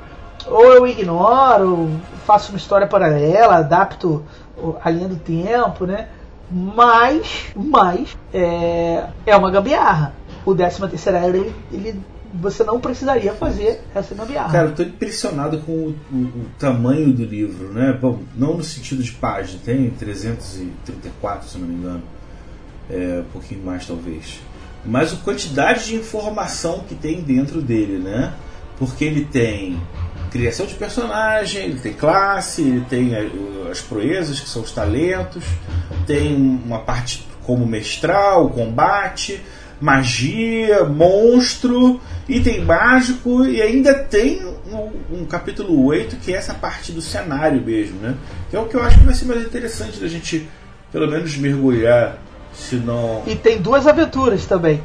ou 0.47 0.63
eu 0.73 0.87
ignoro, 0.87 1.89
faço 2.25 2.51
uma 2.51 2.57
história 2.57 2.87
paralela, 2.87 3.55
adapto 3.57 4.23
a 4.83 4.89
linha 4.89 5.07
do 5.07 5.15
tempo, 5.15 5.85
né? 5.85 6.07
Mas, 6.51 7.45
mas 7.55 8.17
é, 8.33 9.05
é 9.25 9.35
uma 9.35 9.51
gambiarra. 9.51 10.13
O 10.45 10.55
13 10.55 10.87
terceira 10.89 11.19
era 11.19 11.27
ele, 11.27 11.53
ele- 11.71 12.01
você 12.33 12.63
não 12.63 12.79
precisaria 12.79 13.33
fazer 13.33 13.81
essa 13.95 14.13
gambiarra. 14.13 14.51
Cara, 14.51 14.67
eu 14.67 14.75
tô 14.75 14.83
impressionado 14.83 15.59
com 15.59 15.71
o, 15.71 15.95
o- 16.11 16.15
o 16.15 16.45
tamanho 16.59 17.11
do 17.11 17.23
livro, 17.23 17.71
né? 17.73 17.91
Bom, 17.99 18.19
não 18.35 18.55
no 18.55 18.63
sentido 18.63 19.01
de 19.01 19.11
página, 19.11 19.59
tem 19.63 19.89
334, 19.91 21.47
se 21.49 21.57
não 21.57 21.67
me 21.67 21.73
engano. 21.75 22.03
É, 22.89 23.21
um 23.21 23.31
pouquinho 23.31 23.63
mais, 23.63 23.85
talvez. 23.85 24.39
Mas 24.85 25.13
a 25.13 25.17
quantidade 25.17 25.85
de 25.85 25.95
informação 25.95 26.83
que 26.87 26.95
tem 26.95 27.21
dentro 27.21 27.61
dele, 27.61 27.97
né? 27.99 28.33
Porque 28.77 29.03
ele 29.05 29.25
tem 29.25 29.79
criação 30.31 30.65
de 30.65 30.73
personagem, 30.75 31.65
ele 31.65 31.79
tem 31.79 31.93
classe, 31.93 32.61
ele 32.61 32.85
tem 32.89 33.13
a- 33.15 33.69
as 33.71 33.81
proezas, 33.81 34.39
que 34.39 34.49
são 34.49 34.61
os 34.61 34.71
talentos, 34.71 35.43
tem 36.07 36.35
uma 36.35 36.79
parte 36.79 37.27
como 37.43 37.65
mestral, 37.65 38.49
combate, 38.49 39.41
magia, 39.81 40.83
monstro, 40.85 41.99
item 42.27 42.63
mágico 42.63 43.45
e 43.45 43.61
ainda 43.61 43.93
tem 43.93 44.45
um, 44.71 44.91
um 45.21 45.25
capítulo 45.25 45.83
8 45.85 46.15
que 46.17 46.33
é 46.33 46.37
essa 46.37 46.53
parte 46.53 46.91
do 46.91 47.01
cenário 47.01 47.61
mesmo, 47.61 47.99
né? 47.99 48.15
Que 48.49 48.55
é 48.55 48.59
o 48.59 48.65
que 48.65 48.75
eu 48.75 48.83
acho 48.83 48.99
que 48.99 49.05
vai 49.05 49.13
ser 49.13 49.25
mais 49.25 49.41
interessante 49.41 49.99
da 49.99 50.07
gente 50.07 50.47
pelo 50.91 51.07
menos 51.09 51.35
mergulhar, 51.37 52.17
se 52.59 52.75
não... 52.75 53.23
E 53.25 53.35
tem 53.35 53.57
duas 53.59 53.87
aventuras 53.87 54.45
também. 54.45 54.81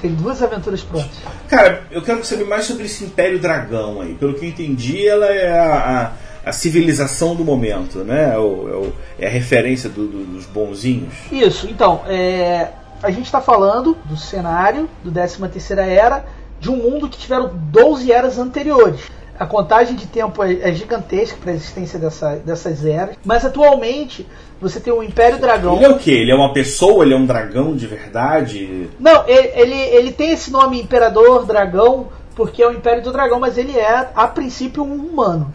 Tem 0.00 0.12
duas 0.14 0.42
aventuras 0.42 0.82
prontas. 0.82 1.16
Cara, 1.48 1.82
eu 1.90 2.02
quero 2.02 2.22
saber 2.24 2.44
mais 2.44 2.66
sobre 2.66 2.84
esse 2.84 3.04
Império 3.04 3.38
Dragão 3.38 4.00
aí. 4.02 4.14
Pelo 4.14 4.34
que 4.34 4.44
eu 4.44 4.48
entendi, 4.50 5.06
ela 5.08 5.26
é 5.26 5.50
a, 5.58 6.12
a, 6.44 6.50
a 6.50 6.52
civilização 6.52 7.34
do 7.34 7.42
momento, 7.44 8.00
né? 8.04 8.34
É, 8.34 8.38
o- 8.38 8.92
é 9.18 9.24
é 9.24 9.26
a 9.26 9.30
referência 9.30 9.88
do- 9.88 10.06
do- 10.06 10.24
dos 10.26 10.44
bonzinhos. 10.44 11.14
Isso, 11.32 11.66
então, 11.70 12.02
é, 12.06 12.68
a 13.02 13.10
gente 13.10 13.24
está 13.24 13.40
falando 13.40 13.96
do 14.04 14.16
cenário 14.16 14.88
do 15.02 15.10
13 15.10 15.38
terceira 15.48 15.86
era 15.86 16.24
de 16.60 16.70
um 16.70 16.76
mundo 16.76 17.08
que 17.08 17.16
tiveram 17.18 17.50
12 17.54 18.12
eras 18.12 18.38
anteriores. 18.38 19.00
A 19.38 19.46
contagem 19.46 19.96
de 19.96 20.06
tempo 20.06 20.42
é, 20.44 20.54
é 20.60 20.72
gigantesca 20.72 21.36
para 21.42 21.50
a 21.50 21.54
existência 21.54 21.98
dessa- 21.98 22.36
dessas 22.36 22.84
eras, 22.84 23.16
mas 23.24 23.44
atualmente 23.44 24.26
você 24.60 24.78
tem 24.78 24.92
o 24.92 25.02
Império 25.02 25.38
Dragão. 25.40 25.74
Ele 25.76 25.84
é 25.84 25.88
o 25.90 25.98
quê? 25.98 26.12
Ele 26.12 26.30
é 26.30 26.34
uma 26.34 26.52
pessoa? 26.52 27.04
Ele 27.04 27.14
é 27.14 27.16
um 27.16 27.26
dragão 27.26 27.74
de 27.74 27.86
verdade? 27.86 28.88
Não, 29.00 29.26
ele, 29.26 29.50
ele, 29.54 29.74
ele 29.74 30.12
tem 30.12 30.30
esse 30.30 30.50
nome 30.52 30.80
Imperador 30.80 31.44
Dragão 31.44 32.08
porque 32.36 32.62
é 32.62 32.68
o 32.68 32.72
Império 32.72 33.02
do 33.02 33.12
Dragão, 33.12 33.38
mas 33.40 33.58
ele 33.58 33.76
é, 33.78 34.08
a 34.14 34.26
princípio, 34.28 34.82
um 34.82 34.94
humano. 34.94 35.52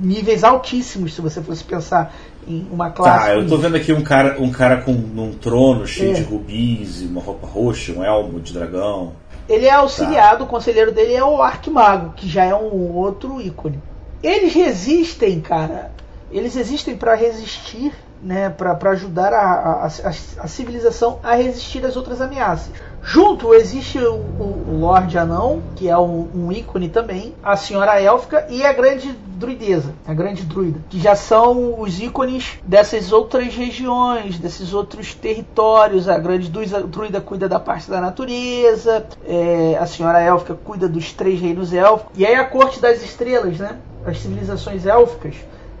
Níveis 0.00 0.44
altíssimos, 0.44 1.12
se 1.14 1.20
você 1.20 1.42
fosse 1.42 1.64
pensar 1.64 2.14
em 2.46 2.66
uma 2.70 2.88
classe. 2.90 3.26
Tá, 3.26 3.34
eu 3.34 3.46
tô 3.48 3.56
vendo 3.58 3.76
aqui 3.76 3.92
um 3.92 4.02
cara, 4.02 4.36
um 4.40 4.50
cara 4.50 4.76
com 4.78 4.92
um 4.92 5.32
trono 5.40 5.86
cheio 5.86 6.12
É. 6.12 6.14
de 6.14 6.22
rubis, 6.22 7.02
uma 7.02 7.20
roupa 7.20 7.46
roxa, 7.46 7.92
um 7.92 8.04
elmo 8.04 8.38
de 8.40 8.52
dragão. 8.54 9.12
Ele 9.48 9.66
é 9.66 9.72
auxiliado, 9.72 10.44
o 10.44 10.46
conselheiro 10.46 10.92
dele 10.92 11.14
é 11.14 11.24
o 11.24 11.40
Arquimago, 11.42 12.12
que 12.14 12.28
já 12.28 12.44
é 12.44 12.54
um 12.54 12.94
outro 12.94 13.40
ícone. 13.40 13.82
Eles 14.22 14.52
resistem, 14.54 15.40
cara. 15.40 15.90
Eles 16.30 16.56
existem 16.56 16.96
para 16.96 17.14
resistir, 17.14 17.94
né, 18.22 18.50
para 18.50 18.76
ajudar 18.90 19.32
a, 19.32 19.40
a, 19.40 19.86
a- 19.86 20.12
a 20.44 20.48
civilização 20.48 21.18
a 21.22 21.34
resistir 21.34 21.84
às 21.86 21.96
outras 21.96 22.20
ameaças. 22.20 22.70
Junto 23.10 23.54
existe 23.54 23.98
o, 23.98 24.16
o, 24.16 24.78
Lorde 24.80 25.16
Anão, 25.16 25.62
que 25.74 25.88
é 25.88 25.96
um, 25.96 26.28
um 26.34 26.52
ícone 26.52 26.90
também, 26.90 27.34
a 27.42 27.56
Senhora 27.56 27.98
Élfica 27.98 28.46
e 28.50 28.62
a 28.66 28.70
Grande 28.74 29.10
Druideza, 29.12 29.94
a 30.06 30.12
Grande 30.12 30.42
Druida, 30.42 30.78
que 30.90 31.00
já 31.00 31.16
são 31.16 31.80
os 31.80 31.98
ícones 31.98 32.58
dessas 32.62 33.10
outras 33.10 33.54
regiões, 33.54 34.38
desses 34.38 34.74
outros 34.74 35.14
territórios. 35.14 36.06
A 36.06 36.18
Grande 36.18 36.50
Druida, 36.50 36.82
Druida 36.82 37.18
cuida 37.18 37.48
da 37.48 37.58
parte 37.58 37.88
da 37.88 37.98
natureza, 37.98 39.06
é, 39.26 39.78
a 39.80 39.86
Senhora 39.86 40.20
Élfica 40.20 40.52
cuida 40.62 40.86
dos 40.86 41.10
três 41.14 41.40
reinos 41.40 41.72
élficos, 41.72 42.12
e 42.14 42.26
aí 42.26 42.34
a 42.34 42.44
Corte 42.44 42.78
das 42.78 43.02
Estrelas, 43.02 43.56
né? 43.56 43.78
As 44.04 44.18
civilizações 44.18 44.84
élficas, 44.84 45.34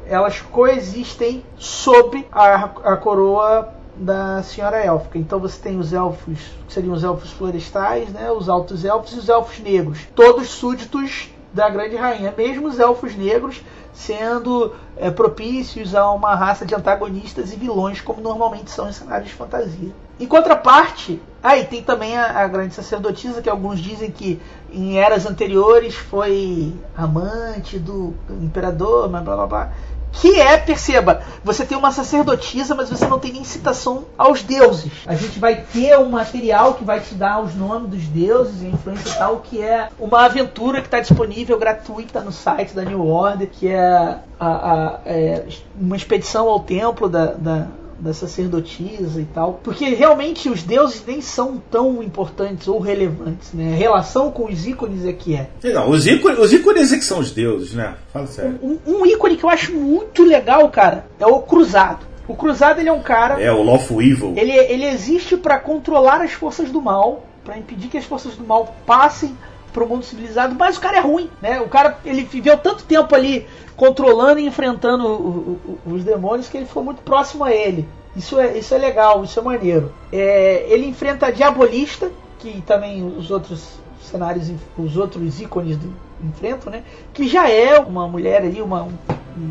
elas 0.06 0.40
coexistem 0.40 1.44
sob 1.58 2.26
a, 2.32 2.54
a 2.64 2.96
coroa 2.96 3.76
da 3.98 4.42
senhora 4.42 4.78
élfica. 4.78 5.18
Então 5.18 5.38
você 5.38 5.60
tem 5.60 5.78
os 5.78 5.92
elfos, 5.92 6.38
que 6.66 6.72
seriam 6.72 6.94
os 6.94 7.04
elfos 7.04 7.30
florestais, 7.32 8.08
né, 8.10 8.30
os 8.30 8.48
altos 8.48 8.84
elfos 8.84 9.12
e 9.12 9.18
os 9.18 9.28
elfos 9.28 9.58
negros, 9.58 10.06
todos 10.14 10.48
súditos 10.48 11.30
da 11.52 11.68
grande 11.68 11.96
rainha, 11.96 12.32
mesmo 12.36 12.68
os 12.68 12.78
elfos 12.78 13.16
negros 13.16 13.62
sendo 13.92 14.74
é, 14.96 15.10
propícios 15.10 15.92
a 15.92 16.10
uma 16.12 16.34
raça 16.36 16.64
de 16.64 16.72
antagonistas 16.72 17.52
e 17.52 17.56
vilões, 17.56 18.00
como 18.00 18.20
normalmente 18.20 18.70
são 18.70 18.88
em 18.88 18.92
cenários 18.92 19.28
de 19.30 19.34
fantasia. 19.34 19.92
Em 20.20 20.26
contraparte, 20.26 21.20
aí 21.42 21.64
tem 21.64 21.82
também 21.82 22.16
a, 22.16 22.44
a 22.44 22.46
grande 22.46 22.74
sacerdotisa, 22.74 23.42
que 23.42 23.50
alguns 23.50 23.80
dizem 23.80 24.10
que 24.10 24.40
em 24.72 24.98
eras 24.98 25.26
anteriores 25.26 25.96
foi 25.96 26.72
amante 26.96 27.78
do 27.78 28.14
imperador, 28.40 29.08
blá 29.08 29.20
blá 29.20 29.46
blá. 29.46 29.72
Que 30.10 30.40
é, 30.40 30.56
perceba, 30.56 31.20
você 31.44 31.64
tem 31.64 31.76
uma 31.78 31.92
sacerdotisa, 31.92 32.74
mas 32.74 32.90
você 32.90 33.06
não 33.06 33.18
tem 33.18 33.32
nem 33.32 33.44
citação 33.44 34.04
aos 34.16 34.42
deuses. 34.42 34.90
A 35.06 35.14
gente 35.14 35.38
vai 35.38 35.56
ter 35.72 35.96
um 35.98 36.08
material 36.08 36.74
que 36.74 36.82
vai 36.82 36.98
te 36.98 37.14
dar 37.14 37.40
os 37.40 37.54
nomes 37.54 37.90
dos 37.90 38.02
deuses 38.08 38.62
e 38.62 38.66
influência 38.66 39.10
e 39.10 39.14
tal, 39.18 39.36
que 39.38 39.62
é 39.62 39.88
uma 39.98 40.24
aventura 40.24 40.80
que 40.80 40.86
está 40.88 40.98
disponível 40.98 41.58
gratuita 41.58 42.20
no 42.20 42.32
site 42.32 42.74
da 42.74 42.84
New 42.84 43.06
Order, 43.06 43.48
que 43.48 43.68
é, 43.68 43.86
a- 43.86 44.18
a- 44.40 44.98
é 45.06 45.44
uma 45.78 45.94
expedição 45.96 46.48
ao 46.48 46.60
templo 46.60 47.08
da, 47.08 47.26
da, 47.34 47.66
da 47.98 48.14
sacerdotisa 48.14 49.20
e 49.20 49.24
tal. 49.24 49.60
Porque 49.62 49.86
realmente 49.94 50.48
os 50.48 50.62
deuses 50.62 51.02
nem 51.06 51.20
são 51.20 51.60
tão 51.70 52.02
importantes 52.02 52.68
ou 52.68 52.78
relevantes, 52.78 53.52
né? 53.52 53.72
A 53.72 53.76
relação 53.76 54.30
com 54.30 54.46
os 54.46 54.66
ícones 54.66 55.04
é 55.04 55.12
que 55.12 55.34
é. 55.34 55.48
Não, 55.64 55.90
os 55.90 56.06
ícones, 56.06 56.38
os 56.38 56.52
ícones 56.52 56.92
é 56.92 56.96
que 56.96 57.04
são 57.04 57.18
os 57.18 57.30
deuses, 57.30 57.74
né? 57.74 57.94
Fala 58.12 58.26
sério. 58.26 58.58
Um, 58.62 58.78
um 58.86 59.06
ícone 59.06 59.36
que 59.36 59.44
eu 59.44 59.50
acho 59.50 59.72
muito 59.72 60.24
legal, 60.24 60.68
cara, 60.70 61.06
é 61.18 61.26
o 61.26 61.40
Cruzado. 61.40 62.06
O 62.26 62.34
Cruzado 62.34 62.78
ele 62.78 62.88
é 62.88 62.92
um 62.92 63.02
cara. 63.02 63.40
É, 63.40 63.50
o 63.50 63.62
Lawful 63.62 64.02
Evil. 64.02 64.34
Ele, 64.36 64.52
ele 64.52 64.84
existe 64.84 65.36
para 65.36 65.58
controlar 65.58 66.20
as 66.20 66.32
forças 66.32 66.70
do 66.70 66.80
mal, 66.80 67.24
para 67.42 67.56
impedir 67.56 67.88
que 67.88 67.96
as 67.96 68.04
forças 68.04 68.36
do 68.36 68.44
mal 68.44 68.74
passem 68.86 69.34
pro 69.72 69.88
mundo 69.88 70.04
civilizado, 70.04 70.54
mas 70.58 70.76
o 70.76 70.80
cara 70.80 70.96
é 70.98 71.00
ruim, 71.00 71.30
né? 71.40 71.60
O 71.60 71.68
cara 71.68 71.98
ele 72.04 72.22
viveu 72.24 72.56
tanto 72.58 72.84
tempo 72.84 73.14
ali 73.14 73.46
controlando 73.76 74.40
e 74.40 74.46
enfrentando 74.46 75.06
o- 75.06 75.58
o- 75.86 75.92
os 75.94 76.04
demônios 76.04 76.48
que 76.48 76.56
ele 76.56 76.66
ficou 76.66 76.82
muito 76.82 77.02
próximo 77.02 77.44
a 77.44 77.52
ele. 77.52 77.88
Isso 78.16 78.38
é, 78.38 78.58
isso 78.58 78.74
é 78.74 78.78
legal, 78.78 79.22
isso 79.22 79.38
é 79.38 79.42
maneiro. 79.42 79.92
É, 80.12 80.66
ele 80.68 80.86
enfrenta 80.86 81.26
a 81.26 81.30
Diabolista, 81.30 82.10
que 82.38 82.60
também 82.62 83.04
os 83.04 83.30
outros 83.30 83.78
cenários, 84.02 84.50
os 84.76 84.96
outros 84.96 85.40
ícones 85.40 85.76
do, 85.76 85.92
enfrentam, 86.24 86.72
né? 86.72 86.82
Que 87.12 87.28
já 87.28 87.48
é 87.48 87.78
uma 87.78 88.08
mulher 88.08 88.42
ali, 88.42 88.60
uma, 88.62 88.82
um- 88.82 88.92
um- 89.36 89.50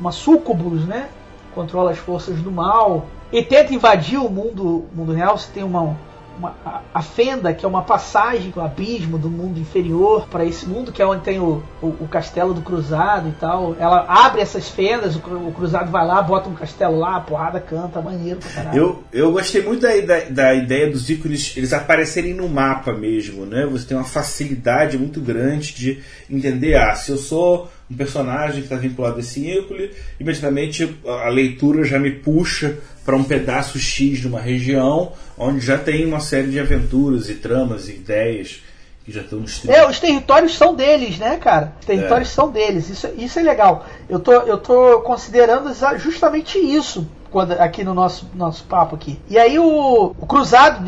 uma 0.00 0.10
sucubus, 0.12 0.84
né? 0.86 1.08
Controla 1.54 1.90
as 1.92 1.98
forças 1.98 2.36
do 2.40 2.50
mal 2.50 3.06
e 3.30 3.42
tenta 3.42 3.74
invadir 3.74 4.18
o 4.18 4.28
mundo, 4.28 4.86
mundo 4.94 5.12
real. 5.12 5.36
Você 5.38 5.50
tem 5.52 5.62
uma, 5.62 5.96
uma 6.38 6.54
a, 6.64 6.80
a 6.94 7.02
fenda 7.02 7.52
que 7.52 7.64
é 7.64 7.68
uma 7.68 7.82
passagem, 7.82 8.52
o 8.54 8.60
abismo 8.60 9.18
do 9.18 9.28
mundo 9.28 9.58
inferior 9.58 10.26
para 10.28 10.44
esse 10.44 10.66
mundo 10.66 10.92
que 10.92 11.02
é 11.02 11.06
onde 11.06 11.22
tem 11.22 11.38
o, 11.38 11.62
o, 11.82 11.86
o 11.86 12.08
castelo 12.08 12.54
do 12.54 12.62
cruzado 12.62 13.28
e 13.28 13.32
tal. 13.32 13.76
Ela 13.78 14.04
abre 14.08 14.40
essas 14.40 14.68
fendas, 14.68 15.16
o, 15.16 15.18
o 15.18 15.52
cruzado 15.52 15.90
vai 15.90 16.06
lá, 16.06 16.22
bota 16.22 16.48
um 16.48 16.54
castelo 16.54 16.98
lá, 16.98 17.16
a 17.16 17.20
porrada 17.20 17.60
canta, 17.60 18.00
maneiro. 18.00 18.38
Eu, 18.72 19.02
eu 19.12 19.32
gostei 19.32 19.62
muito 19.62 19.82
da, 19.82 20.00
da, 20.00 20.20
da 20.30 20.54
ideia 20.54 20.90
dos 20.90 21.10
ícones 21.10 21.56
eles 21.56 21.72
aparecerem 21.72 22.34
no 22.34 22.48
mapa 22.48 22.92
mesmo, 22.92 23.44
né? 23.44 23.66
Você 23.66 23.86
tem 23.86 23.96
uma 23.96 24.04
facilidade 24.04 24.96
muito 24.96 25.20
grande 25.20 25.74
de 25.74 26.02
entender, 26.30 26.76
ah, 26.76 26.94
se 26.94 27.10
eu 27.10 27.16
sou 27.16 27.68
um 27.90 27.96
personagem 27.96 28.60
que 28.60 28.66
está 28.66 28.76
vinculado 28.76 29.16
a 29.16 29.20
esse 29.20 29.48
ícone, 29.48 29.90
imediatamente 30.20 30.98
a 31.06 31.28
leitura 31.28 31.84
já 31.84 31.98
me 31.98 32.10
puxa 32.10 32.78
para 33.04 33.16
um 33.16 33.24
pedaço 33.24 33.78
X 33.78 34.18
de 34.18 34.28
uma 34.28 34.40
região 34.40 35.12
onde 35.36 35.60
já 35.64 35.78
tem 35.78 36.04
uma 36.04 36.20
série 36.20 36.50
de 36.50 36.60
aventuras 36.60 37.30
e 37.30 37.34
tramas 37.36 37.88
e 37.88 37.92
ideias 37.92 38.62
que 39.08 39.10
já 39.10 39.22
estão 39.22 39.40
distribuídas. 39.40 39.86
É, 39.86 39.88
os 39.88 39.98
territórios 39.98 40.54
são 40.54 40.74
deles, 40.74 41.18
né, 41.18 41.38
cara? 41.38 41.72
Os 41.80 41.86
territórios 41.86 42.28
são 42.28 42.50
deles. 42.50 42.90
Isso, 42.90 43.08
isso 43.16 43.38
é 43.38 43.42
legal. 43.42 43.86
Eu 44.06 44.20
tô, 44.20 44.32
eu 44.32 44.58
tô 44.58 45.00
considerando 45.00 45.72
justamente 45.96 46.58
isso 46.58 47.08
quando, 47.30 47.52
aqui 47.52 47.82
no 47.82 47.94
nosso, 47.94 48.30
nosso 48.34 48.64
papo 48.64 48.94
aqui. 48.96 49.18
E 49.30 49.38
aí 49.38 49.58
o, 49.58 50.14
o 50.18 50.26
cruzado, 50.26 50.84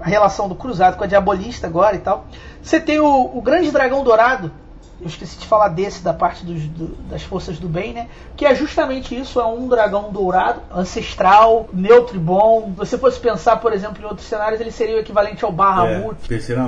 a 0.00 0.08
relação 0.08 0.48
do 0.48 0.54
cruzado 0.54 0.96
com 0.96 1.02
a 1.02 1.08
diabolista 1.08 1.66
agora 1.66 1.96
e 1.96 1.98
tal. 1.98 2.26
Você 2.62 2.78
tem 2.78 3.00
o, 3.00 3.30
o 3.36 3.42
grande 3.42 3.72
dragão 3.72 4.04
dourado. 4.04 4.52
Eu 5.00 5.06
esqueci 5.08 5.38
de 5.38 5.46
falar 5.46 5.68
desse 5.68 6.02
da 6.02 6.14
parte 6.14 6.44
dos, 6.46 6.62
do- 6.62 6.94
das 7.10 7.22
forças 7.22 7.58
do 7.58 7.68
bem, 7.68 7.92
né? 7.92 8.06
Que 8.36 8.46
é 8.46 8.54
justamente 8.54 9.18
isso, 9.18 9.40
é 9.40 9.46
um 9.46 9.68
dragão 9.68 10.10
dourado, 10.12 10.60
ancestral, 10.74 11.68
neutro 11.72 12.16
e 12.16 12.18
bom. 12.18 12.70
Se 12.74 12.78
você 12.78 12.98
fosse 12.98 13.20
pensar, 13.20 13.56
por 13.56 13.72
exemplo, 13.72 14.02
em 14.02 14.06
outros 14.06 14.26
cenários, 14.26 14.60
ele 14.60 14.70
seria 14.70 14.96
o 14.96 15.00
equivalente 15.00 15.44
ao 15.44 15.52
Bahamut, 15.52 16.16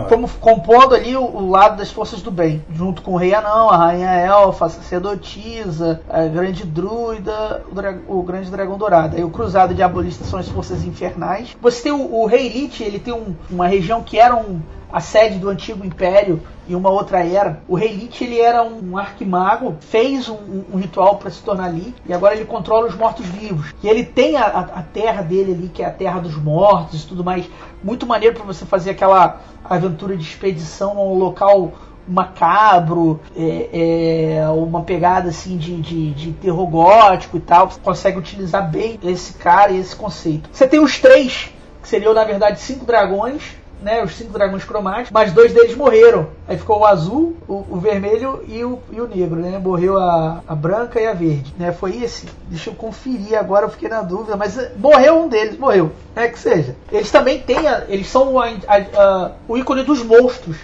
É, 0.05 0.09
como 0.09 0.29
compondo 0.29 0.95
ali 0.95 1.17
o, 1.17 1.23
o 1.25 1.51
lado 1.51 1.77
das 1.77 1.91
forças 1.91 2.21
do 2.21 2.31
bem, 2.31 2.65
junto 2.75 3.01
com 3.03 3.13
o 3.13 3.17
rei 3.17 3.33
anão, 3.35 3.71
a 3.71 3.77
rainha 3.77 4.11
elfa, 4.11 4.67
a 4.67 4.69
sacerdotisa, 4.69 6.01
a 6.09 6.25
grande 6.27 6.65
druida, 6.65 7.63
o, 7.71 7.75
dra- 7.75 7.99
o 8.09 8.23
grande 8.23 8.51
dragão 8.51 8.77
dourado. 8.77 9.17
Aí 9.17 9.25
o 9.25 9.31
cruzado 9.31 9.75
diabolista 9.75 10.25
são 10.25 10.39
as 10.39 10.49
forças 10.49 10.85
infernais. 10.85 11.57
Você 11.61 11.83
tem 11.85 11.93
o, 11.93 12.15
o 12.23 12.27
rei 12.27 12.49
Lich, 12.49 12.83
ele 12.83 12.99
tem 12.99 13.15
um- 13.15 13.35
uma 13.51 13.67
região 13.67 14.03
que 14.03 14.19
era 14.19 14.35
um, 14.37 14.61
a 14.93 15.01
sede 15.01 15.39
do 15.39 15.49
antigo 15.49 15.85
império 15.85 16.41
em 16.69 16.75
uma 16.75 16.91
outra 16.91 17.25
era. 17.25 17.61
O 17.69 17.75
rei 17.75 17.93
Lich 17.93 18.23
ele 18.25 18.41
era 18.41 18.63
um 18.63 18.97
arquimago, 18.97 19.77
fez 19.81 20.29
um, 20.29 20.65
um- 20.73 20.77
ritual 20.79 21.17
para 21.17 21.31
se 21.31 21.43
tornar 21.43 21.69
Lich 21.69 21.95
e 22.07 22.13
agora 22.13 22.35
ele 22.35 22.45
controla 22.45 22.87
os 22.87 22.95
mortos-vivos. 22.95 23.73
E 23.83 23.89
ele 23.89 24.05
tem 24.05 24.37
a, 24.37 24.47
a- 24.47 24.83
terra 24.83 25.23
dele 25.23 25.53
ali, 25.53 25.69
que 25.69 25.83
é 25.83 25.87
a 25.87 25.91
terra 25.91 26.21
dos 26.21 26.37
mortos 26.37 27.03
e 27.05 27.07
tudo 27.07 27.23
mais. 27.25 27.49
Muito 27.83 28.07
maneiro 28.07 28.35
para 28.37 28.45
você 28.45 28.65
fazer 28.65 28.91
aquela 28.91 29.41
aventura 29.65 30.17
de 30.17 30.23
expedição 30.25 30.97
um 30.97 31.19
local 31.19 31.73
macabro, 32.09 33.21
é, 33.37 34.39
é, 34.41 34.49
uma 34.49 34.83
pegada 34.83 35.29
assim 35.31 35.57
de, 35.57 35.81
de, 35.81 36.11
de 36.13 36.33
terror 36.33 36.67
gótico 36.67 37.37
e 37.37 37.41
tal. 37.41 37.69
Você 37.71 37.81
consegue 37.81 38.19
utilizar 38.19 38.71
bem 38.71 38.99
esse 39.03 39.35
cara 39.35 39.73
e 39.73 39.81
esse 39.81 39.95
conceito. 39.97 40.49
Você 40.53 40.67
tem 40.69 40.81
os 40.81 40.99
três, 40.99 41.51
que 41.83 41.89
seriam 41.89 42.15
na 42.15 42.25
verdade 42.25 42.61
cinco 42.61 42.85
dragões, 42.85 43.43
né? 43.83 44.03
Os 44.03 44.15
cinco 44.15 44.33
dragões 44.33 44.65
cromáticos, 44.65 45.11
mas 45.13 45.33
dois 45.33 45.53
deles 45.53 45.77
morreram. 45.77 46.29
Aí 46.49 46.57
ficou 46.57 46.81
o 46.81 46.87
azul, 46.87 47.37
o, 47.49 47.65
o 47.71 47.77
vermelho 47.79 48.43
e 48.49 48.65
o, 48.65 48.79
e 48.91 49.01
o 49.01 49.07
negro, 49.09 49.37
né? 49.37 49.59
Morreu 49.59 49.99
a, 49.99 50.43
a 50.47 50.55
branca 50.55 51.01
e 51.01 51.07
a 51.07 51.13
verde, 51.13 51.53
né? 51.59 51.73
Foi 51.73 51.97
esse. 52.03 52.27
Deixa 52.49 52.71
eu 52.71 52.75
conferir 52.75 53.39
agora, 53.39 53.67
eu 53.67 53.71
fiquei 53.71 53.89
na 53.89 54.03
dúvida, 54.03 54.37
mas 54.37 54.57
eh, 54.59 54.73
morreu 54.77 55.23
um 55.25 55.29
deles, 55.29 55.59
morreu. 55.59 55.93
É 56.15 56.29
que 56.29 56.39
seja. 56.39 56.77
Eles 56.91 57.11
também 57.11 57.41
têm, 57.41 57.67
a- 57.69 57.85
eles 57.89 58.09
são 58.09 58.39
a- 58.41 58.49
a- 58.69 59.31
o 59.49 59.57
ícone 59.59 59.83
dos 59.83 60.03
monstros. 60.03 60.57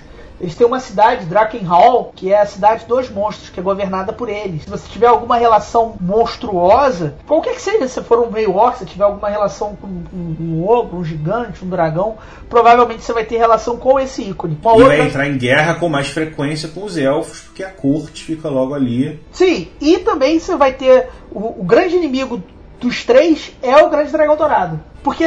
Eles 0.43 0.57
têm 0.57 0.66
uma 0.66 0.80
cidade, 0.80 1.24
Drakenhall, 1.26 2.12
que 2.16 2.32
é 2.32 2.40
a 2.40 2.47
cidade 2.47 2.84
dos 2.86 3.09
monstros, 3.09 3.49
que 3.49 3.61
é 3.61 3.62
governada 3.62 4.12
por 4.12 4.28
eles. 4.28 4.64
Se 4.64 4.70
você 4.70 4.88
tiver 4.88 5.07
alguma 5.07 5.36
relação 5.36 5.95
monstruosa, 6.01 7.14
qualquer 7.28 7.55
que 7.55 7.62
seja, 7.62 7.86
se 7.86 8.03
for 8.03 8.18
um 8.18 8.28
meio 8.28 8.57
orc, 8.57 8.76
se 8.76 8.84
tiver 8.84 9.05
alguma 9.05 9.28
relação 9.28 9.76
com 9.76 9.86
um, 9.86 10.36
um 10.40 10.68
ogro, 10.68 10.99
um 10.99 11.05
gigante, 11.05 11.64
um 11.64 11.68
dragão, 11.68 12.16
provavelmente 12.51 13.05
você 13.05 13.12
vai 13.12 13.24
ter 13.24 13.36
relação 13.36 13.76
com 13.76 14.01
esse 14.01 14.22
ícone. 14.22 14.59
Uma 14.61 14.72
E 14.72 14.82
outra... 14.82 14.97
vai 14.97 15.07
entrar 15.07 15.28
em 15.28 15.38
guerra 15.38 15.74
com 15.74 15.88
mais 15.88 16.09
frequência 16.09 16.68
com 16.68 16.82
os 16.82 16.99
elfos, 16.99 17.43
porque 17.43 17.62
a 17.62 17.70
corte 17.70 18.24
fica 18.24 18.49
logo 18.49 18.74
ali. 18.74 19.20
Sim, 19.30 19.68
e 19.80 19.99
também 19.99 20.40
você 20.40 20.57
vai 20.57 20.72
ter 20.72 21.09
o, 21.30 21.61
o 21.61 21.64
grande 21.64 21.95
inimigo 21.95 22.43
dos 22.80 23.05
três 23.05 23.53
é 23.62 23.76
o 23.76 23.88
grande 23.88 24.11
dragão 24.11 24.36
dourado. 24.36 24.80
Porque 25.03 25.24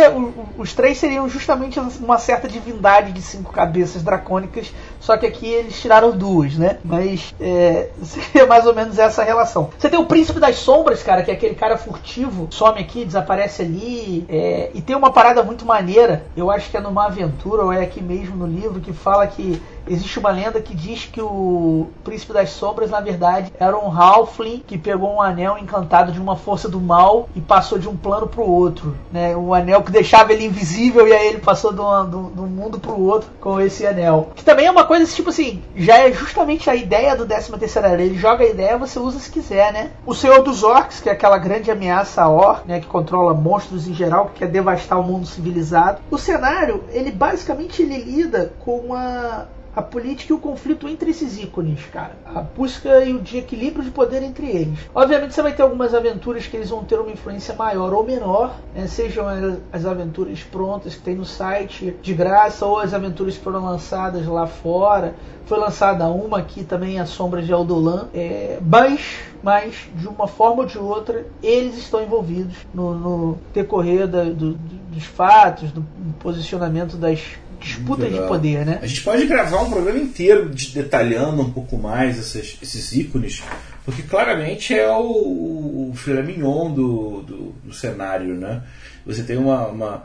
os 0.58 0.74
três 0.74 0.98
seriam 0.98 1.28
justamente 1.28 1.80
uma 1.80 2.18
certa 2.18 2.48
divindade 2.48 3.12
de 3.12 3.22
cinco 3.22 3.52
cabeças 3.52 4.02
dracônicas, 4.02 4.74
só 5.00 5.18
que 5.18 5.26
aqui 5.26 5.48
eles 5.48 5.80
tiraram 5.80 6.12
duas, 6.12 6.56
né? 6.56 6.78
Mas 6.84 7.36
é, 7.40 7.90
seria 8.02 8.46
mais 8.46 8.66
ou 8.66 8.74
menos 8.74 8.98
essa 8.98 9.24
relação. 9.24 9.70
Você 9.78 9.90
tem 9.90 10.00
o 10.00 10.06
Príncipe 10.06 10.40
das 10.40 10.56
Sombras, 10.58 11.04
cara, 11.04 11.24
que 11.24 11.32
é 11.32 11.34
aquele 11.34 11.56
cara 11.56 11.78
furtivo, 11.78 12.48
some 12.52 12.80
aqui, 12.80 13.06
desaparece 13.06 13.62
ali, 13.62 14.26
é, 14.30 14.72
e 14.74 14.82
tem 14.82 14.96
uma 14.96 15.12
parada 15.12 15.44
muito 15.44 15.66
maneira, 15.66 16.26
eu 16.38 16.50
acho 16.50 16.70
que 16.70 16.78
é 16.78 16.80
numa 16.80 17.06
aventura, 17.06 17.64
ou 17.64 17.74
é 17.74 17.84
aqui 17.84 18.02
mesmo 18.02 18.36
no 18.36 18.48
livro, 18.48 18.80
que 18.80 18.94
fala 18.94 19.28
que 19.28 19.62
Existe 19.88 20.20
uma 20.20 20.32
lenda 20.32 20.62
que 20.62 20.76
diz 20.76 21.06
que 21.06 21.22
o 21.22 21.88
Príncipe 22.04 22.34
das 22.34 22.50
Sombras, 22.50 22.90
na 22.90 23.00
verdade, 23.00 23.52
era 23.60 23.78
um 23.78 23.90
Halfling 23.90 24.64
que 24.66 24.78
pegou 24.78 25.14
um 25.14 25.22
anel 25.22 25.58
encantado 25.58 26.12
de 26.12 26.20
uma 26.20 26.36
força 26.36 26.68
do 26.68 26.80
mal 26.80 27.30
e 27.36 27.42
passou 27.42 27.78
de 27.78 27.88
um 27.88 27.96
plano 27.96 28.28
para 28.28 28.42
o 28.42 28.50
outro. 28.50 28.96
Né? 29.12 29.36
Um 29.36 29.54
anel 29.54 29.84
que 29.84 29.92
deixava 29.92 30.34
ele 30.34 30.46
invisível 30.46 31.08
e 31.08 31.14
aí 31.14 31.28
ele 31.28 31.40
passou 31.40 31.72
de 31.72 31.76
de 31.76 32.42
um 32.42 32.48
mundo 32.48 32.80
para 32.80 32.92
o 32.92 33.06
outro 33.06 33.30
com 33.40 33.60
esse 33.60 33.86
anel. 33.86 34.30
Que 34.36 34.44
também 34.44 34.66
é 34.66 34.72
uma 34.72 34.86
coisa 34.86 35.06
tipo 35.14 35.30
assim, 35.30 35.62
já 35.76 35.98
é 35.98 36.12
justamente 36.12 36.70
a 36.70 36.76
ideia 36.76 37.16
do 37.16 37.26
13 37.26 37.52
terceira. 37.58 38.02
Ele 38.02 38.18
joga 38.18 38.44
a 38.44 38.48
ideia, 38.48 38.78
você 38.78 39.00
usa 39.00 39.20
se 39.20 39.30
quiser, 39.30 39.72
né? 39.72 39.92
O 40.06 40.14
Senhor 40.14 40.42
dos 40.42 40.64
Orcs, 40.64 41.00
que 41.00 41.10
é 41.10 41.12
aquela 41.12 41.38
grande 41.38 41.70
ameaça 41.70 42.24
a 42.24 42.30
orc, 42.30 42.68
né? 42.68 42.80
Que 42.80 42.88
controla 42.88 43.34
monstros 43.34 43.88
em 43.88 43.94
geral, 43.94 44.28
que 44.28 44.40
quer 44.40 44.48
devastar 44.48 45.00
o 45.00 45.04
mundo 45.04 45.26
civilizado. 45.26 46.00
O 46.10 46.18
cenário, 46.18 46.84
ele 46.90 47.12
basicamente 47.12 47.82
ele 47.82 47.98
lida 47.98 48.54
com 48.60 48.78
uma 48.78 49.48
a 49.76 49.82
política 49.82 50.32
e 50.32 50.36
o 50.36 50.40
conflito 50.40 50.88
entre 50.88 51.12
esses 51.12 51.38
ícones, 51.38 51.84
cara. 51.92 52.16
A 52.26 52.42
busca 52.42 53.04
e 53.04 53.14
o 53.14 53.20
de 53.20 53.38
equilíbrio 53.38 53.84
de 53.84 53.92
poder 53.92 54.24
entre 54.24 54.48
eles. 54.48 54.80
Obviamente 54.94 55.34
você 55.34 55.42
vai 55.42 55.54
ter 55.54 55.64
algumas 55.64 55.94
aventuras 55.94 56.48
que 56.48 56.56
eles 56.56 56.70
vão 56.70 56.84
ter 56.84 57.00
uma 57.00 57.12
influência 57.12 57.54
maior 57.56 57.94
ou 57.94 58.04
menor, 58.04 58.56
né? 58.74 58.88
sejam 58.88 59.26
as 59.72 59.86
aventuras 59.86 60.42
prontas 60.44 60.96
que 60.96 61.02
tem 61.02 61.16
no 61.16 61.26
site 61.26 61.96
de 62.02 62.14
graça 62.14 62.66
ou 62.66 62.80
as 62.80 62.94
aventuras 62.94 63.38
que 63.38 63.44
foram 63.44 63.66
lançadas 63.66 64.26
lá 64.26 64.48
fora. 64.48 65.16
Foi 65.46 65.60
lançada 65.60 66.08
uma 66.08 66.40
aqui 66.40 66.64
também, 66.64 67.00
A 67.00 67.06
Sombra 67.06 67.42
de 67.42 67.54
Aldolan. 67.54 68.08
É, 68.14 68.58
mas, 68.66 69.20
mas, 69.44 69.88
de 69.94 70.08
uma 70.08 70.28
forma 70.28 70.64
ou 70.64 70.66
de 70.68 70.80
outra, 70.80 71.26
eles 71.44 71.78
estão 71.78 72.02
envolvidos 72.02 72.56
no, 72.74 72.96
no 72.96 73.38
decorrer 73.54 74.08
da, 74.08 74.24
do, 74.24 74.54
dos 74.54 75.04
fatos, 75.04 75.72
do 75.72 75.86
posicionamento 76.20 76.98
das 76.98 77.38
disputa 77.66 78.08
de 78.08 78.20
poder, 78.28 78.66
né? 78.66 78.80
A 78.82 78.88
gente 78.88 79.02
pode 79.02 79.26
gravar 79.26 79.62
um 79.62 79.70
programa 79.70 80.00
inteiro 80.00 80.50
de, 80.50 80.72
detalhando 80.74 81.42
um 81.42 81.52
pouco 81.52 81.78
mais 81.78 82.18
esses, 82.18 82.58
esses 82.62 82.94
ícones, 82.94 83.44
porque 83.84 84.04
claramente 84.04 84.74
é 84.74 84.90
o, 84.90 85.90
o 85.90 85.94
filé 85.96 86.22
mignon 86.22 86.72
do, 86.72 87.22
do, 87.24 87.56
do, 87.64 87.74
cenário, 87.74 88.36
né? 88.36 88.62
Você 89.06 89.24
tem 89.24 89.38
uma, 89.38 89.68
uma, 89.68 90.04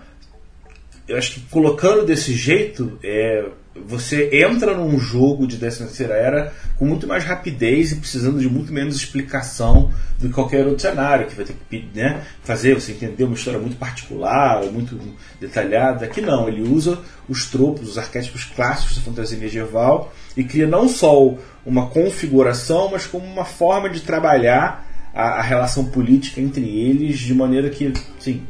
Eu 1.06 1.18
acho 1.18 1.34
que 1.34 1.40
colocando 1.50 2.04
desse 2.04 2.34
jeito, 2.34 2.98
é, 3.02 3.44
você 3.74 4.28
entra 4.32 4.74
num 4.76 4.98
jogo 4.98 5.46
de 5.46 5.56
13 5.56 5.78
terceira 5.78 6.14
era 6.14 6.52
com 6.76 6.84
muito 6.84 7.06
mais 7.06 7.22
rapidez 7.22 7.92
e 7.92 7.96
precisando 7.96 8.40
de 8.40 8.48
muito 8.48 8.72
menos 8.72 8.96
explicação 8.96 9.92
do 10.18 10.28
que 10.28 10.34
qualquer 10.34 10.66
outro 10.66 10.80
cenário, 10.80 11.26
que 11.26 11.36
vai 11.36 11.44
ter 11.44 11.54
que 11.68 11.88
né, 11.94 12.22
fazer 12.42 12.74
você 12.74 12.90
entender 12.92 13.24
uma 13.24 13.34
história 13.34 13.60
muito 13.60 13.76
particular, 13.76 14.64
muito 14.66 14.98
detalhada. 15.40 16.04
Aqui 16.04 16.20
não, 16.20 16.48
ele 16.48 16.62
usa 16.62 16.98
os 17.28 17.46
tropos, 17.46 17.90
os 17.90 17.98
arquétipos 17.98 18.44
clássicos 18.44 18.96
da 18.96 19.02
fantasia 19.02 19.38
medieval 19.38 20.12
e 20.36 20.42
cria 20.42 20.66
não 20.66 20.88
só 20.88 21.36
uma 21.64 21.86
configuração, 21.86 22.90
mas 22.90 23.06
como 23.06 23.24
uma 23.24 23.44
forma 23.44 23.88
de 23.88 24.00
trabalhar 24.00 24.84
a, 25.14 25.38
a 25.38 25.42
relação 25.42 25.84
política 25.84 26.40
entre 26.40 26.64
eles 26.64 27.20
de 27.20 27.34
maneira 27.34 27.70
que, 27.70 27.92
sim, 28.18 28.42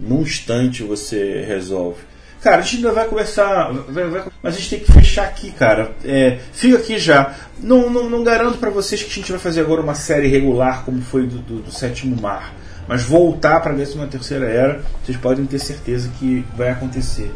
num 0.00 0.22
instante 0.22 0.82
você 0.82 1.44
resolve. 1.46 2.11
Cara, 2.42 2.58
a 2.58 2.60
gente 2.60 2.76
ainda 2.76 2.92
vai 2.92 3.06
começar. 3.06 3.72
Vai, 3.88 4.08
vai, 4.08 4.24
mas 4.42 4.54
a 4.54 4.58
gente 4.58 4.70
tem 4.70 4.80
que 4.80 4.92
fechar 4.92 5.24
aqui, 5.24 5.52
cara. 5.52 5.92
É, 6.04 6.38
fica 6.52 6.76
aqui 6.76 6.98
já. 6.98 7.34
Não, 7.60 7.88
não, 7.88 8.10
não 8.10 8.24
garanto 8.24 8.58
para 8.58 8.70
vocês 8.70 9.02
que 9.02 9.10
a 9.10 9.14
gente 9.14 9.30
vai 9.30 9.40
fazer 9.40 9.60
agora 9.60 9.80
uma 9.80 9.94
série 9.94 10.26
regular 10.26 10.84
como 10.84 11.00
foi 11.00 11.26
do, 11.26 11.38
do, 11.38 11.62
do 11.62 11.70
Sétimo 11.70 12.20
Mar. 12.20 12.52
Mas 12.88 13.04
voltar 13.04 13.60
para 13.60 13.72
a 13.72 13.76
13 13.76 14.06
terceira 14.08 14.48
era, 14.50 14.82
vocês 15.04 15.16
podem 15.16 15.46
ter 15.46 15.60
certeza 15.60 16.10
que 16.18 16.44
vai 16.56 16.70
acontecer. 16.70 17.32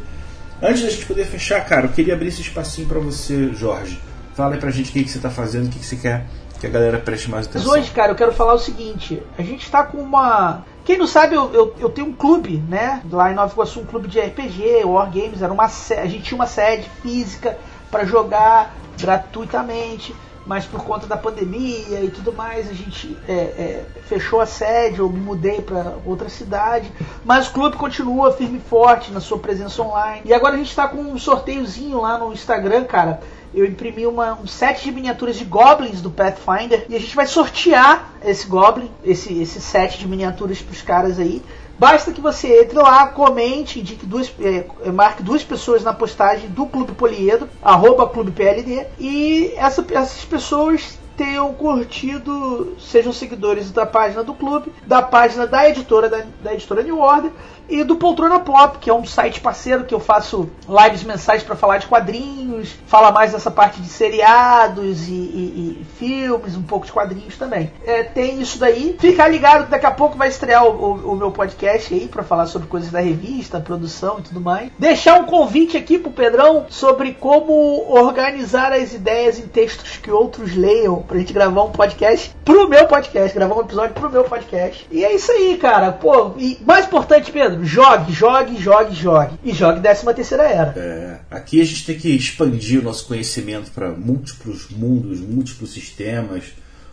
Antes 0.60 0.82
da 0.82 0.90
gente 0.90 1.06
poder 1.06 1.24
fechar, 1.24 1.64
cara, 1.64 1.86
eu 1.86 1.90
queria 1.90 2.14
abrir 2.14 2.28
esse 2.28 2.40
espacinho 2.40 2.88
para 2.88 2.98
você, 2.98 3.52
Jorge. 3.54 4.00
Fala 4.34 4.54
aí 4.54 4.60
pra 4.60 4.70
gente 4.70 4.90
o 4.90 4.92
que, 4.92 5.04
que 5.04 5.10
você 5.10 5.20
tá 5.20 5.30
fazendo, 5.30 5.66
o 5.66 5.68
que, 5.68 5.78
que 5.78 5.86
você 5.86 5.96
quer 5.96 6.26
que 6.58 6.66
a 6.66 6.70
galera 6.70 6.98
preste 6.98 7.30
mais 7.30 7.46
atenção. 7.46 7.70
Mas 7.70 7.82
hoje, 7.82 7.90
cara, 7.90 8.12
eu 8.12 8.16
quero 8.16 8.32
falar 8.32 8.54
o 8.54 8.58
seguinte: 8.58 9.22
a 9.38 9.42
gente 9.42 9.64
está 9.64 9.84
com 9.84 9.98
uma. 9.98 10.64
Quem 10.86 10.96
não 10.96 11.06
sabe, 11.08 11.34
eu, 11.34 11.52
eu, 11.52 11.74
eu, 11.80 11.90
tenho 11.90 12.06
um 12.06 12.12
clube, 12.12 12.62
né? 12.68 13.02
Lá 13.10 13.32
em 13.32 13.34
Nova 13.34 13.52
Iguaçu, 13.52 13.80
um 13.80 13.84
clube 13.84 14.06
de 14.06 14.20
RPG, 14.20 14.84
Wargames. 14.84 15.42
Era 15.42 15.52
uma, 15.52 15.64
a 15.64 16.06
gente 16.06 16.22
tinha 16.22 16.38
uma 16.38 16.46
sede 16.46 16.88
física 17.02 17.58
para 17.90 18.04
jogar 18.04 18.72
gratuitamente, 18.96 20.14
mas 20.46 20.64
por 20.64 20.84
conta 20.84 21.04
da 21.08 21.16
pandemia 21.16 22.04
e 22.04 22.08
tudo 22.08 22.32
mais, 22.32 22.70
a 22.70 22.72
gente 22.72 23.18
é, 23.26 23.32
é, 23.32 23.86
fechou 24.02 24.40
a 24.40 24.46
sede, 24.46 25.00
eu 25.00 25.10
me 25.10 25.18
mudei 25.18 25.60
para 25.60 25.94
outra 26.06 26.28
cidade. 26.28 26.88
Mas 27.24 27.48
o 27.48 27.52
clube 27.52 27.76
continua 27.76 28.30
firme 28.30 28.58
e 28.58 28.68
forte 28.68 29.10
na 29.10 29.20
sua 29.20 29.40
presença 29.40 29.82
online. 29.82 30.22
E 30.24 30.32
agora 30.32 30.54
a 30.54 30.58
gente 30.58 30.70
está 30.70 30.86
com 30.86 30.98
um 30.98 31.18
sorteiozinho 31.18 32.00
lá 32.00 32.16
no 32.16 32.32
Instagram, 32.32 32.84
cara 32.84 33.20
eu 33.56 33.64
imprimi 33.64 34.06
uma, 34.06 34.34
um 34.34 34.46
set 34.46 34.84
de 34.84 34.92
miniaturas 34.92 35.36
de 35.36 35.44
goblins 35.44 36.02
do 36.02 36.10
Pathfinder 36.10 36.84
e 36.90 36.94
a 36.94 37.00
gente 37.00 37.16
vai 37.16 37.26
sortear 37.26 38.12
esse 38.22 38.46
goblin, 38.46 38.90
esse, 39.02 39.40
esse 39.40 39.62
set 39.62 39.98
de 39.98 40.06
miniaturas 40.06 40.60
para 40.60 40.72
os 40.74 40.82
caras 40.82 41.18
aí. 41.18 41.42
Basta 41.78 42.12
que 42.12 42.20
você 42.20 42.62
entre 42.62 42.78
lá, 42.78 43.06
comente, 43.08 43.80
indique 43.80 44.04
duas, 44.04 44.32
é, 44.40 44.66
marque 44.90 45.22
duas 45.22 45.42
pessoas 45.42 45.82
na 45.82 45.92
postagem 45.92 46.48
do 46.50 46.66
Clube 46.66 46.92
Poliedo, 46.92 47.48
arroba 47.62 48.08
Clube 48.08 48.30
PLD, 48.30 48.86
e 48.98 49.52
essa, 49.56 49.84
essas 49.90 50.24
pessoas 50.24 50.98
tenham 51.16 51.52
curtido, 51.54 52.76
sejam 52.78 53.12
seguidores 53.12 53.70
da 53.70 53.86
página 53.86 54.22
do 54.22 54.34
clube, 54.34 54.70
da 54.86 55.00
página 55.00 55.46
da 55.46 55.68
editora 55.68 56.10
da, 56.10 56.24
da 56.42 56.52
editora 56.52 56.82
New 56.82 56.98
Order 56.98 57.30
e 57.68 57.84
do 57.84 57.96
Poltrona 57.96 58.40
Pop, 58.40 58.78
que 58.78 58.90
é 58.90 58.94
um 58.94 59.04
site 59.04 59.40
parceiro 59.40 59.84
que 59.84 59.94
eu 59.94 60.00
faço 60.00 60.48
lives 60.68 61.02
mensais 61.02 61.42
para 61.42 61.56
falar 61.56 61.78
de 61.78 61.86
quadrinhos, 61.86 62.76
fala 62.86 63.10
mais 63.10 63.32
dessa 63.32 63.50
parte 63.50 63.80
de 63.80 63.88
seriados 63.88 65.08
e, 65.08 65.12
e, 65.12 65.80
e 65.80 65.86
filmes, 65.98 66.56
um 66.56 66.62
pouco 66.62 66.86
de 66.86 66.92
quadrinhos 66.92 67.36
também. 67.36 67.72
É, 67.84 68.02
tem 68.02 68.40
isso 68.40 68.58
daí. 68.58 68.96
Fica 68.98 69.26
ligado 69.28 69.68
daqui 69.68 69.86
a 69.86 69.90
pouco 69.90 70.16
vai 70.16 70.28
estrear 70.28 70.64
o, 70.64 70.70
o, 70.70 71.12
o 71.12 71.16
meu 71.16 71.30
podcast 71.30 71.92
aí 71.92 72.08
para 72.08 72.22
falar 72.22 72.46
sobre 72.46 72.68
coisas 72.68 72.90
da 72.90 73.00
revista, 73.00 73.60
produção 73.60 74.18
e 74.18 74.22
tudo 74.22 74.40
mais. 74.40 74.70
Deixar 74.78 75.18
um 75.20 75.24
convite 75.24 75.76
aqui 75.76 75.98
pro 75.98 76.10
Pedrão 76.10 76.66
sobre 76.68 77.12
como 77.14 77.86
organizar 77.88 78.72
as 78.72 78.92
ideias 78.92 79.38
em 79.38 79.46
textos 79.46 79.96
que 79.96 80.10
outros 80.10 80.54
leiam, 80.54 81.02
pra 81.02 81.18
gente 81.18 81.32
gravar 81.32 81.64
um 81.64 81.70
podcast 81.70 82.34
pro 82.44 82.68
meu 82.68 82.86
podcast, 82.86 83.34
gravar 83.34 83.56
um 83.56 83.60
episódio 83.60 83.94
pro 83.94 84.10
meu 84.10 84.24
podcast. 84.24 84.86
E 84.90 85.04
é 85.04 85.14
isso 85.14 85.30
aí, 85.32 85.56
cara. 85.56 85.92
Pô, 85.92 86.32
e 86.36 86.58
mais 86.64 86.86
importante, 86.86 87.32
Pedro, 87.32 87.55
jogue, 87.64 88.12
jogue, 88.12 88.60
jogue, 88.60 88.94
jogue. 88.94 89.38
E 89.44 89.52
jogue 89.52 89.80
13 89.80 90.14
terceira 90.14 90.44
era. 90.44 90.74
É, 90.76 91.18
aqui 91.30 91.60
a 91.60 91.64
gente 91.64 91.84
tem 91.84 91.98
que 91.98 92.14
expandir 92.14 92.80
o 92.80 92.82
nosso 92.82 93.06
conhecimento 93.06 93.70
para 93.70 93.90
múltiplos 93.90 94.68
mundos, 94.70 95.20
múltiplos 95.20 95.72
sistemas, 95.72 96.44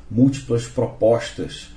múltiplas 0.10 0.66
propostas. 0.66 1.70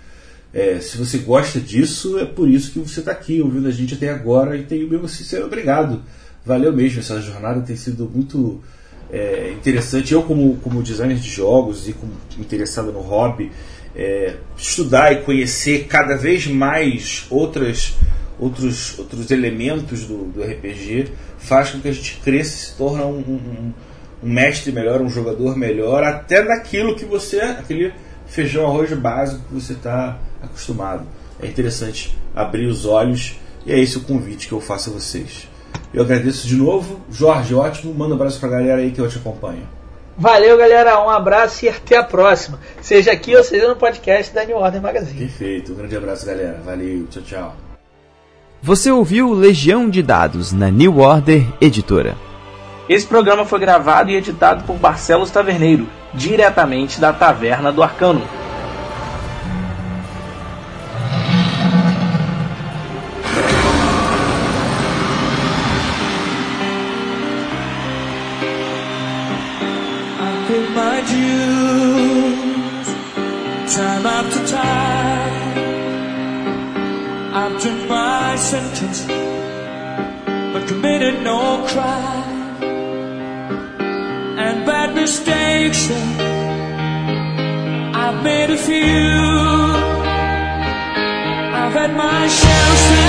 É, 0.53 0.80
se 0.80 0.97
você 0.97 1.18
gosta 1.18 1.61
disso, 1.61 2.18
é 2.18 2.24
por 2.24 2.49
isso 2.49 2.70
que 2.70 2.78
você 2.78 3.01
está 3.01 3.12
aqui 3.12 3.41
ouvindo 3.43 3.68
a 3.68 3.70
gente 3.70 3.95
até 3.95 4.11
agora 4.11 4.57
e 4.57 4.62
tem 4.62 4.84
o 4.84 4.89
meu 4.89 5.07
sincero 5.09 5.47
obrigado. 5.47 6.03
Valeu 6.45 6.72
mesmo, 6.72 7.01
essa 7.01 7.20
jornada 7.20 7.61
tem 7.61 7.76
sido 7.76 8.11
muito 8.12 8.62
é, 9.11 9.53
interessante. 9.53 10.14
Eu, 10.14 10.22
como, 10.22 10.57
como 10.59 10.82
designer 10.82 11.16
de 11.16 11.28
jogos 11.28 11.89
e 11.89 11.93
como 11.93 12.12
interessado 12.39 12.93
no 12.93 13.01
hobby, 13.01 13.51
é, 13.95 14.37
estudar 14.57 15.12
e 15.12 15.22
conhecer 15.22 15.87
cada 15.87 16.16
vez 16.16 16.47
mais 16.47 17.26
outras 17.30 17.95
outros, 18.39 18.99
outros 18.99 19.30
elementos 19.30 20.05
do, 20.05 20.24
do 20.24 20.43
RPG, 20.43 21.12
faz 21.39 21.70
com 21.70 21.80
que 21.80 21.89
a 21.89 21.93
gente 21.93 22.20
cresça 22.22 22.55
e 22.55 22.59
se 22.59 22.76
torne 22.76 23.03
um, 23.03 23.18
um, 23.18 23.72
um, 24.22 24.28
mestre 24.28 24.72
melhor, 24.72 25.01
um 25.01 25.09
jogador 25.09 25.57
melhor, 25.57 26.03
até 26.05 26.43
naquilo 26.43 26.97
que 26.97 27.05
você, 27.05 27.41
aquele 27.41 27.93
feijão 28.26 28.66
arroz 28.66 28.93
básico 28.93 29.43
que 29.49 29.55
você 29.55 29.72
está 29.72 30.18
acostumado. 30.43 31.07
É 31.41 31.47
interessante 31.47 32.16
abrir 32.34 32.66
os 32.66 32.87
olhos 32.87 33.39
e 33.64 33.72
é 33.72 33.78
esse 33.78 33.99
o 33.99 34.03
convite 34.03 34.49
que 34.49 34.53
eu 34.53 34.61
faço 34.61 34.91
a 34.91 34.93
vocês. 34.93 35.49
Eu 35.93 36.03
agradeço 36.03 36.47
de 36.47 36.57
novo. 36.57 37.01
Jorge, 37.11 37.55
ótimo. 37.55 37.95
Manda 37.95 38.12
um 38.12 38.16
abraço 38.16 38.39
para 38.39 38.49
a 38.49 38.53
galera 38.53 38.80
aí 38.80 38.91
que 38.91 39.01
eu 39.01 39.09
te 39.09 39.18
acompanho. 39.18 39.66
Valeu, 40.16 40.57
galera. 40.57 41.03
Um 41.05 41.11
abraço 41.11 41.64
e 41.64 41.68
até 41.68 41.97
a 41.97 42.05
próxima. 42.05 42.59
Seja 42.80 43.12
aqui 43.12 43.37
ou 43.37 43.45
seja 43.45 43.68
no 43.68 43.76
podcast 43.76 44.34
da 44.34 44.45
New 44.45 44.57
Order 44.57 44.80
Magazine. 44.80 45.18
Perfeito. 45.18 45.72
Um 45.72 45.76
grande 45.76 45.97
abraço, 45.97 46.26
galera. 46.26 46.61
Valeu. 46.64 47.07
Tchau, 47.09 47.22
tchau. 47.22 47.66
Você 48.67 48.91
ouviu 48.91 49.33
Legião 49.33 49.89
de 49.89 50.03
Dados 50.03 50.53
na 50.53 50.69
New 50.73 50.99
Order 50.99 51.47
Editora. 51.61 52.17
Esse 52.89 53.07
programa 53.07 53.45
foi 53.45 53.61
gravado 53.61 54.11
e 54.11 54.17
editado 54.17 54.64
por 54.64 54.75
Barcelos 54.75 55.31
Taverneiro, 55.31 55.87
diretamente 56.12 57.01
da 57.01 57.12
Taverna 57.12 57.71
do 57.71 57.81
Arcano. 57.81 58.23
no 81.27 81.66
cry 81.66 82.22
and 84.45 84.64
bad 84.64 84.95
mistakes. 84.95 85.91
I've 88.03 88.22
made 88.22 88.51
a 88.51 88.61
few. 88.68 89.07
I've 91.61 91.74
had 91.81 91.93
my 91.97 92.29
share. 92.29 93.06